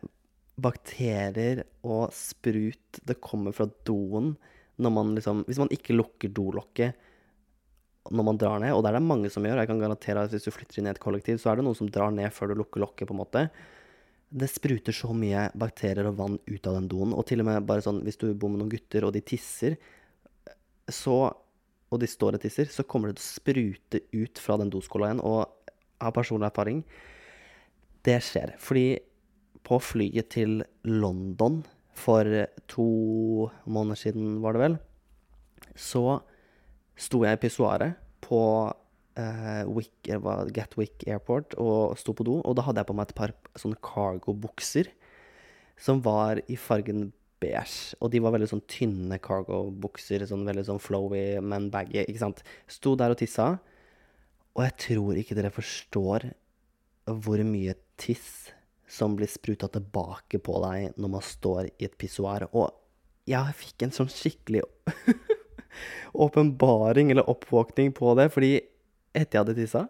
bakterier 0.61 1.63
og 1.83 2.13
sprut 2.15 2.99
det 3.03 3.17
kommer 3.23 3.55
fra 3.55 3.65
doen 3.87 4.35
når 4.79 4.91
man 4.93 5.15
liksom 5.17 5.41
Hvis 5.47 5.59
man 5.59 5.71
ikke 5.73 5.95
lukker 5.95 6.31
dolokket 6.35 7.01
når 8.13 8.25
man 8.27 8.37
drar 8.37 8.59
ned, 8.61 8.75
og 8.75 8.83
det 8.83 8.91
er 8.91 8.99
det 8.99 9.07
mange 9.07 9.29
som 9.33 9.45
gjør. 9.47 9.57
Jeg 9.63 9.69
kan 9.71 9.79
garantere 9.81 10.25
at 10.27 10.33
hvis 10.33 10.43
du 10.45 10.51
flytter 10.53 10.77
inn 10.77 10.85
i 10.85 10.91
et 10.91 11.01
kollektiv, 11.01 11.39
så 11.41 11.49
er 11.49 11.57
det 11.57 11.63
noen 11.65 11.77
som 11.77 11.89
drar 11.89 12.11
ned 12.13 12.29
før 12.35 12.51
du 12.51 12.59
lukker 12.59 12.83
lokket, 12.83 13.07
på 13.09 13.15
en 13.15 13.21
måte. 13.23 13.41
Det 14.35 14.49
spruter 14.51 14.95
så 14.95 15.13
mye 15.15 15.47
bakterier 15.55 16.09
og 16.09 16.17
vann 16.19 16.37
ut 16.43 16.67
av 16.67 16.75
den 16.75 16.89
doen. 16.91 17.13
Og 17.15 17.23
til 17.29 17.39
og 17.39 17.47
med 17.47 17.67
bare 17.67 17.85
sånn 17.85 18.01
hvis 18.03 18.19
du 18.19 18.27
bor 18.33 18.51
med 18.51 18.59
noen 18.61 18.73
gutter, 18.73 19.07
og 19.07 19.15
de 19.15 19.23
tisser, 19.23 19.79
så 20.91 21.33
Og 21.93 21.99
de 22.01 22.07
står 22.09 22.35
og 22.35 22.41
tisser, 22.41 22.65
så 22.65 22.83
kommer 22.83 23.11
det 23.11 23.19
til 23.19 23.23
å 23.23 23.35
sprute 23.37 23.99
ut 24.11 24.39
fra 24.41 24.57
den 24.57 24.71
doskåla 24.73 25.07
igjen. 25.07 25.21
Og 25.21 25.45
av 26.01 26.11
personlig 26.11 26.49
erfaring 26.49 26.83
Det 28.03 28.17
skjer. 28.25 28.55
Fordi 28.59 28.99
på 29.65 29.79
flyet 29.81 30.29
til 30.33 30.63
London 30.83 31.63
for 31.93 32.25
to 32.67 32.87
måneder 33.65 33.97
siden, 33.97 34.41
var 34.41 34.53
det 34.53 34.61
vel, 34.61 34.75
så 35.75 36.19
sto 36.95 37.23
jeg 37.23 37.37
i 37.37 37.41
pissoaret 37.41 37.95
på 38.21 38.41
Wick, 39.15 40.09
Gatwick 40.51 41.05
Airport 41.07 41.55
og 41.61 41.95
sto 41.99 42.15
på 42.15 42.25
do. 42.27 42.39
Og 42.43 42.57
da 42.57 42.65
hadde 42.67 42.81
jeg 42.81 42.89
på 42.89 42.95
meg 42.97 43.09
et 43.09 43.17
par 43.17 43.33
sånne 43.55 43.79
cargo-bukser 43.83 44.89
som 45.79 46.01
var 46.03 46.41
i 46.51 46.57
fargen 46.59 47.09
beige. 47.43 47.95
Og 48.01 48.11
de 48.11 48.21
var 48.23 48.35
veldig 48.35 48.49
sånn 48.51 48.65
tynne 48.71 49.19
cargo-bukser, 49.23 50.25
sånn 50.27 50.45
veldig 50.47 50.65
sånn 50.67 50.83
flowy, 50.83 51.39
men 51.43 51.69
baggy. 51.73 52.03
ikke 52.05 52.23
sant? 52.23 52.43
Sto 52.71 52.95
der 52.99 53.15
og 53.15 53.19
tissa. 53.21 53.55
Og 54.55 54.63
jeg 54.63 54.75
tror 54.85 55.19
ikke 55.19 55.35
dere 55.37 55.51
forstår 55.53 56.29
hvor 57.05 57.41
mye 57.45 57.75
tiss 58.01 58.51
som 58.89 59.15
blir 59.17 59.29
spruta 59.29 59.67
tilbake 59.71 60.39
på 60.43 60.59
deg 60.63 60.95
når 61.01 61.11
man 61.17 61.23
står 61.25 61.69
i 61.73 61.87
et 61.87 61.97
pissoar. 61.99 62.47
Og 62.53 62.71
jeg 63.29 63.57
fikk 63.57 63.85
en 63.85 63.95
sånn 63.95 64.11
skikkelig 64.11 64.63
åpenbaring 66.25 67.11
eller 67.11 67.29
oppvåkning 67.29 67.91
på 67.97 68.13
det. 68.19 68.29
Fordi 68.33 68.53
etter 69.15 69.37
jeg 69.37 69.43
hadde 69.45 69.57
tissa, 69.57 69.85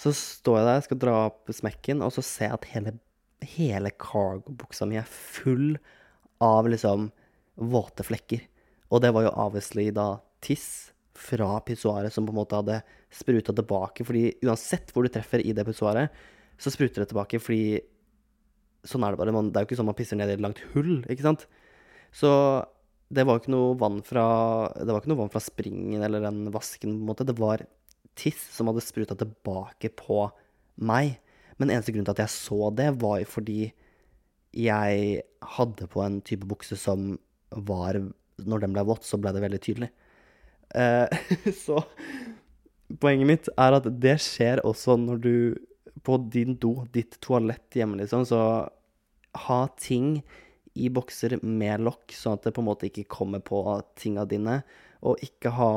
så 0.00 0.12
står 0.16 0.60
jeg 0.60 0.68
der, 0.68 0.84
skal 0.86 1.00
dra 1.02 1.16
opp 1.26 1.50
smekken, 1.52 2.04
og 2.06 2.14
så 2.14 2.24
ser 2.24 2.50
jeg 2.50 2.58
at 2.58 2.68
hele, 2.72 2.94
hele 3.56 3.92
cargo-buksa 4.00 4.88
mi 4.88 5.00
er 5.00 5.08
full 5.10 5.74
av 6.40 6.70
liksom 6.70 7.10
våte 7.60 8.06
flekker. 8.06 8.46
Og 8.90 9.02
det 9.04 9.12
var 9.14 9.26
jo 9.26 9.36
obviously 9.44 9.90
da 9.94 10.14
tiss 10.42 10.90
fra 11.20 11.58
pissoaret 11.66 12.14
som 12.14 12.26
på 12.26 12.32
en 12.32 12.40
måte 12.40 12.58
hadde 12.58 12.80
spruta 13.12 13.52
tilbake. 13.54 14.06
Fordi 14.06 14.24
uansett 14.46 14.92
hvor 14.94 15.04
du 15.04 15.12
treffer 15.12 15.42
i 15.44 15.54
det 15.56 15.66
pissoaret, 15.68 16.12
så 16.60 16.72
spruter 16.72 17.04
det 17.04 17.10
tilbake 17.12 17.40
fordi 17.42 17.80
Sånn 18.80 19.02
er 19.04 19.12
det 19.12 19.18
bare. 19.20 19.32
Man, 19.36 19.50
det 19.52 19.58
er 19.60 19.64
jo 19.66 19.68
ikke 19.68 19.76
sånn 19.76 19.90
man 19.90 19.96
pisser 19.98 20.16
ned 20.16 20.30
i 20.32 20.38
et 20.38 20.40
langt 20.40 20.60
hull, 20.72 21.02
ikke 21.12 21.20
sant? 21.26 21.42
Så 22.16 22.30
det 23.12 23.26
var 23.28 23.36
ikke 23.36 23.52
noe 23.52 23.74
vann 23.76 23.98
fra 24.06 24.22
Det 24.72 24.88
var 24.88 25.02
ikke 25.02 25.10
noe 25.12 25.20
vann 25.20 25.32
fra 25.34 25.42
springen 25.44 26.00
eller 26.00 26.24
den 26.24 26.46
vasken, 26.54 26.94
på 26.94 27.02
en 27.02 27.10
måte. 27.10 27.26
Det 27.28 27.36
var 27.36 27.66
tiss 28.18 28.40
som 28.54 28.70
hadde 28.70 28.84
spruta 28.84 29.16
tilbake 29.18 29.92
på 29.98 30.24
meg. 30.80 31.18
Men 31.60 31.72
eneste 31.72 31.92
grunn 31.94 32.06
til 32.08 32.16
at 32.16 32.24
jeg 32.24 32.34
så 32.34 32.70
det, 32.74 32.90
var 33.02 33.20
jo 33.20 33.28
fordi 33.28 33.60
jeg 34.56 35.22
hadde 35.56 35.88
på 35.90 36.02
en 36.02 36.18
type 36.26 36.48
bukse 36.48 36.78
som 36.78 37.14
var 37.50 37.98
Når 38.40 38.60
den 38.62 38.72
ble 38.72 38.82
våt, 38.88 39.04
så 39.04 39.18
ble 39.20 39.34
det 39.34 39.42
veldig 39.42 39.58
tydelig. 39.60 39.88
Uh, 40.72 41.10
så 41.64 41.82
poenget 43.02 43.28
mitt 43.28 43.48
er 43.58 43.76
at 43.76 43.88
det 44.00 44.16
skjer 44.22 44.62
også 44.64 44.96
når 44.96 45.18
du 45.24 45.34
På 46.06 46.16
din 46.16 46.54
do, 46.56 46.86
ditt 46.94 47.18
toalett 47.20 47.76
hjemme, 47.76 47.98
liksom, 48.00 48.24
så 48.24 48.70
ha 49.44 49.58
ting 49.78 50.22
i 50.78 50.88
bokser 50.88 51.36
med 51.42 51.82
lokk, 51.84 52.14
sånn 52.14 52.38
at 52.38 52.46
det 52.46 52.54
på 52.56 52.62
en 52.62 52.68
måte 52.70 52.88
ikke 52.88 53.04
kommer 53.10 53.42
på 53.44 53.60
tinga 54.00 54.24
dine. 54.30 54.62
Og 55.04 55.20
ikke 55.26 55.52
ha 55.52 55.74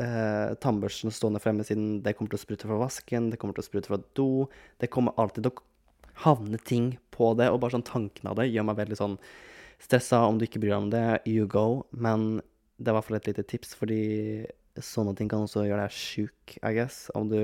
eh, 0.00 0.54
tannbørsten 0.62 1.12
stående 1.14 1.40
fremme, 1.42 1.66
siden 1.66 2.00
det 2.04 2.14
kommer 2.16 2.32
til 2.32 2.40
å 2.40 2.44
sprute 2.44 2.68
fra 2.68 2.78
vasken, 2.80 3.30
det 3.32 3.40
kommer 3.40 3.56
til 3.56 3.64
å 3.64 3.68
sprute 3.68 3.90
fra 3.90 4.00
do. 4.18 4.46
Det 4.80 4.90
kommer 4.92 5.16
alltid 5.20 5.46
til 5.46 5.52
å 5.52 5.64
havne 6.24 6.58
ting 6.66 6.92
på 7.14 7.32
det, 7.38 7.50
og 7.50 7.60
bare 7.62 7.76
sånn 7.76 7.86
tanken 7.86 8.30
av 8.30 8.38
det 8.38 8.48
gjør 8.50 8.66
meg 8.70 8.80
veldig 8.80 8.98
sånn 8.98 9.16
stressa. 9.82 10.24
Om 10.26 10.40
du 10.40 10.46
ikke 10.48 10.62
bryr 10.62 10.74
deg 10.74 10.82
om 10.82 10.92
det, 10.94 11.04
you 11.30 11.46
go. 11.50 11.84
Men 11.90 12.40
det 12.78 12.90
er 12.90 12.94
i 12.94 12.98
hvert 12.98 13.08
fall 13.08 13.20
et 13.20 13.30
lite 13.30 13.46
tips, 13.50 13.74
fordi 13.78 14.02
sånne 14.78 15.14
ting 15.18 15.30
kan 15.30 15.46
også 15.46 15.66
gjøre 15.66 15.86
deg 15.86 15.94
sjuk, 15.94 16.58
I 16.62 16.74
guess. 16.76 17.06
Om 17.18 17.30
du 17.32 17.40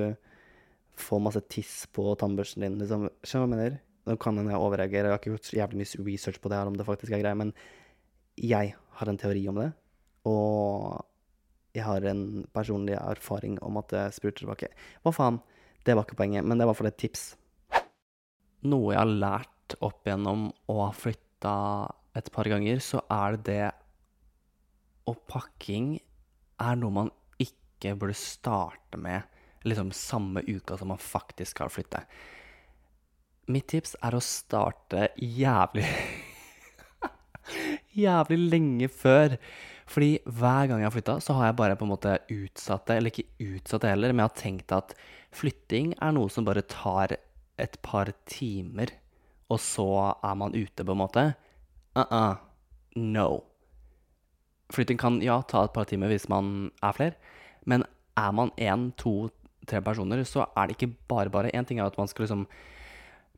får 0.99 1.23
masse 1.23 1.43
tiss 1.51 1.85
på 1.95 2.13
tannbørsten 2.21 2.67
din, 2.67 2.79
liksom. 2.83 3.09
Skjønner 3.27 3.49
du 3.49 3.55
hva 3.55 3.59
jeg 3.59 3.73
mener? 3.73 3.81
Nå 4.05 4.19
kan 4.21 4.39
jeg 4.39 4.61
overreagerer, 4.61 5.09
jeg 5.09 5.15
har 5.15 5.23
ikke 5.23 5.33
gjort 5.33 5.49
så 5.49 5.57
jævlig 5.57 5.81
mye 5.81 6.05
research 6.11 6.39
på 6.43 6.51
det 6.53 6.59
her, 6.59 6.69
om 6.69 6.77
det 6.77 6.87
faktisk 6.87 7.15
er 7.15 7.23
greia, 7.23 7.39
men 7.41 7.55
jeg 8.37 8.75
har 8.99 9.11
en 9.11 9.19
teori 9.19 9.47
om 9.49 9.61
det, 9.63 9.71
og 10.29 11.05
jeg 11.75 11.83
har 11.83 12.05
en 12.07 12.45
personlig 12.55 12.95
erfaring 13.01 13.57
om 13.67 13.81
at 13.81 13.91
det 13.91 14.05
spruter 14.15 14.45
tilbake. 14.45 14.71
Hva 15.03 15.13
faen? 15.15 15.41
Det 15.85 15.97
var 15.97 16.07
ikke 16.07 16.21
poenget, 16.21 16.47
men 16.47 16.61
det 16.61 16.69
var 16.69 16.77
for 16.79 16.89
et 16.89 16.99
tips. 17.01 17.33
Noe 18.71 18.95
jeg 18.95 19.01
har 19.01 19.11
lært 19.11 19.75
opp 19.85 20.07
igjennom 20.07 20.47
og 20.71 20.81
har 20.87 20.95
flytta 20.97 21.57
et 22.17 22.31
par 22.33 22.49
ganger, 22.49 22.81
så 22.81 23.03
er 23.11 23.37
det 23.37 23.45
det 23.51 23.67
Og 25.11 25.19
pakking 25.29 25.99
er 26.63 26.79
noe 26.81 26.95
man 26.95 27.11
ikke 27.43 27.93
burde 27.99 28.17
starte 28.17 28.97
med 28.97 29.27
liksom 29.69 29.91
samme 29.93 30.41
uka 30.47 30.79
som 30.79 30.89
man 30.89 31.03
faktisk 31.03 31.57
skal 31.57 31.73
flytte. 31.73 32.05
Mitt 33.53 33.69
tips 33.69 33.93
er 34.01 34.17
å 34.17 34.23
starte 34.25 35.11
jævlig 35.21 35.85
Jævlig 38.07 38.39
lenge 38.49 38.89
før. 38.89 39.37
Fordi 39.91 40.17
hver 40.25 40.69
gang 40.71 40.81
jeg 40.81 40.89
har 40.89 40.95
flytta, 40.95 41.19
så 41.21 41.37
har 41.37 41.51
jeg 41.51 41.59
bare 41.59 41.77
på 41.77 41.87
en 41.87 41.93
måte 41.93 42.17
utsatt 42.33 42.87
det. 42.89 42.97
Eller 42.97 43.13
ikke 43.13 43.55
utsatt 43.55 43.85
det 43.85 43.93
heller, 43.93 44.15
men 44.15 44.25
jeg 44.25 44.31
har 44.31 44.41
tenkt 44.41 44.75
at 44.77 44.95
flytting 45.35 45.93
er 46.01 46.15
noe 46.17 46.33
som 46.33 46.47
bare 46.47 46.65
tar 46.71 47.17
et 47.61 47.77
par 47.85 48.11
timer, 48.27 48.91
og 49.53 49.61
så 49.63 49.89
er 50.25 50.39
man 50.41 50.57
ute, 50.57 50.83
på 50.83 50.95
en 50.95 51.03
måte. 51.03 51.27
Uh-uh. 51.95 52.41
No. 52.97 53.29
Flytting 54.73 54.99
kan 54.99 55.21
ja 55.23 55.41
ta 55.47 55.67
et 55.67 55.75
par 55.75 55.87
timer 55.91 56.11
hvis 56.11 56.29
man 56.33 56.71
er 56.83 56.97
flere, 56.97 57.19
men 57.69 57.85
er 58.19 58.33
man 58.35 58.53
én, 58.57 58.89
to, 58.99 59.29
tre 59.69 59.81
personer, 59.85 60.23
så 60.27 60.47
er 60.57 60.69
det 60.69 60.79
ikke 60.79 60.95
bare 61.11 61.33
bare. 61.33 61.53
Én 61.55 61.67
ting 61.67 61.81
er 61.81 61.87
at 61.91 61.99
man 61.99 62.09
skal 62.09 62.27
liksom 62.27 62.47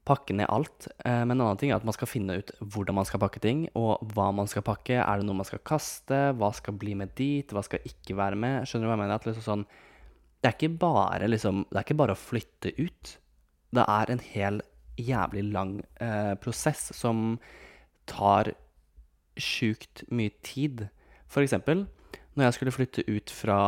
pakke 0.06 0.36
ned 0.38 0.48
alt. 0.52 0.88
Eh, 1.04 1.22
men 1.24 1.36
en 1.36 1.46
annen 1.48 1.60
ting 1.60 1.72
er 1.72 1.80
at 1.80 1.86
man 1.86 1.96
skal 1.96 2.10
finne 2.10 2.38
ut 2.40 2.52
hvordan 2.62 2.98
man 3.00 3.08
skal 3.08 3.22
pakke 3.22 3.42
ting, 3.42 3.66
og 3.78 4.04
hva 4.14 4.30
man 4.34 4.50
skal 4.50 4.64
pakke. 4.66 5.00
Er 5.02 5.20
det 5.20 5.26
noe 5.26 5.40
man 5.40 5.48
skal 5.48 5.62
kaste? 5.66 6.20
Hva 6.38 6.52
skal 6.56 6.78
bli 6.78 6.94
med 6.98 7.14
dit? 7.18 7.52
Hva 7.52 7.64
skal 7.66 7.84
ikke 7.88 8.18
være 8.18 8.38
med? 8.40 8.64
Skjønner 8.64 8.86
du 8.86 8.92
hva 8.92 8.96
jeg 8.96 9.04
mener? 9.04 9.28
Liksom 9.30 9.46
sånn, 9.46 9.66
det, 10.44 10.52
er 10.52 10.78
bare, 10.80 11.30
liksom, 11.30 11.64
det 11.70 11.80
er 11.80 11.88
ikke 11.88 12.00
bare 12.02 12.16
å 12.16 12.20
flytte 12.20 12.74
ut. 12.78 13.16
Det 13.74 13.86
er 13.96 14.12
en 14.12 14.22
hel 14.32 14.62
jævlig 14.96 15.44
lang 15.52 15.78
eh, 16.00 16.34
prosess 16.40 16.88
som 16.96 17.36
tar 18.08 18.54
sjukt 19.36 20.06
mye 20.08 20.32
tid. 20.46 20.86
For 21.28 21.44
eksempel, 21.44 21.84
når 22.36 22.48
jeg 22.48 22.56
skulle 22.56 22.74
flytte 22.74 23.04
ut 23.08 23.32
fra 23.32 23.60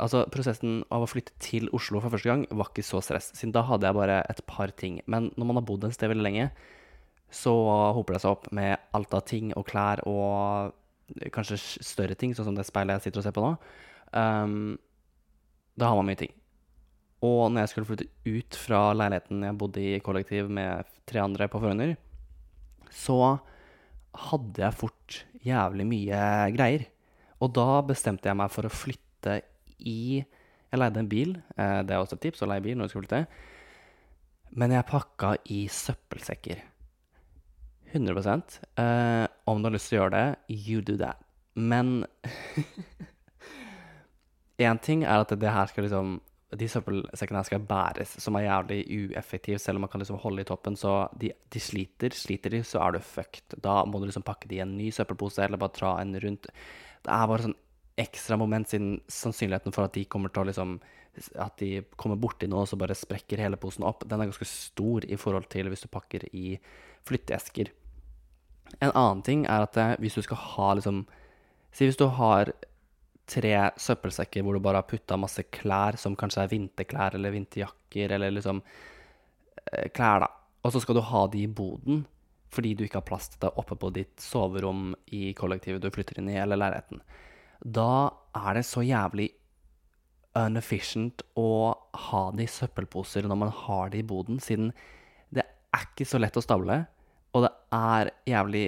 Altså, 0.00 0.22
prosessen 0.32 0.80
av 0.94 1.04
å 1.04 1.08
flytte 1.10 1.34
til 1.42 1.68
Oslo 1.76 2.00
for 2.00 2.14
første 2.14 2.30
gang 2.30 2.44
var 2.50 2.70
ikke 2.70 2.84
så 2.86 3.02
stress, 3.04 3.28
siden 3.36 3.52
da 3.52 3.64
hadde 3.68 3.88
jeg 3.88 3.98
bare 3.98 4.22
et 4.32 4.40
par 4.48 4.72
ting. 4.72 5.00
Men 5.04 5.28
når 5.36 5.48
man 5.48 5.60
har 5.60 5.66
bodd 5.68 5.84
en 5.84 5.92
sted 5.92 6.08
veldig 6.08 6.24
lenge, 6.24 6.46
så 7.32 7.52
hoper 7.96 8.16
det 8.16 8.22
seg 8.24 8.34
opp 8.34 8.48
med 8.56 8.76
alt 8.96 9.16
av 9.16 9.24
ting 9.28 9.52
og 9.56 9.66
klær 9.68 10.02
og 10.08 10.72
kanskje 11.32 11.58
større 11.84 12.16
ting, 12.16 12.32
sånn 12.36 12.48
som 12.48 12.56
det 12.56 12.64
speilet 12.68 12.98
jeg 12.98 13.08
sitter 13.08 13.20
og 13.20 13.26
ser 13.26 13.36
på 13.36 13.44
nå. 13.44 13.52
Um, 14.16 14.56
da 15.76 15.90
har 15.90 15.98
man 15.98 16.08
mye 16.08 16.20
ting. 16.24 16.32
Og 17.22 17.52
når 17.52 17.62
jeg 17.62 17.72
skulle 17.72 17.88
flytte 17.92 18.08
ut 18.26 18.58
fra 18.58 18.80
leiligheten 18.96 19.44
jeg 19.46 19.58
bodde 19.60 19.84
i 19.84 20.00
kollektiv 20.04 20.50
med 20.52 20.88
tre 21.08 21.22
andre 21.22 21.48
på 21.52 21.60
Frogner, 21.62 21.94
så 22.92 23.18
hadde 24.28 24.64
jeg 24.64 24.78
fort 24.80 25.22
jævlig 25.46 25.86
mye 25.88 26.24
greier. 26.56 26.88
Og 27.42 27.54
da 27.56 27.80
bestemte 27.86 28.28
jeg 28.28 28.38
meg 28.38 28.52
for 28.52 28.68
å 28.68 28.72
flytte 28.72 29.40
i 29.88 30.22
Jeg 30.72 30.80
leide 30.80 31.02
en 31.02 31.08
bil. 31.08 31.34
Eh, 31.56 31.80
det 31.84 31.92
er 31.92 32.00
også 32.00 32.16
et 32.16 32.22
tips 32.28 32.44
å 32.44 32.48
leie 32.48 32.64
bil 32.64 32.78
når 32.78 32.88
du 32.88 32.92
skal 32.94 33.02
flytte. 33.04 33.24
Men 34.56 34.72
jeg 34.72 34.88
pakka 34.88 35.34
i 35.52 35.66
søppelsekker. 35.68 36.62
100 37.92 38.24
eh, 38.80 39.26
Om 39.44 39.60
du 39.60 39.68
har 39.68 39.74
lyst 39.74 39.90
til 39.90 39.98
å 39.98 40.02
gjøre 40.02 40.16
det, 40.16 40.26
you 40.48 40.80
do 40.80 40.96
that. 40.96 41.20
Men 41.54 42.06
én 44.68 44.80
ting 44.80 45.04
er 45.04 45.20
at 45.20 45.34
det 45.36 45.52
her 45.52 45.68
skal 45.68 45.88
liksom 45.88 46.20
de 46.52 46.68
søppelsekkene 46.68 47.40
her 47.40 47.48
skal 47.48 47.64
bæres, 47.64 48.10
som 48.20 48.36
er 48.36 48.44
jævlig 48.44 48.82
ueffektiv, 48.92 49.58
Selv 49.58 49.76
om 49.76 49.86
man 49.86 49.90
kan 49.92 50.02
liksom 50.02 50.18
holde 50.20 50.42
i 50.42 50.48
toppen, 50.48 50.76
så 50.76 51.08
de, 51.16 51.32
de 51.48 51.60
sliter. 51.60 52.12
Sliter 52.12 52.52
de, 52.52 52.60
så 52.64 52.82
er 52.84 52.92
du 52.92 53.00
fucked. 53.00 53.56
Da 53.64 53.84
må 53.88 54.00
du 54.00 54.06
liksom 54.06 54.24
pakke 54.26 54.48
de 54.48 54.58
i 54.58 54.64
en 54.64 54.76
ny 54.76 54.90
søppelpose, 54.92 55.40
eller 55.44 55.60
bare 55.60 55.76
dra 55.78 55.94
en 56.00 56.12
rundt. 56.20 56.50
Det 57.02 57.12
er 57.12 57.30
bare 57.30 57.46
sånn 57.46 57.56
ekstra 58.02 58.36
moment, 58.40 58.68
siden 58.68 58.96
sannsynligheten 59.10 59.74
for 59.74 59.86
at 59.86 59.94
de 59.96 60.04
kommer 60.10 60.32
til 60.32 60.44
å 60.44 60.50
liksom 60.50 60.80
At 61.36 61.58
de 61.60 61.82
kommer 62.00 62.16
borti 62.16 62.46
noe, 62.48 62.64
og 62.64 62.70
så 62.70 62.78
bare 62.80 62.96
sprekker 62.96 63.42
hele 63.42 63.58
posen 63.60 63.84
opp, 63.84 64.06
den 64.08 64.20
er 64.20 64.30
ganske 64.30 64.48
stor 64.48 65.04
i 65.04 65.18
forhold 65.20 65.50
til 65.52 65.68
hvis 65.68 65.84
du 65.84 65.90
pakker 65.92 66.24
i 66.32 66.54
flytteesker. 67.04 67.68
En 68.80 68.94
annen 68.94 69.20
ting 69.26 69.42
er 69.44 69.66
at 69.66 69.76
eh, 69.76 69.96
hvis 70.00 70.16
du 70.16 70.22
skal 70.24 70.40
ha 70.54 70.74
liksom 70.78 71.04
Si 71.72 71.86
hvis 71.88 71.96
du 71.96 72.04
har 72.04 72.50
tre 73.24 73.52
søppelsekker 73.80 74.44
hvor 74.44 74.56
du 74.56 74.60
bare 74.60 74.82
har 74.82 74.88
putta 74.88 75.16
masse 75.16 75.40
klær, 75.48 75.96
som 75.96 76.16
kanskje 76.20 76.42
er 76.42 76.50
vinterklær 76.50 77.16
eller 77.16 77.32
vinterjakker 77.32 78.12
eller 78.12 78.34
liksom 78.34 78.60
eh, 79.72 79.88
klær, 79.94 80.26
da. 80.26 80.28
Og 80.62 80.74
så 80.74 80.82
skal 80.82 80.98
du 80.98 81.04
ha 81.08 81.22
de 81.32 81.46
i 81.46 81.48
boden 81.48 82.04
fordi 82.52 82.74
du 82.76 82.84
ikke 82.84 83.00
har 83.00 83.08
plass 83.08 83.30
til 83.32 83.40
det 83.46 83.54
oppe 83.56 83.78
på 83.80 83.88
ditt 83.96 84.20
soverom 84.20 84.90
i 85.16 85.30
kollektivet 85.32 85.80
du 85.80 85.88
flytter 85.94 86.20
inn 86.20 86.28
i, 86.28 86.36
eller 86.36 86.60
leiligheten 86.60 87.00
da 87.62 88.10
er 88.34 88.58
det 88.58 88.66
så 88.66 88.82
jævlig 88.84 89.30
unefficient 90.38 91.22
å 91.38 91.74
ha 92.08 92.22
det 92.32 92.46
i 92.46 92.50
søppelposer 92.50 93.26
når 93.28 93.38
man 93.38 93.52
har 93.54 93.92
det 93.92 94.00
i 94.02 94.06
boden, 94.08 94.40
siden 94.40 94.72
det 95.32 95.44
er 95.44 95.86
ikke 95.86 96.08
så 96.08 96.20
lett 96.20 96.38
å 96.38 96.44
stable, 96.44 96.82
og 97.32 97.46
det 97.46 97.52
er 97.76 98.12
jævlig 98.28 98.66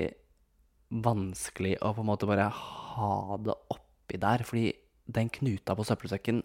vanskelig 1.05 1.75
å 1.83 1.95
på 1.97 2.05
en 2.05 2.11
måte 2.11 2.29
bare 2.29 2.51
ha 2.53 3.39
det 3.41 3.57
oppi 3.75 4.21
der, 4.21 4.45
fordi 4.47 4.69
den 5.05 5.31
knuta 5.33 5.77
på 5.77 5.85
søppelsekken 5.85 6.43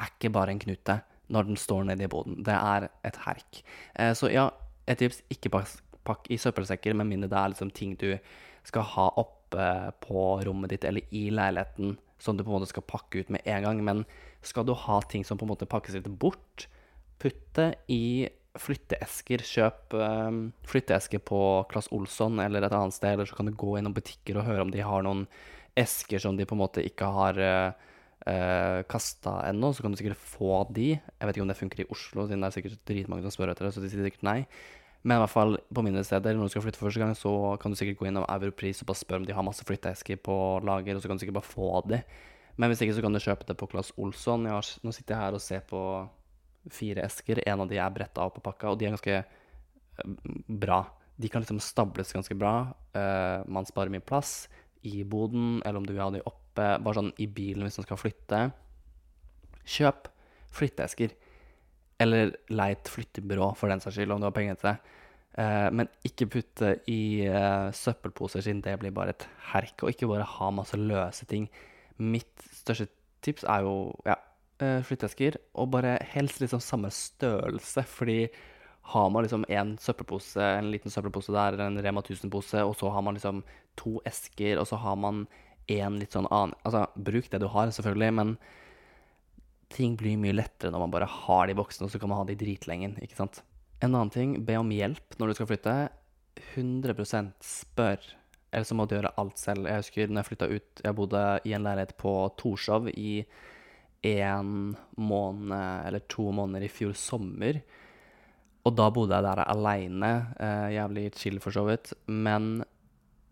er 0.00 0.12
ikke 0.12 0.32
bare 0.32 0.54
en 0.54 0.62
knute 0.62 1.00
når 1.30 1.50
den 1.50 1.58
står 1.60 1.84
nedi 1.88 2.06
i 2.06 2.10
boden. 2.10 2.40
Det 2.46 2.54
er 2.54 2.88
et 3.06 3.18
herk. 3.24 3.60
Eh, 3.94 4.12
så 4.18 4.30
ja, 4.32 4.48
et 4.88 4.98
tips 5.00 5.20
ikke 5.30 5.52
pakk 5.52 6.30
i 6.32 6.38
søppelsekker 6.40 6.96
med 6.96 7.10
mindre 7.10 7.30
det 7.30 7.38
er 7.38 7.52
liksom 7.52 7.70
ting 7.76 7.94
du 8.00 8.14
skal 8.66 8.86
ha 8.94 9.10
opp 9.20 9.39
på 9.50 10.24
rommet 10.46 10.74
ditt 10.74 10.84
eller 10.86 11.06
i 11.14 11.28
leiligheten 11.34 11.96
som 12.20 12.36
du 12.36 12.44
på 12.44 12.50
en 12.52 12.58
måte 12.58 12.68
skal 12.70 12.84
pakke 12.86 13.22
ut 13.22 13.32
med 13.32 13.46
en 13.48 13.64
gang. 13.64 13.80
Men 13.84 14.04
skal 14.44 14.66
du 14.68 14.74
ha 14.76 15.00
ting 15.08 15.24
som 15.24 15.40
på 15.40 15.46
en 15.46 15.52
måte 15.54 15.68
pakkes 15.68 15.96
litt 15.96 16.10
bort, 16.20 16.68
putt 17.20 17.42
det 17.56 17.72
i 17.92 18.28
flytteesker. 18.58 19.44
Kjøp 19.46 19.94
um, 19.96 20.40
flytteesker 20.68 21.22
på 21.22 21.40
Claes 21.70 21.90
Olsson 21.94 22.40
eller 22.42 22.66
et 22.66 22.74
annet 22.76 22.96
sted, 22.96 23.14
eller 23.14 23.28
så 23.28 23.38
kan 23.38 23.50
du 23.50 23.56
gå 23.56 23.76
innom 23.78 23.94
butikker 23.96 24.40
og 24.40 24.48
høre 24.48 24.66
om 24.66 24.74
de 24.74 24.82
har 24.84 25.06
noen 25.06 25.26
esker 25.78 26.20
som 26.22 26.36
de 26.36 26.46
på 26.48 26.56
en 26.56 26.62
måte 26.64 26.84
ikke 26.84 27.08
har 27.14 27.38
uh, 27.38 27.88
uh, 28.26 28.80
kasta 28.90 29.38
ennå. 29.48 29.72
Så 29.72 29.84
kan 29.84 29.94
du 29.94 30.00
sikkert 30.00 30.20
få 30.20 30.64
de. 30.74 30.92
Jeg 30.98 31.28
vet 31.28 31.36
ikke 31.36 31.46
om 31.46 31.52
det 31.52 31.60
funker 31.60 31.84
i 31.84 31.88
Oslo, 31.94 32.26
siden 32.26 32.44
det 32.44 32.50
er 32.50 32.58
sikkert 32.58 32.84
dritmange 32.90 33.26
som 33.26 33.34
spør 33.36 33.54
etter 33.54 33.68
det, 33.68 33.74
så 33.76 33.84
de 33.84 33.92
sier 33.92 34.08
sikkert 34.08 34.26
nei. 34.26 34.40
Men 35.02 35.16
i 35.16 35.20
hvert 35.22 35.32
fall 35.32 35.56
på 35.72 35.82
mindre 35.84 36.02
steder, 36.04 36.36
når 36.36 36.50
du 36.50 36.52
skal 36.52 36.64
flytte 36.66 36.80
for 36.80 36.90
første 36.90 37.00
gang, 37.00 37.14
så 37.16 37.32
kan 37.60 37.72
du 37.72 37.78
sikkert 37.78 38.02
gå 38.02 38.08
innom 38.10 38.26
Europris 38.28 38.82
og 38.82 38.90
bare 38.90 39.00
spørre 39.00 39.22
om 39.22 39.28
de 39.28 39.36
har 39.36 39.46
masse 39.46 39.64
flytteesker 39.64 40.20
på 40.20 40.34
lager, 40.66 40.96
og 40.96 41.00
så 41.00 41.08
kan 41.08 41.16
du 41.16 41.22
sikkert 41.24 41.38
bare 41.38 41.48
få 41.48 41.70
de. 41.88 42.02
Men 42.60 42.68
hvis 42.68 42.82
ikke, 42.84 42.98
så 42.98 43.04
kan 43.04 43.16
du 43.16 43.22
kjøpe 43.22 43.46
det 43.48 43.56
på 43.56 43.68
Claes 43.72 43.94
Olsson. 43.96 44.44
Har, 44.50 44.66
nå 44.84 44.92
sitter 44.92 45.16
jeg 45.16 45.24
her 45.24 45.36
og 45.38 45.44
ser 45.44 45.62
på 45.70 45.80
fire 46.68 47.06
esker. 47.06 47.40
En 47.48 47.64
av 47.64 47.70
de 47.70 47.78
er 47.80 47.94
bretta 47.94 48.26
opp 48.28 48.36
og 48.42 48.44
pakka, 48.50 48.74
og 48.74 48.80
de 48.80 48.88
er 48.88 48.92
ganske 48.92 49.16
eh, 49.16 50.34
bra. 50.44 50.82
De 51.20 51.30
kan 51.32 51.44
liksom 51.44 51.62
stables 51.64 52.12
ganske 52.16 52.36
bra. 52.36 52.54
Uh, 52.96 53.46
man 53.48 53.68
sparer 53.68 53.92
mye 53.92 54.04
plass 54.04 54.50
i 54.88 55.02
boden, 55.04 55.60
eller 55.64 55.80
om 55.80 55.86
du 55.86 55.92
vil 55.94 56.04
ha 56.04 56.10
de 56.12 56.22
oppe, 56.24 56.66
bare 56.80 56.96
sånn 56.96 57.12
i 57.20 57.28
bilen 57.28 57.64
hvis 57.64 57.80
man 57.80 57.88
skal 57.88 58.00
flytte. 58.00 58.44
Kjøp 59.68 60.08
flytteesker. 60.56 61.12
Eller 62.00 62.34
leit 62.52 62.88
flyttebyrå, 62.88 63.52
for 63.58 63.72
den 63.72 63.82
saks 63.82 63.98
skyld, 63.98 64.14
om 64.14 64.22
du 64.22 64.28
har 64.28 64.36
penger 64.36 64.58
til 64.60 64.70
det. 64.70 64.76
Uh, 65.38 65.68
men 65.76 65.90
ikke 66.06 66.28
putte 66.32 66.72
i 66.90 67.28
uh, 67.28 67.68
søppelposer, 67.76 68.42
siden 68.42 68.62
det 68.64 68.78
blir 68.80 68.94
bare 68.94 69.14
et 69.14 69.26
herk. 69.52 69.84
Og 69.84 69.92
ikke 69.92 70.08
bare 70.10 70.26
ha 70.26 70.50
masse 70.54 70.78
løse 70.80 71.28
ting. 71.30 71.46
Mitt 72.00 72.48
største 72.56 72.88
tips 73.24 73.44
er 73.44 73.66
jo 73.66 73.74
ja, 74.08 74.16
uh, 74.64 74.80
flytteesker, 74.86 75.38
og 75.54 75.74
bare 75.76 75.98
helst 76.14 76.40
liksom 76.42 76.62
samme 76.64 76.90
størrelse. 76.94 77.84
Fordi 77.88 78.24
har 78.90 79.10
man 79.12 79.22
liksom 79.22 79.44
en 79.48 79.76
søppelpose, 79.78 80.40
en 80.40 80.70
liten 80.72 80.90
søppelpose 80.90 81.32
der, 81.32 81.54
eller 81.54 81.68
en 81.68 81.84
Rema 81.84 82.00
1000-pose, 82.00 82.64
og 82.64 82.74
så 82.76 82.90
har 82.90 83.04
man 83.06 83.14
liksom 83.14 83.44
to 83.78 84.00
esker, 84.08 84.58
og 84.58 84.66
så 84.66 84.80
har 84.80 84.96
man 84.98 85.26
en 85.70 86.00
litt 86.00 86.16
sånn 86.16 86.28
annen 86.32 86.56
Altså, 86.66 86.86
bruk 86.96 87.30
det 87.30 87.42
du 87.42 87.46
har, 87.52 87.70
selvfølgelig, 87.70 88.14
men 88.18 88.34
ting 89.70 89.96
blir 89.98 90.18
mye 90.20 90.34
lettere 90.34 90.72
når 90.72 90.84
man 90.84 90.94
bare 90.94 91.08
har 91.08 91.48
de 91.48 91.56
boksene, 91.58 91.86
og 91.86 91.92
så 91.92 92.00
kan 92.02 92.10
man 92.10 92.22
ha 92.22 92.28
de 92.28 92.38
dritlenge. 92.38 92.92
ikke 93.02 93.18
sant? 93.18 93.42
En 93.80 93.94
annen 93.94 94.12
ting, 94.12 94.34
be 94.44 94.58
om 94.60 94.70
hjelp 94.74 95.18
når 95.18 95.30
du 95.30 95.38
skal 95.38 95.50
flytte. 95.50 95.76
100% 96.54 97.36
spør. 97.44 98.02
Eller 98.50 98.66
så 98.66 98.76
må 98.76 98.86
du 98.86 98.96
gjøre 98.96 99.14
alt 99.20 99.38
selv. 99.38 99.68
Jeg 99.68 99.84
husker 99.84 100.10
når 100.10 100.20
jeg 100.20 100.28
flytta 100.30 100.48
ut 100.50 100.82
Jeg 100.84 100.96
bodde 100.98 101.22
i 101.46 101.54
en 101.54 101.66
leilighet 101.66 101.94
på 102.00 102.14
Torshov 102.40 102.90
i 102.90 103.22
en 104.10 104.74
måned 104.96 105.86
eller 105.86 106.02
to 106.10 106.30
måneder 106.32 106.66
i 106.66 106.72
fjor 106.72 106.96
sommer. 106.96 107.60
Og 108.66 108.74
da 108.76 108.88
bodde 108.92 109.16
jeg 109.16 109.26
der 109.26 109.44
aleine. 109.44 110.12
Eh, 110.40 110.68
jævlig 110.76 111.06
chill, 111.16 111.40
for 111.40 111.54
så 111.54 111.64
vidt. 111.68 111.92
Men 112.06 112.64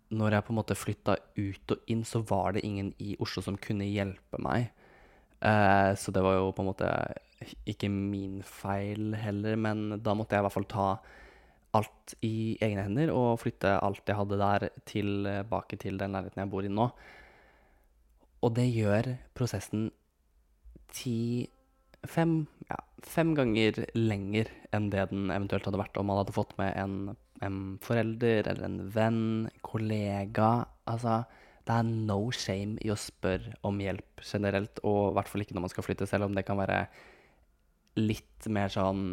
når 0.09 0.37
jeg 0.37 0.47
på 0.47 0.55
en 0.55 0.61
måte 0.61 0.79
flytta 0.79 1.19
ut 1.37 1.75
og 1.75 1.91
inn, 1.93 2.05
så 2.09 2.23
var 2.25 2.55
det 2.57 2.65
ingen 2.65 2.95
i 3.03 3.17
Oslo 3.21 3.45
som 3.45 3.59
kunne 3.61 3.89
hjelpe 3.89 4.41
meg. 4.41 4.71
Eh, 5.41 5.93
så 5.95 6.15
det 6.15 6.25
var 6.25 6.39
jo 6.39 6.53
på 6.55 6.65
en 6.65 6.71
måte 6.71 6.91
ikke 7.71 7.91
min 7.93 8.41
feil 8.43 9.15
heller, 9.19 9.59
men 9.61 10.01
da 10.03 10.15
måtte 10.19 10.35
jeg 10.35 10.43
i 10.43 10.47
hvert 10.49 10.57
fall 10.57 10.71
ta 10.71 10.89
alt 11.79 12.15
i 12.25 12.57
egne 12.65 12.87
hender 12.87 13.13
og 13.13 13.39
flytte 13.43 13.77
alt 13.85 14.09
jeg 14.09 14.19
hadde 14.19 14.41
der, 14.41 14.67
tilbake 14.89 15.79
til 15.81 16.01
den 16.01 16.17
leiligheten 16.17 16.43
jeg 16.43 16.53
bor 16.53 16.67
i 16.67 16.73
nå. 16.73 16.89
Og 18.43 18.55
det 18.55 18.67
gjør 18.71 19.13
prosessen 19.37 19.89
ti 20.95 21.47
fem, 22.09 22.41
ja, 22.71 22.79
fem 23.05 23.35
ganger 23.37 23.83
lenger 23.97 24.51
enn 24.75 24.89
det 24.93 25.09
den 25.11 25.33
eventuelt 25.35 25.67
hadde 25.67 25.81
vært 25.81 25.99
om 25.99 26.09
man 26.09 26.21
hadde 26.21 26.37
fått 26.37 26.55
med 26.61 26.73
en, 26.79 27.17
en 27.45 27.59
forelder 27.85 28.47
eller 28.47 28.69
en 28.69 28.79
venn, 28.95 29.23
kollega. 29.67 30.53
Altså, 30.89 31.23
det 31.69 31.77
er 31.77 31.89
no 32.09 32.31
shame 32.33 32.79
i 32.81 32.89
å 32.89 32.97
spørre 32.97 33.53
om 33.69 33.77
hjelp 33.83 34.23
generelt, 34.25 34.81
og 34.89 35.11
i 35.11 35.17
hvert 35.19 35.29
fall 35.29 35.45
ikke 35.45 35.57
når 35.57 35.67
man 35.67 35.73
skal 35.75 35.85
flytte, 35.85 36.09
selv 36.09 36.29
om 36.29 36.37
det 36.37 36.47
kan 36.49 36.57
være 36.61 36.87
litt 38.01 38.47
mer 38.55 38.73
sånn 38.73 39.11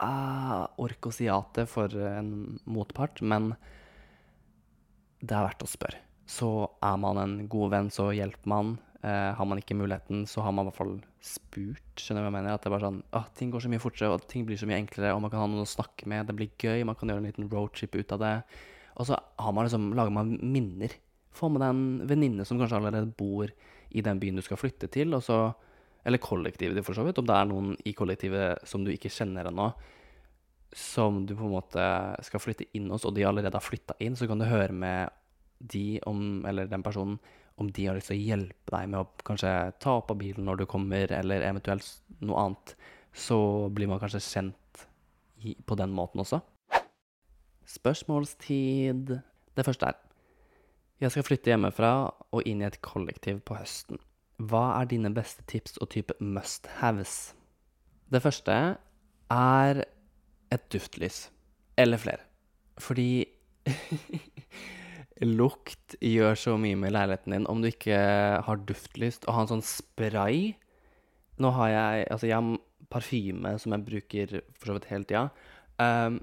ah, 0.00 0.70
Ork 0.80 1.10
å 1.10 1.12
si 1.12 1.26
ja 1.28 1.36
til 1.52 1.68
for 1.68 1.92
en 2.08 2.32
motpart, 2.64 3.20
men 3.20 3.52
det 5.20 5.36
er 5.36 5.44
verdt 5.44 5.66
å 5.66 5.70
spørre. 5.70 6.00
Så 6.26 6.48
er 6.82 6.96
man 7.02 7.20
en 7.20 7.36
god 7.50 7.74
venn, 7.74 7.92
så 7.92 8.08
hjelper 8.14 8.50
man. 8.50 8.72
Eh, 9.02 9.30
har 9.36 9.46
man 9.46 9.60
ikke 9.60 9.76
muligheten, 9.76 10.24
så 10.30 10.42
har 10.46 10.54
man 10.54 10.64
i 10.64 10.70
hvert 10.70 10.80
fall 10.80 10.96
spurt. 11.22 11.92
Skjønner 12.00 12.22
du 12.22 12.26
hva 12.26 12.30
jeg 12.30 12.36
mener? 12.38 12.56
At 12.56 12.64
det 12.64 12.70
er 12.70 12.76
bare 12.78 12.88
sånn 12.88 13.00
ah, 13.18 13.28
ting 13.36 13.52
går 13.52 13.66
så 13.66 13.70
mye 13.70 13.82
fortere, 13.82 14.16
og 14.16 14.26
ting 14.30 14.48
blir 14.48 14.58
så 14.58 14.66
mye 14.70 14.80
enklere, 14.80 15.12
og 15.12 15.22
man 15.26 15.34
kan 15.34 15.44
ha 15.44 15.48
noen 15.50 15.66
å 15.66 15.70
snakke 15.76 16.08
med. 16.10 16.24
Det 16.30 16.38
blir 16.38 16.54
gøy, 16.56 16.86
man 16.88 16.98
kan 16.98 17.12
gjøre 17.12 17.22
en 17.22 17.28
liten 17.28 17.50
roadtrip 17.52 18.00
ut 18.00 18.16
av 18.16 18.22
det. 18.22 18.36
Og 18.96 19.08
så 19.08 19.18
har 19.18 19.54
man 19.54 19.68
liksom, 19.68 19.92
lager 19.98 20.14
man 20.14 20.36
minner. 20.40 20.96
Få 21.32 21.48
med 21.48 21.62
deg 21.62 21.72
en 21.72 22.08
venninne 22.08 22.46
som 22.48 22.60
kanskje 22.60 22.78
allerede 22.78 23.12
bor 23.16 23.50
i 23.92 24.04
den 24.04 24.20
byen 24.20 24.38
du 24.38 24.44
skal 24.44 24.60
flytte 24.60 24.90
til, 24.92 25.16
så 25.20 25.52
Eller 26.04 26.18
kollektivet, 26.18 26.82
for 26.82 26.98
så 26.98 27.04
vidt. 27.06 27.18
Om 27.18 27.26
det 27.28 27.34
er 27.36 27.44
noen 27.46 27.76
i 27.86 27.92
kollektivet 27.94 28.66
som 28.66 28.82
du 28.82 28.90
ikke 28.90 29.06
kjenner 29.06 29.46
ennå, 29.46 29.68
som 30.74 31.20
du 31.26 31.36
på 31.36 31.44
en 31.46 31.52
måte 31.52 31.84
skal 32.26 32.42
flytte 32.42 32.66
inn 32.74 32.88
hos, 32.90 33.04
og 33.06 33.14
de 33.14 33.22
allerede 33.22 33.54
har 33.54 33.62
flytta 33.62 33.94
inn, 34.02 34.16
så 34.18 34.26
kan 34.26 34.42
du 34.42 34.48
høre 34.48 34.74
med 34.74 35.12
de 35.60 36.00
om, 36.10 36.42
eller 36.44 36.66
den 36.66 36.82
personen 36.82 37.20
om 37.54 37.70
de 37.70 37.86
har 37.86 37.94
lyst 37.94 38.10
til 38.10 38.18
å 38.18 38.26
hjelpe 38.32 38.74
deg 38.74 38.90
med 38.90 38.98
å 38.98 39.24
kanskje 39.28 39.52
ta 39.78 39.94
opp 40.00 40.10
av 40.10 40.18
bilen 40.18 40.48
når 40.48 40.62
du 40.62 40.66
kommer, 40.66 41.12
eller 41.14 41.44
eventuelt 41.46 41.86
noe 42.18 42.48
annet, 42.48 42.74
så 43.14 43.38
blir 43.70 43.90
man 43.90 44.00
kanskje 44.02 44.24
kjent 44.24 44.86
på 45.68 45.78
den 45.78 45.94
måten 45.94 46.22
også. 46.22 46.40
Spørsmålstid. 47.68 49.12
Det 49.54 49.66
første 49.66 49.92
er 49.92 50.00
Jeg 51.02 51.10
skal 51.10 51.24
flytte 51.26 51.50
hjemmefra 51.50 51.92
og 52.30 52.46
inn 52.46 52.60
i 52.62 52.66
et 52.68 52.78
kollektiv 52.84 53.40
på 53.42 53.56
høsten. 53.58 53.98
Hva 54.38 54.78
er 54.78 54.86
dine 54.90 55.10
beste 55.10 55.42
tips 55.50 55.74
og 55.82 55.88
type 55.90 56.14
must 56.22 56.68
haves? 56.78 57.32
Det 58.06 58.20
første 58.22 58.54
er 59.34 59.80
et 60.54 60.68
duftlys. 60.70 61.24
Eller 61.74 61.98
flere. 61.98 62.22
Fordi 62.78 63.24
lukt 65.40 65.96
gjør 65.98 66.38
så 66.38 66.54
mye 66.60 66.78
med 66.78 66.94
leiligheten 66.94 67.34
din. 67.34 67.48
Om 67.50 67.64
du 67.64 67.72
ikke 67.72 67.98
har 68.46 68.62
duftlyst 68.68 69.26
og 69.26 69.34
har 69.34 69.46
en 69.46 69.56
sånn 69.56 69.66
spray 69.66 70.52
Nå 71.42 71.50
har 71.56 71.70
jeg 71.72 72.06
Altså, 72.12 72.28
jeg 72.28 72.36
har 72.36 72.60
parfyme 72.92 73.56
som 73.58 73.74
jeg 73.74 73.86
bruker 73.88 74.38
for 74.52 74.70
så 74.70 74.76
vidt 74.76 74.88
hele 74.92 75.08
tida. 75.08 75.24
Um, 75.80 76.20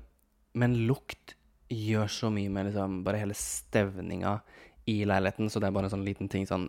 men 0.55 0.77
lukt 0.87 1.35
gjør 1.69 2.07
så 2.09 2.29
mye 2.33 2.49
med 2.53 2.69
liksom 2.69 3.01
bare 3.05 3.19
hele 3.21 3.35
stevninga 3.37 4.37
i 4.89 4.97
leiligheten, 5.07 5.49
så 5.49 5.61
det 5.61 5.69
er 5.69 5.75
bare 5.75 5.89
en 5.89 5.95
sånn 5.97 6.07
liten 6.07 6.31
ting 6.31 6.47
sånn 6.49 6.67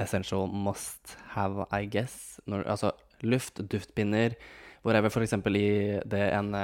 essential 0.00 0.48
must 0.48 1.16
have, 1.34 1.66
I 1.72 1.86
guess. 1.90 2.40
Når, 2.50 2.66
altså 2.74 2.92
luft, 3.22 3.62
duftbinder, 3.70 4.36
whatever. 4.82 5.12
For 5.12 5.24
eksempel 5.24 5.58
i 5.58 5.72
det 6.08 6.22
ene 6.32 6.62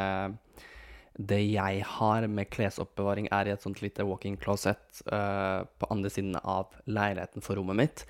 det 1.18 1.40
jeg 1.42 1.82
har 1.96 2.26
med 2.30 2.50
klesoppbevaring, 2.54 3.26
er 3.34 3.48
i 3.48 3.52
et 3.54 3.64
sånt 3.64 3.80
lite 3.82 4.06
walk-in 4.06 4.36
closet 4.38 5.00
uh, 5.10 5.66
på 5.66 5.88
andre 5.90 6.12
siden 6.14 6.38
av 6.38 6.76
leiligheten 6.86 7.42
for 7.42 7.58
rommet 7.58 7.78
mitt. 7.80 8.04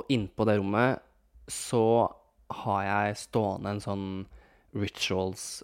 Og 0.00 0.08
innpå 0.12 0.46
det 0.48 0.56
rommet 0.58 1.04
så 1.50 2.08
har 2.64 2.86
jeg 2.86 3.20
stående 3.20 3.74
en 3.74 3.84
sånn 3.84 4.08
rituals 4.74 5.60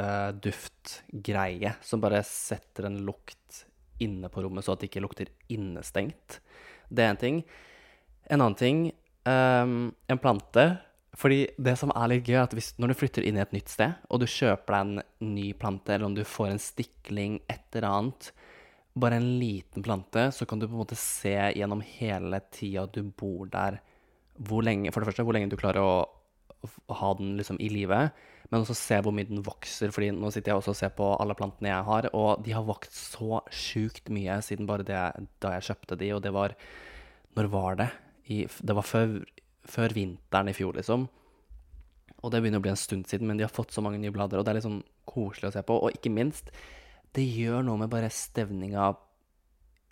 uh, 0.00 0.36
duftgreie 0.36 1.74
som 1.84 2.02
bare 2.04 2.20
setter 2.28 2.90
en 2.90 3.00
lukt 3.08 3.64
inne 4.02 4.30
på 4.32 4.42
rommet, 4.44 4.66
så 4.66 4.74
at 4.74 4.82
det 4.82 4.90
ikke 4.90 5.04
lukter 5.04 5.30
innestengt. 5.52 6.40
Det 6.88 7.04
er 7.04 7.14
en 7.14 7.20
ting. 7.20 7.44
En 8.30 8.40
annen 8.40 8.56
ting 8.58 8.86
um, 9.28 9.92
En 10.08 10.20
plante 10.20 10.64
fordi 11.14 11.44
det 11.62 11.76
som 11.78 11.92
er 11.94 12.08
litt 12.10 12.26
gøy, 12.26 12.36
er 12.38 12.46
at 12.48 12.54
hvis, 12.56 12.72
når 12.82 12.90
du 12.90 12.98
flytter 12.98 13.26
inn 13.26 13.36
i 13.38 13.42
et 13.44 13.52
nytt 13.54 13.70
sted, 13.70 13.94
og 14.10 14.18
du 14.18 14.26
kjøper 14.26 14.74
deg 14.74 14.80
en 14.82 15.34
ny 15.34 15.52
plante, 15.54 15.94
eller 15.94 16.08
om 16.08 16.16
du 16.16 16.24
får 16.26 16.48
en 16.50 16.62
stikling, 16.62 17.36
et 17.50 17.78
eller 17.78 17.86
annet, 17.86 18.30
bare 18.98 19.18
en 19.18 19.28
liten 19.38 19.82
plante, 19.86 20.28
så 20.34 20.46
kan 20.46 20.58
du 20.58 20.66
på 20.66 20.74
en 20.74 20.82
måte 20.82 20.98
se 20.98 21.34
gjennom 21.54 21.82
hele 21.98 22.40
tida 22.54 22.86
du 22.90 23.02
bor 23.14 23.46
der, 23.50 23.80
hvor 24.42 24.66
lenge, 24.66 24.90
for 24.90 25.02
det 25.02 25.12
første, 25.12 25.26
hvor 25.26 25.38
lenge 25.38 25.52
du 25.52 25.58
klarer 25.58 25.82
å, 25.82 25.94
å 26.64 26.96
ha 27.00 27.12
den 27.18 27.34
liksom 27.38 27.60
i 27.62 27.68
live, 27.72 28.00
men 28.50 28.60
også 28.60 28.76
se 28.78 28.98
hvor 29.02 29.14
mye 29.16 29.28
den 29.28 29.44
vokser. 29.44 29.92
fordi 29.94 30.10
nå 30.14 30.30
sitter 30.30 30.52
jeg 30.52 30.60
også 30.60 30.74
og 30.74 30.78
ser 30.78 30.92
på 30.96 31.10
alle 31.16 31.36
plantene 31.38 31.72
jeg 31.72 31.88
har, 31.88 32.08
og 32.14 32.44
de 32.44 32.54
har 32.56 32.66
vokst 32.66 32.96
så 33.14 33.42
sjukt 33.50 34.10
mye 34.12 34.40
siden 34.44 34.68
bare 34.68 34.86
det 34.86 35.04
da 35.42 35.54
jeg 35.56 35.68
kjøpte 35.70 35.98
de, 36.00 36.12
og 36.14 36.22
det 36.24 36.34
var 36.34 36.56
Når 37.34 37.46
var 37.50 37.74
det? 37.74 37.88
I, 38.30 38.44
det 38.46 38.74
var 38.76 38.86
før 38.86 39.16
før 39.64 39.94
vinteren 39.96 40.50
i 40.50 40.56
fjor, 40.56 40.76
liksom. 40.76 41.06
Og 42.24 42.32
det 42.32 42.40
begynner 42.40 42.60
å 42.60 42.64
bli 42.64 42.72
en 42.72 42.80
stund 42.80 43.08
siden, 43.08 43.28
men 43.28 43.40
de 43.40 43.46
har 43.46 43.52
fått 43.52 43.74
så 43.74 43.82
mange 43.84 44.00
nye 44.00 44.12
blader, 44.14 44.40
og 44.40 44.46
det 44.46 44.52
er 44.52 44.58
litt 44.60 44.66
sånn 44.66 44.84
koselig 45.08 45.50
å 45.50 45.54
se 45.56 45.64
på. 45.66 45.76
Og 45.76 45.96
ikke 45.96 46.12
minst, 46.12 46.52
det 47.16 47.24
gjør 47.24 47.64
noe 47.66 47.80
med 47.82 47.92
bare 47.92 48.12
stevninga 48.12 48.92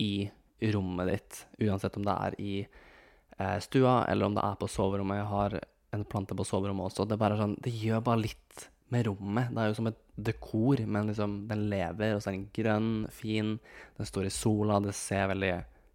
i 0.02 0.30
rommet 0.72 1.10
ditt, 1.10 1.42
uansett 1.66 1.98
om 1.98 2.06
det 2.06 2.16
er 2.28 2.38
i 2.40 2.54
eh, 2.62 3.58
stua, 3.64 4.02
eller 4.08 4.28
om 4.28 4.38
det 4.38 4.44
er 4.46 4.58
på 4.60 4.70
soverommet. 4.70 5.20
Jeg 5.20 5.30
har 5.32 5.58
en 5.92 6.04
plante 6.08 6.36
på 6.36 6.46
soverommet 6.46 6.88
også. 6.90 7.06
Det, 7.08 7.18
sånn, 7.20 7.58
det 7.62 7.72
gjør 7.76 8.04
bare 8.04 8.24
litt 8.24 8.68
med 8.92 9.06
rommet. 9.08 9.52
Det 9.52 9.62
er 9.62 9.70
jo 9.70 9.78
som 9.78 9.88
et 9.90 10.00
dekor, 10.28 10.82
men 10.84 11.10
liksom, 11.10 11.36
den 11.50 11.66
lever, 11.72 12.14
og 12.14 12.22
så 12.22 12.30
er 12.30 12.38
den 12.38 12.48
grønn, 12.56 12.92
fin, 13.12 13.56
den 13.98 14.08
står 14.08 14.28
i 14.28 14.34
sola, 14.34 14.80
det 14.84 14.94
ser 14.96 15.30
veldig 15.32 15.52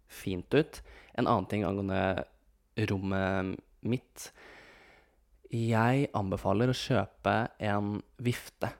fint 0.08 0.54
ut. 0.54 0.80
En 1.18 1.26
annen 1.26 1.48
ting 1.50 1.66
angående 1.66 2.02
rommet 2.90 3.58
mitt. 3.86 4.30
Jeg 5.54 6.08
anbefaler 6.16 6.70
å 6.70 6.76
kjøpe 6.76 7.34
en 7.70 7.98
vifte. 8.22 8.70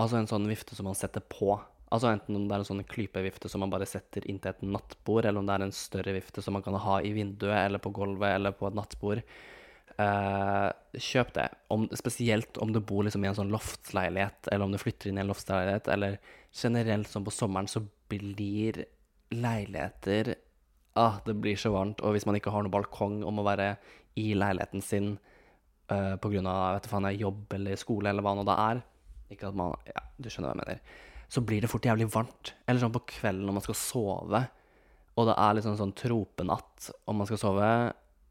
Altså 0.00 0.18
en 0.18 0.30
sånn 0.30 0.48
vifte 0.50 0.76
som 0.76 0.88
man 0.88 0.98
setter 0.98 1.22
på. 1.22 1.52
Altså 1.94 2.10
Enten 2.10 2.38
om 2.38 2.46
det 2.48 2.56
er 2.56 2.64
en 2.64 2.66
sånn 2.66 2.86
klypevifte 2.90 3.50
som 3.50 3.62
man 3.62 3.70
bare 3.70 3.86
setter 3.86 4.24
inntil 4.30 4.50
et 4.50 4.62
nattbord, 4.66 5.26
eller 5.26 5.38
om 5.38 5.46
det 5.46 5.58
er 5.58 5.66
en 5.66 5.76
større 5.76 6.14
vifte 6.16 6.42
som 6.42 6.56
man 6.56 6.64
kan 6.64 6.78
ha 6.80 7.00
i 7.04 7.12
vinduet 7.14 7.60
eller 7.60 7.82
på 7.82 7.92
gulvet 7.94 8.38
eller 8.38 8.56
på 8.56 8.66
et 8.70 8.78
nattbord. 8.78 9.22
Uh, 9.94 10.70
kjøp 10.98 11.34
det. 11.36 11.48
Om, 11.70 11.86
spesielt 11.94 12.58
om 12.62 12.72
du 12.74 12.80
bor 12.82 13.04
liksom 13.06 13.24
i 13.24 13.28
en 13.30 13.36
sånn 13.38 13.52
loftsleilighet, 13.54 14.48
eller 14.50 14.66
om 14.66 14.74
du 14.74 14.80
flytter 14.80 15.10
inn 15.10 15.20
i 15.20 15.22
en 15.22 15.30
loftsleilighet, 15.30 15.90
eller 15.94 16.18
generelt 16.54 17.10
sånn 17.10 17.26
på 17.26 17.34
sommeren, 17.34 17.70
så 17.70 17.84
blir 18.10 18.84
leiligheter 19.34 20.34
ah, 20.94 21.18
det 21.26 21.34
blir 21.34 21.56
så 21.58 21.72
varmt. 21.74 22.02
Og 22.02 22.14
hvis 22.14 22.26
man 22.26 22.38
ikke 22.38 22.52
har 22.54 22.64
noen 22.64 22.74
balkong 22.74 23.22
og 23.26 23.34
må 23.36 23.44
være 23.46 23.74
i 24.20 24.30
leiligheten 24.38 24.82
sin 24.84 25.14
uh, 25.90 26.14
du 26.14 26.90
faen, 26.90 27.10
jobb 27.18 27.56
eller 27.58 27.80
skole 27.80 28.10
eller 28.10 28.24
hva 28.24 28.36
nå 28.38 28.44
det 28.46 28.54
er 28.54 28.82
Ikke 29.34 29.50
at 29.50 29.58
man 29.58 29.74
Ja, 29.88 30.04
du 30.18 30.30
skjønner 30.30 30.52
hva 30.52 30.54
jeg 30.54 30.62
mener. 30.62 31.00
Så 31.28 31.42
blir 31.42 31.64
det 31.64 31.70
fort 31.72 31.86
jævlig 31.86 32.06
varmt. 32.12 32.54
Eller 32.66 32.82
sånn 32.82 32.94
på 32.94 33.06
kvelden 33.16 33.46
når 33.48 33.58
man 33.58 33.66
skal 33.66 33.78
sove, 33.78 34.44
og 35.14 35.28
det 35.28 35.34
er 35.38 35.56
liksom 35.56 35.76
sånn 35.78 35.94
tropenatt 35.94 36.90
om 37.10 37.20
man 37.20 37.28
skal 37.28 37.40
sove, 37.40 37.68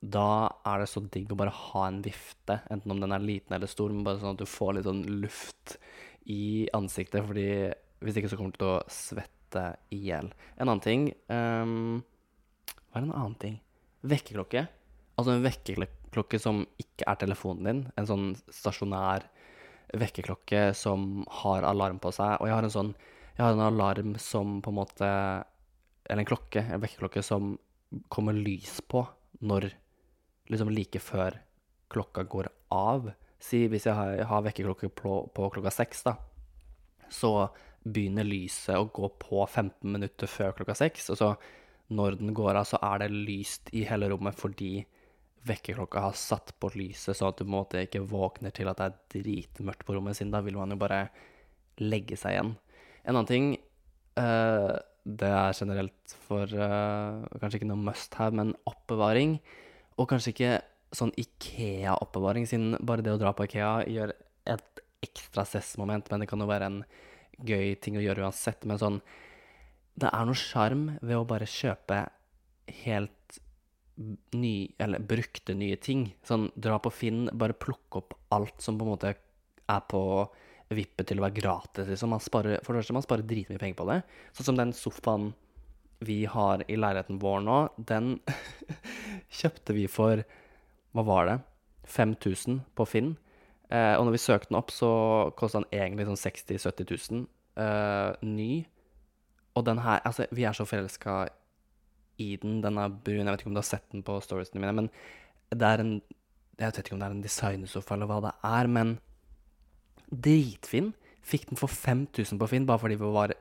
da 0.04 0.52
er 0.68 0.82
det 0.82 0.90
så 0.92 1.00
digg 1.14 1.32
å 1.32 1.38
bare 1.40 1.54
ha 1.56 1.86
en 1.88 2.02
vifte, 2.04 2.60
enten 2.74 2.92
om 2.92 3.00
den 3.00 3.16
er 3.16 3.24
liten 3.24 3.56
eller 3.56 3.72
stor, 3.72 3.94
men 3.94 4.04
bare 4.04 4.20
sånn 4.20 4.36
at 4.36 4.42
du 4.42 4.50
får 4.50 4.76
litt 4.76 4.88
sånn 4.90 5.06
luft 5.24 5.78
i 6.28 6.68
ansiktet, 6.76 7.24
fordi 7.24 7.48
hvis 8.04 8.20
ikke 8.20 8.32
så 8.32 8.40
kommer 8.40 8.56
du 8.56 8.60
til 8.60 8.74
å 8.74 8.82
svette 8.92 9.68
i 9.96 10.02
hjel. 10.10 10.32
En 10.58 10.68
annen 10.68 10.84
ting 10.84 11.08
um, 11.32 12.02
hva 12.94 13.00
er 13.00 13.06
en 13.08 13.14
annen 13.16 13.38
ting? 13.42 13.56
Vekkerklokke. 14.06 14.68
Altså 15.18 15.34
en 15.34 15.46
vekkerklokke 15.46 16.40
som 16.42 16.60
ikke 16.82 17.08
er 17.10 17.20
telefonen 17.22 17.70
din. 17.70 17.80
En 17.98 18.10
sånn 18.10 18.26
stasjonær 18.54 19.26
vekkerklokke 19.98 20.68
som 20.78 21.24
har 21.42 21.66
alarm 21.66 21.98
på 22.02 22.12
seg, 22.14 22.36
og 22.38 22.50
jeg 22.50 22.58
har 22.58 22.68
en 22.68 22.78
sånn 22.78 22.94
Jeg 23.34 23.42
har 23.48 23.56
en 23.56 23.66
alarm 23.66 24.14
som 24.22 24.60
på 24.62 24.70
en 24.70 24.78
måte 24.78 25.08
Eller 26.06 26.22
en 26.22 26.30
klokke, 26.30 26.62
en 26.62 26.82
vekkerklokke 26.84 27.24
som 27.26 27.56
kommer 28.14 28.34
lys 28.38 28.78
på 28.90 29.02
når 29.42 29.72
Liksom 30.52 30.72
like 30.74 31.00
før 31.00 31.38
klokka 31.94 32.26
går 32.28 32.50
av. 32.74 33.12
Si 33.44 33.66
hvis 33.72 33.88
jeg 33.88 33.96
har, 33.96 34.24
har 34.30 34.46
vekkerklokke 34.46 34.90
på, 34.96 35.18
på 35.36 35.50
klokka 35.54 35.72
seks, 35.74 36.04
da, 36.08 36.16
så 37.12 37.50
begynner 37.84 38.28
lyset 38.28 38.78
å 38.80 38.88
gå 38.88 39.10
på 39.20 39.44
15 39.44 39.92
minutter 39.92 40.30
før 40.32 40.56
klokka 40.58 40.76
seks, 40.80 41.10
og 41.12 41.20
så 41.20 41.34
når 41.94 42.18
den 42.22 42.34
går 42.36 42.56
av, 42.56 42.68
så 42.68 42.80
er 42.82 43.04
det 43.04 43.12
lyst 43.14 43.70
i 43.76 43.84
hele 43.88 44.08
rommet 44.12 44.38
fordi 44.40 44.86
vekkerklokka 45.48 46.06
har 46.06 46.16
satt 46.16 46.54
på 46.62 46.72
lyset, 46.78 47.18
sånn 47.18 47.34
at 47.34 47.40
du 47.40 47.44
på 47.44 47.50
en 47.50 47.58
måte 47.58 47.84
ikke 47.84 48.06
våkner 48.08 48.54
til 48.56 48.70
at 48.72 48.80
det 48.80 48.88
er 48.88 49.02
dritmørkt 49.18 49.84
på 49.84 49.98
rommet, 49.98 50.16
siden 50.18 50.32
da 50.34 50.40
vil 50.46 50.56
man 50.56 50.72
jo 50.72 50.80
bare 50.80 51.02
legge 51.84 52.18
seg 52.20 52.38
igjen. 52.38 52.54
En 53.04 53.18
annen 53.18 53.28
ting 53.28 53.48
uh, 54.20 54.72
Det 55.04 55.28
er 55.28 55.58
generelt 55.58 56.14
for 56.24 56.48
uh, 56.48 57.26
Kanskje 57.42 57.60
ikke 57.60 57.68
noe 57.68 57.84
must 57.90 58.16
have, 58.16 58.32
men 58.40 58.54
oppbevaring. 58.70 59.36
Og 59.98 60.10
kanskje 60.10 60.34
ikke 60.34 60.54
sånn 60.94 61.14
Ikea-oppbevaring, 61.18 62.48
siden 62.50 62.78
bare 62.86 63.06
det 63.06 63.14
å 63.14 63.22
dra 63.22 63.34
på 63.36 63.48
Ikea 63.48 63.84
gjør 63.90 64.14
et 64.50 64.84
ekstra 65.04 65.46
stressmoment, 65.48 66.10
men 66.12 66.24
det 66.24 66.30
kan 66.30 66.42
jo 66.42 66.50
være 66.50 66.70
en 66.70 66.82
gøy 67.44 67.74
ting 67.82 67.98
å 67.98 68.04
gjøre 68.04 68.26
uansett. 68.28 68.66
Men 68.70 68.82
sånn 68.82 69.02
Det 69.94 70.10
er 70.10 70.26
noe 70.26 70.38
sjarm 70.38 70.88
ved 71.06 71.20
å 71.20 71.26
bare 71.30 71.46
kjøpe 71.46 72.00
helt 72.82 73.36
ny, 74.34 74.74
eller 74.82 75.04
brukte 75.06 75.54
nye 75.54 75.78
ting. 75.78 76.08
Sånn 76.26 76.48
dra 76.58 76.80
på 76.82 76.90
Finn, 76.90 77.28
bare 77.30 77.54
plukke 77.54 78.02
opp 78.02 78.16
alt 78.34 78.64
som 78.64 78.80
på 78.80 78.88
en 78.88 78.94
måte 78.96 79.12
er 79.14 79.84
på 79.90 80.02
vippet 80.74 81.12
til 81.12 81.22
å 81.22 81.28
være 81.28 81.38
gratis, 81.38 81.86
liksom. 81.92 82.16
Man 82.16 82.24
sparer, 82.24 82.64
for 82.66 82.74
det 82.74 82.82
første, 82.82 82.96
man 82.98 83.06
sparer 83.06 83.28
dritmye 83.30 83.62
penger 83.62 83.78
på 83.78 83.88
det. 83.92 84.00
Sånn 84.34 84.50
som 84.50 84.58
den 84.58 84.74
sofaen 84.74 85.30
vi 86.06 86.24
har 86.30 86.64
i 86.68 86.78
leiligheten 86.78 87.20
vår 87.22 87.44
nå, 87.46 87.58
den 87.78 88.18
kjøpte 89.40 89.76
vi 89.76 89.88
for 89.92 90.24
Hva 90.94 91.06
var 91.08 91.30
det? 91.30 91.38
5000 91.90 92.60
på 92.78 92.86
Finn. 92.88 93.16
Eh, 93.74 93.96
og 93.98 94.06
når 94.06 94.16
vi 94.16 94.22
søkte 94.22 94.52
den 94.52 94.60
opp, 94.60 94.72
så 94.72 94.90
kosta 95.40 95.64
den 95.64 95.72
egentlig 95.74 96.06
sånn 96.08 96.20
60 96.22 96.60
000-70 96.62 96.92
000 97.12 97.24
eh, 97.64 98.28
ny. 98.30 98.52
Og 99.58 99.66
den 99.68 99.82
her 99.84 100.02
Altså, 100.06 100.28
vi 100.32 100.46
er 100.46 100.54
så 100.58 100.68
forelska 100.70 101.24
i 102.22 102.36
den. 102.42 102.62
Den 102.62 102.78
er 102.78 102.94
brun. 102.94 103.24
Jeg 103.26 103.32
vet 103.32 103.42
ikke 103.42 103.52
om 103.52 103.58
du 103.58 103.64
har 103.64 103.72
sett 103.72 103.88
den 103.92 104.06
på 104.06 104.20
storiesene 104.22 104.62
mine, 104.62 104.76
men 104.84 104.92
det 105.54 105.70
er 105.70 105.84
en 105.84 105.96
Jeg 106.60 106.68
vet 106.68 106.84
ikke 106.84 106.94
om 106.94 107.02
det 107.02 107.08
er 107.08 107.16
en 107.16 107.26
designersofa 107.26 107.96
eller 107.96 108.10
hva 108.10 108.20
det 108.28 108.32
er, 108.46 108.68
men 108.70 108.98
dritfin. 110.14 110.92
Fikk 111.26 111.48
den 111.50 111.58
for 111.58 111.72
5000 111.72 112.38
på 112.38 112.50
Finn 112.52 112.68
bare 112.70 112.82
fordi 112.84 113.00
vi 113.00 113.10
var 113.16 113.34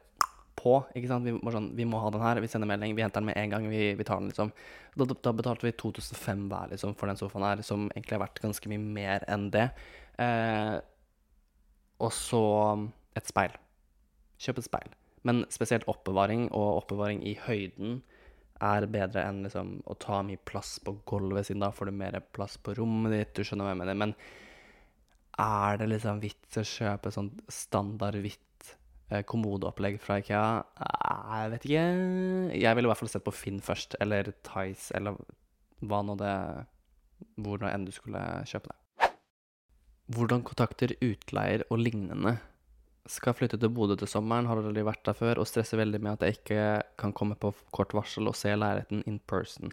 på. 0.59 0.79
ikke 0.97 1.11
sant? 1.11 1.27
Vi, 1.27 1.35
sånn, 1.55 1.71
vi 1.79 1.87
må 1.89 2.01
ha 2.03 2.11
den 2.13 2.23
her. 2.25 2.41
Vi 2.43 2.51
sender 2.51 2.71
melding. 2.71 2.95
Vi 2.99 3.05
henter 3.05 3.23
den 3.23 3.31
med 3.31 3.41
en 3.41 3.53
gang. 3.55 3.69
Vi, 3.73 3.83
vi 3.99 4.07
tar 4.07 4.21
den, 4.21 4.31
liksom. 4.33 4.53
Da, 4.99 5.07
da 5.09 5.35
betalte 5.37 5.67
vi 5.67 5.75
2005 5.81 6.47
hver 6.53 6.73
liksom, 6.75 6.97
for 6.99 7.11
den 7.11 7.21
sofaen 7.21 7.47
her, 7.47 7.63
som 7.67 7.89
egentlig 7.93 8.19
har 8.19 8.25
vært 8.27 8.43
ganske 8.45 8.73
mye 8.73 8.83
mer 8.99 9.27
enn 9.33 9.49
det. 9.55 9.69
Eh, 10.23 10.77
og 12.03 12.13
så 12.17 12.43
et 13.19 13.29
speil. 13.29 13.55
Kjøp 14.43 14.61
et 14.61 14.69
speil. 14.69 14.97
Men 15.29 15.45
spesielt 15.55 15.87
oppbevaring, 15.91 16.49
og 16.51 16.83
oppbevaring 16.83 17.23
i 17.29 17.37
høyden, 17.47 18.01
er 18.63 18.87
bedre 18.91 19.25
enn 19.27 19.43
liksom, 19.47 19.75
å 19.91 19.97
ta 19.99 20.21
mye 20.27 20.39
plass 20.47 20.77
på 20.85 20.95
gulvet, 21.09 21.49
siden 21.49 21.65
da 21.65 21.73
får 21.75 21.91
du 21.91 21.99
mer 21.99 22.19
plass 22.35 22.59
på 22.63 22.77
rommet 22.79 23.15
ditt. 23.15 23.35
Du 23.35 23.43
skjønner 23.47 23.67
hva 23.67 23.75
jeg 23.75 23.83
mener. 23.83 23.99
Men 23.99 24.15
er 25.41 25.79
det 25.81 25.89
liksom 25.89 26.21
vits 26.23 26.61
å 26.61 26.67
kjøpe 26.67 27.13
sånn 27.15 27.31
standard 27.51 28.21
hvitt 28.23 28.41
eh, 28.43 28.52
kommodeopplegg 29.29 29.99
fra 30.03 30.19
Ikea? 30.23 30.45
Eh, 30.81 31.33
Jeg 31.43 31.51
vet 31.53 31.67
ikke. 31.69 31.87
Jeg 32.63 32.77
ville 32.77 32.89
i 32.89 32.93
hvert 32.93 33.01
fall 33.03 33.13
sett 33.13 33.27
på 33.27 33.35
Finn 33.37 33.61
først, 33.65 33.97
eller 34.01 34.33
Tice, 34.47 34.93
eller 34.97 35.19
hva 35.83 36.03
nå 36.07 36.17
det 36.21 36.35
Hvor 37.43 37.61
nå 37.63 37.69
enn 37.71 37.85
du 37.87 37.93
skulle 37.95 38.21
kjøpe 38.51 38.73
det. 38.73 39.11
Hvordan 40.13 40.43
kontakter 40.43 40.95
utleier 41.01 41.63
og 41.71 41.79
lignende? 41.79 42.39
Skal 43.11 43.35
flytte 43.35 43.59
til 43.59 43.71
Bodø 43.75 43.97
til 43.99 44.11
sommeren, 44.11 44.47
har 44.47 44.59
aldri 44.59 44.83
vært 44.87 45.05
der 45.07 45.17
før 45.19 45.41
og 45.43 45.47
stresser 45.51 45.79
veldig 45.81 46.01
med 46.03 46.13
at 46.13 46.27
jeg 46.27 46.37
ikke 46.41 46.65
kan 47.03 47.15
komme 47.17 47.35
på 47.39 47.53
kort 47.75 47.95
varsel 47.97 48.29
og 48.31 48.37
se 48.39 48.53
leiligheten 48.55 49.03
in 49.11 49.19
person. 49.31 49.73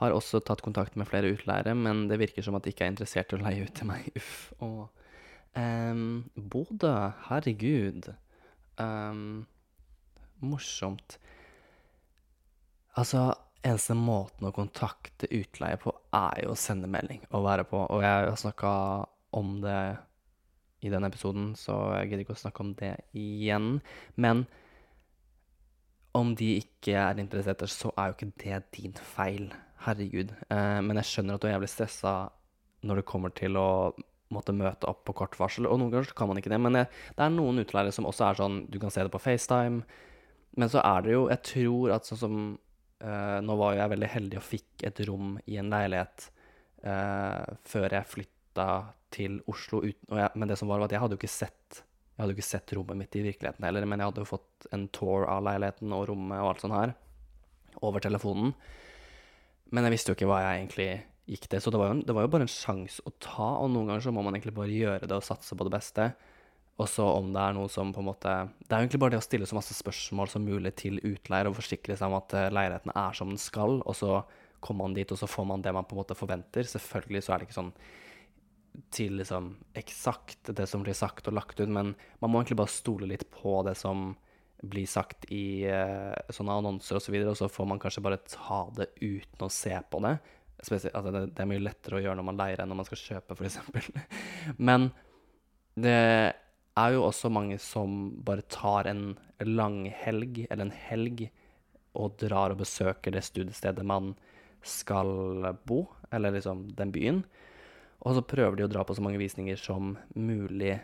Har 0.00 0.12
også 0.16 0.40
tatt 0.44 0.60
kontakt 0.64 0.96
med 0.96 1.08
flere 1.08 1.30
utleiere, 1.32 1.74
men 1.74 2.06
det 2.10 2.18
virker 2.20 2.44
som 2.44 2.56
at 2.58 2.64
de 2.64 2.72
ikke 2.74 2.84
er 2.86 2.92
interessert 2.92 3.32
i 3.32 3.38
å 3.38 3.42
leie 3.42 3.64
ut 3.64 3.74
til 3.76 3.88
meg. 3.88 4.08
Uff. 4.16 4.52
Og 4.64 4.88
um, 5.56 6.24
Bodø, 6.36 6.92
herregud. 7.28 8.10
Um, 8.78 9.46
morsomt. 10.44 11.18
Altså, 12.98 13.28
eneste 13.66 13.94
måten 13.98 14.48
å 14.48 14.54
kontakte 14.54 15.30
utleie 15.34 15.78
på, 15.80 15.92
er 16.14 16.44
jo 16.44 16.54
å 16.54 16.58
sende 16.58 16.90
melding 16.90 17.24
og 17.32 17.46
være 17.46 17.66
på. 17.68 17.80
Og 17.86 18.04
jeg 18.04 18.28
har 18.30 18.38
snakka 18.38 18.70
om 19.38 19.58
det 19.62 19.80
i 20.86 20.90
den 20.92 21.06
episoden, 21.06 21.52
så 21.58 21.74
jeg 21.98 22.10
gidder 22.12 22.24
ikke 22.24 22.36
å 22.36 22.42
snakke 22.44 22.64
om 22.64 22.74
det 22.78 22.94
igjen. 23.18 23.78
Men 24.14 24.44
om 26.18 26.34
de 26.38 26.54
ikke 26.62 26.94
er 26.98 27.22
interessert, 27.22 27.64
så 27.70 27.90
er 27.96 28.10
jo 28.10 28.16
ikke 28.16 28.32
det 28.44 28.60
din 28.78 28.94
feil. 29.14 29.50
Herregud. 29.84 30.32
Eh, 30.50 30.78
men 30.82 30.98
jeg 31.00 31.10
skjønner 31.10 31.36
at 31.36 31.42
du 31.42 31.48
er 31.48 31.56
jævlig 31.56 31.70
stressa 31.70 32.14
når 32.86 33.00
det 33.00 33.08
kommer 33.10 33.34
til 33.34 33.58
å 33.58 33.68
måtte 34.34 34.54
møte 34.56 34.88
opp 34.90 35.04
på 35.08 35.14
kort 35.16 35.36
varsel. 35.40 35.68
Og 35.68 35.80
noen 35.80 35.92
ganger 35.92 36.14
kan 36.16 36.30
man 36.30 36.40
ikke 36.40 36.52
det. 36.52 36.60
Men 36.62 36.80
jeg, 36.80 36.90
det 37.16 37.24
er 37.24 37.34
noen 37.34 37.62
utleiere 37.62 37.94
som 37.94 38.08
også 38.08 38.28
er 38.28 38.40
sånn 38.40 38.58
Du 38.72 38.78
kan 38.82 38.92
se 38.94 39.04
det 39.04 39.12
på 39.14 39.22
FaceTime. 39.22 39.82
Men 40.58 40.72
så 40.72 40.82
er 40.84 41.04
det 41.04 41.14
jo 41.14 41.26
Jeg 41.32 41.44
tror 41.52 41.94
at 41.96 42.08
sånn 42.08 42.22
som 42.22 42.38
uh, 43.04 43.38
Nå 43.44 43.58
var 43.60 43.74
jo 43.74 43.82
jeg 43.82 43.94
veldig 43.94 44.12
heldig 44.14 44.40
og 44.40 44.46
fikk 44.46 44.86
et 44.88 45.02
rom 45.08 45.36
i 45.46 45.58
en 45.60 45.72
leilighet 45.72 46.30
uh, 46.86 47.44
før 47.68 47.98
jeg 47.98 48.12
flytta 48.14 48.70
til 49.14 49.38
Oslo. 49.48 49.82
Uten, 49.84 50.18
jeg, 50.20 50.32
men 50.34 50.50
det 50.50 50.58
som 50.60 50.70
var, 50.70 50.82
var 50.82 50.90
at 50.90 50.96
jeg 50.96 51.04
hadde 51.04 51.16
jo 51.16 51.22
ikke 51.22 51.36
sett 51.38 51.84
jeg 52.18 52.24
hadde 52.24 52.34
jo 52.34 52.40
ikke 52.40 52.48
sett 52.48 52.72
rommet 52.74 52.98
mitt 52.98 53.14
i 53.14 53.20
virkeligheten 53.22 53.62
heller, 53.62 53.84
men 53.86 54.00
jeg 54.02 54.08
hadde 54.08 54.22
jo 54.24 54.26
fått 54.26 54.64
en 54.74 54.88
tour 54.90 55.22
av 55.30 55.44
leiligheten 55.46 55.92
og 55.94 56.08
rommet 56.08 56.40
og 56.42 56.48
alt 56.48 56.64
sånt 56.64 56.74
her 56.74 56.92
over 57.86 58.02
telefonen. 58.02 58.50
Men 59.70 59.86
jeg 59.86 59.94
visste 59.94 60.10
jo 60.10 60.16
ikke 60.18 60.26
hva 60.26 60.40
jeg 60.42 60.56
egentlig 60.56 60.88
gikk 61.28 61.48
det. 61.52 61.60
så 61.60 61.70
det 61.72 61.80
var 61.80 61.92
jo, 61.92 62.00
det 62.08 62.16
var 62.16 62.24
jo 62.24 62.32
bare 62.32 62.46
en 62.46 62.52
sjanse 62.52 63.04
å 63.04 63.12
ta, 63.20 63.50
og 63.60 63.70
noen 63.72 63.90
ganger 63.90 64.06
så 64.06 64.14
må 64.14 64.24
man 64.24 64.36
egentlig 64.36 64.56
bare 64.56 64.72
gjøre 64.72 65.08
det 65.08 65.18
og 65.18 65.26
satse 65.26 65.56
på 65.58 65.66
det 65.68 65.74
beste. 65.74 66.08
Og 66.78 66.86
så 66.86 67.04
om 67.10 67.32
det 67.34 67.42
er 67.42 67.56
noe 67.56 67.70
som 67.72 67.90
på 67.90 67.98
en 67.98 68.06
måte 68.06 68.32
Det 68.62 68.70
er 68.70 68.78
jo 68.78 68.86
egentlig 68.86 69.00
bare 69.02 69.16
det 69.16 69.18
å 69.18 69.24
stille 69.24 69.48
så 69.50 69.56
masse 69.58 69.74
spørsmål 69.74 70.28
som 70.30 70.44
mulig 70.46 70.76
til 70.78 71.00
utleier 71.02 71.48
og 71.50 71.56
forsikre 71.58 71.96
seg 71.98 72.06
om 72.06 72.18
at 72.20 72.36
eh, 72.38 72.52
leiligheten 72.54 72.94
er 72.94 73.16
som 73.18 73.32
den 73.32 73.40
skal, 73.42 73.80
og 73.82 73.96
så 73.98 74.20
kommer 74.62 74.86
man 74.86 74.94
dit, 74.94 75.10
og 75.10 75.18
så 75.18 75.26
får 75.30 75.46
man 75.46 75.62
det 75.62 75.74
man 75.74 75.86
på 75.86 75.96
en 75.96 76.02
måte 76.02 76.18
forventer. 76.18 76.66
Selvfølgelig 76.66 77.24
så 77.24 77.34
er 77.34 77.40
det 77.40 77.48
ikke 77.48 77.58
sånn 77.60 77.74
til 78.94 79.18
liksom 79.18 79.52
eksakt 79.78 80.52
det 80.54 80.68
som 80.70 80.84
blir 80.84 80.94
sagt 80.94 81.26
og 81.26 81.34
lagt 81.34 81.58
ut, 81.58 81.68
men 81.68 81.94
man 82.22 82.30
må 82.30 82.40
egentlig 82.40 82.60
bare 82.60 82.72
stole 82.72 83.08
litt 83.10 83.26
på 83.34 83.58
det 83.66 83.74
som 83.78 84.12
blir 84.62 84.86
sagt 84.90 85.28
i 85.34 85.66
uh, 85.70 86.14
sånne 86.34 86.56
annonser 86.60 86.98
osv., 86.98 86.98
og, 86.98 87.04
så 87.04 87.14
videre, 87.14 87.34
og 87.34 87.38
så 87.38 87.50
får 87.50 87.68
man 87.70 87.80
kanskje 87.82 88.02
bare 88.06 88.20
ta 88.26 88.64
det 88.74 88.90
uten 88.98 89.46
å 89.46 89.50
se 89.52 89.74
på 89.90 90.02
det. 90.06 90.16
Altså 90.58 90.78
det, 90.78 91.24
det, 91.36 91.42
er 91.42 91.48
mye 91.48 91.62
lettere 91.62 91.98
å 91.98 92.02
gjøre 92.02 92.18
når 92.18 92.26
man 92.26 92.38
leier 92.40 92.62
enn 92.62 92.72
når 92.72 92.80
man 92.80 92.88
skal 92.88 93.02
kjøpe, 93.02 93.36
f.eks. 93.38 93.58
men 94.68 94.88
det 95.78 95.98
er 96.78 96.94
jo 96.94 97.04
også 97.06 97.30
mange 97.30 97.58
som 97.62 98.10
bare 98.26 98.46
tar 98.50 98.88
en 98.90 99.12
langhelg, 99.44 100.44
eller 100.48 100.66
en 100.66 100.74
helg, 100.88 101.28
og 101.98 102.18
drar 102.20 102.54
og 102.54 102.60
besøker 102.62 103.14
det 103.14 103.24
studiestedet 103.26 103.86
man 103.86 104.12
skal 104.66 105.52
bo, 105.66 105.84
eller 106.14 106.34
liksom 106.34 106.66
den 106.78 106.92
byen. 106.94 107.22
Og 108.06 108.14
så 108.14 108.26
prøver 108.26 108.58
de 108.58 108.66
å 108.66 108.70
dra 108.70 108.84
på 108.86 108.94
så 108.94 109.02
mange 109.02 109.20
visninger 109.20 109.58
som 109.58 109.96
mulig 110.14 110.76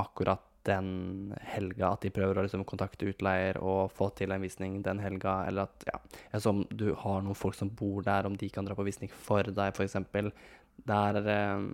akkurat 0.00 0.42
den 0.70 1.34
helga. 1.52 1.92
At 1.94 2.06
de 2.06 2.12
prøver 2.14 2.38
å 2.38 2.46
liksom 2.46 2.64
kontakte 2.68 3.10
utleier 3.10 3.58
og 3.60 3.90
få 3.96 4.10
til 4.18 4.32
en 4.34 4.44
visning 4.44 4.80
den 4.86 5.02
helga. 5.02 5.40
Eller 5.50 5.68
at 5.68 5.86
ja, 5.88 6.00
som 6.42 6.62
du 6.70 6.92
har 7.02 7.24
noen 7.26 7.38
folk 7.38 7.58
som 7.58 7.72
bor 7.74 8.04
der, 8.06 8.28
om 8.28 8.38
de 8.38 8.50
kan 8.52 8.68
dra 8.68 8.78
på 8.78 8.86
visning 8.86 9.12
for 9.12 9.46
deg, 9.46 9.74
f.eks. 9.74 9.98
Det 10.80 11.00
er 11.00 11.20
eh, 11.34 11.66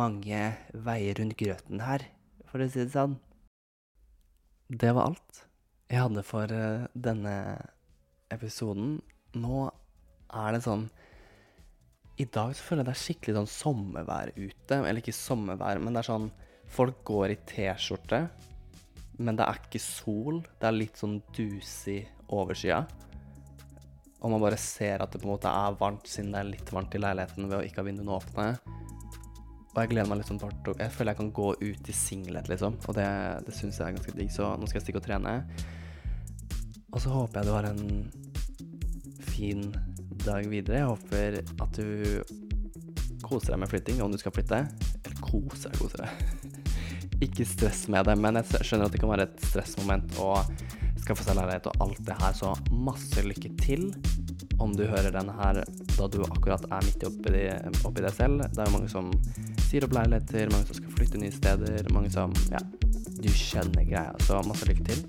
mange 0.00 0.40
veier 0.88 1.20
rundt 1.20 1.38
grøten 1.38 1.84
her, 1.84 2.08
for 2.50 2.62
å 2.62 2.70
si 2.70 2.82
det 2.82 2.94
sånn. 2.96 3.20
Det 4.70 4.90
var 4.94 5.12
alt 5.12 5.44
jeg 5.90 6.04
hadde 6.04 6.22
for 6.26 6.52
eh, 6.54 6.88
denne 6.94 7.36
episoden. 8.30 8.98
Nå 9.38 9.68
er 10.30 10.54
det 10.54 10.64
sånn 10.66 10.88
i 12.20 12.26
dag 12.28 12.52
så 12.52 12.66
føler 12.66 12.82
jeg 12.82 12.88
det 12.88 12.92
er 12.92 13.00
skikkelig 13.00 13.36
sånn 13.38 13.50
sommervær 13.50 14.32
ute. 14.36 14.76
Eller 14.76 15.00
ikke 15.00 15.16
sommervær, 15.16 15.80
men 15.80 15.96
det 15.96 16.02
er 16.02 16.10
sånn 16.10 16.28
Folk 16.70 17.02
går 17.04 17.34
i 17.34 17.38
T-skjorte, 17.50 18.24
men 19.20 19.36
det 19.36 19.46
er 19.46 19.58
ikke 19.60 19.82
sol. 19.82 20.40
Det 20.60 20.68
er 20.68 20.76
litt 20.76 21.00
sånn 21.00 21.18
dusig 21.34 22.04
overskya. 22.30 22.84
Og 24.20 24.32
man 24.32 24.42
bare 24.42 24.58
ser 24.60 25.02
at 25.02 25.12
det 25.12 25.22
på 25.22 25.28
en 25.28 25.34
måte 25.34 25.50
er 25.50 25.76
varmt, 25.80 26.08
siden 26.08 26.34
det 26.34 26.40
er 26.42 26.50
litt 26.52 26.72
varmt 26.74 26.94
i 26.94 27.00
leiligheten 27.00 27.48
ved 27.48 27.58
å 27.58 27.64
ikke 27.64 27.82
ha 27.82 27.88
vinduene 27.88 28.16
åpne. 28.16 28.46
Og 29.70 29.78
jeg 29.78 29.92
gleder 29.92 30.10
meg 30.10 30.20
litt 30.20 30.30
sånn 30.30 30.40
til 30.40 30.74
Jeg 30.82 30.92
føler 30.92 31.12
jeg 31.12 31.20
kan 31.20 31.32
gå 31.34 31.50
ut 31.60 31.90
i 31.90 31.94
singlet, 31.94 32.50
liksom. 32.50 32.76
Og 32.86 32.96
det, 32.96 33.06
det 33.46 33.54
syns 33.54 33.78
jeg 33.78 33.86
er 33.86 33.96
ganske 33.96 34.16
digg, 34.16 34.32
så 34.34 34.50
nå 34.58 34.68
skal 34.68 34.80
jeg 34.80 34.86
stikke 34.88 35.02
og 35.02 35.06
trene. 35.06 35.34
Og 36.90 36.98
så 37.02 37.12
håper 37.14 37.40
jeg 37.40 37.48
du 37.48 37.54
har 37.54 37.68
en 37.70 37.84
fin 39.30 39.68
dag 40.26 40.48
videre. 40.50 40.82
Jeg 40.82 40.90
håper 40.90 41.38
at 41.64 41.78
du 41.78 43.20
koser 43.22 43.54
deg 43.54 43.62
med 43.62 43.70
flytting, 43.70 44.02
om 44.02 44.12
du 44.12 44.18
skal 44.20 44.34
flytte. 44.34 44.64
Eller 45.04 45.22
koser 45.22 45.70
deg, 45.70 45.80
koser 45.80 46.02
deg. 46.04 46.59
Ikke 47.24 47.44
stress 47.48 47.86
med 47.92 48.06
det, 48.08 48.16
men 48.20 48.38
jeg 48.40 48.64
skjønner 48.64 48.88
at 48.88 48.94
det 48.94 49.00
kan 49.02 49.12
være 49.12 49.28
et 49.28 49.42
stressmoment 49.50 50.16
å 50.22 50.32
skaffe 51.00 51.24
seg 51.24 51.36
leilighet 51.38 51.68
og 51.70 51.84
alt 51.84 52.00
det 52.06 52.16
her, 52.20 52.36
så 52.36 52.54
masse 52.72 53.24
lykke 53.24 53.52
til 53.60 53.88
om 54.60 54.74
du 54.76 54.84
hører 54.84 55.12
den 55.14 55.30
her 55.38 55.62
da 55.96 56.08
du 56.12 56.20
akkurat 56.26 56.64
er 56.68 56.84
midt 56.84 57.04
oppi 57.08 57.32
det, 57.32 57.44
oppi 57.88 58.04
deg 58.04 58.12
selv. 58.16 58.44
Det 58.44 58.60
er 58.60 58.68
jo 58.68 58.76
mange 58.76 58.90
som 58.92 59.08
sier 59.68 59.86
opp 59.86 59.96
leiligheter, 59.96 60.52
mange 60.52 60.68
som 60.68 60.80
skal 60.80 60.96
flytte 60.98 61.22
nye 61.22 61.34
steder, 61.34 61.92
mange 61.96 62.12
som 62.12 62.34
Ja, 62.52 62.60
du 63.20 63.30
skjønner 63.32 63.86
greia. 63.88 64.12
Så 64.26 64.40
masse 64.48 64.68
lykke 64.68 64.88
til. 64.90 65.06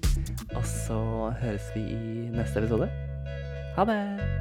Og 0.56 0.64
så 0.68 1.02
høres 1.42 1.74
vi 1.76 1.88
i 1.96 2.30
neste 2.32 2.64
episode. 2.64 2.92
Ha 3.78 3.88
det! 3.88 4.41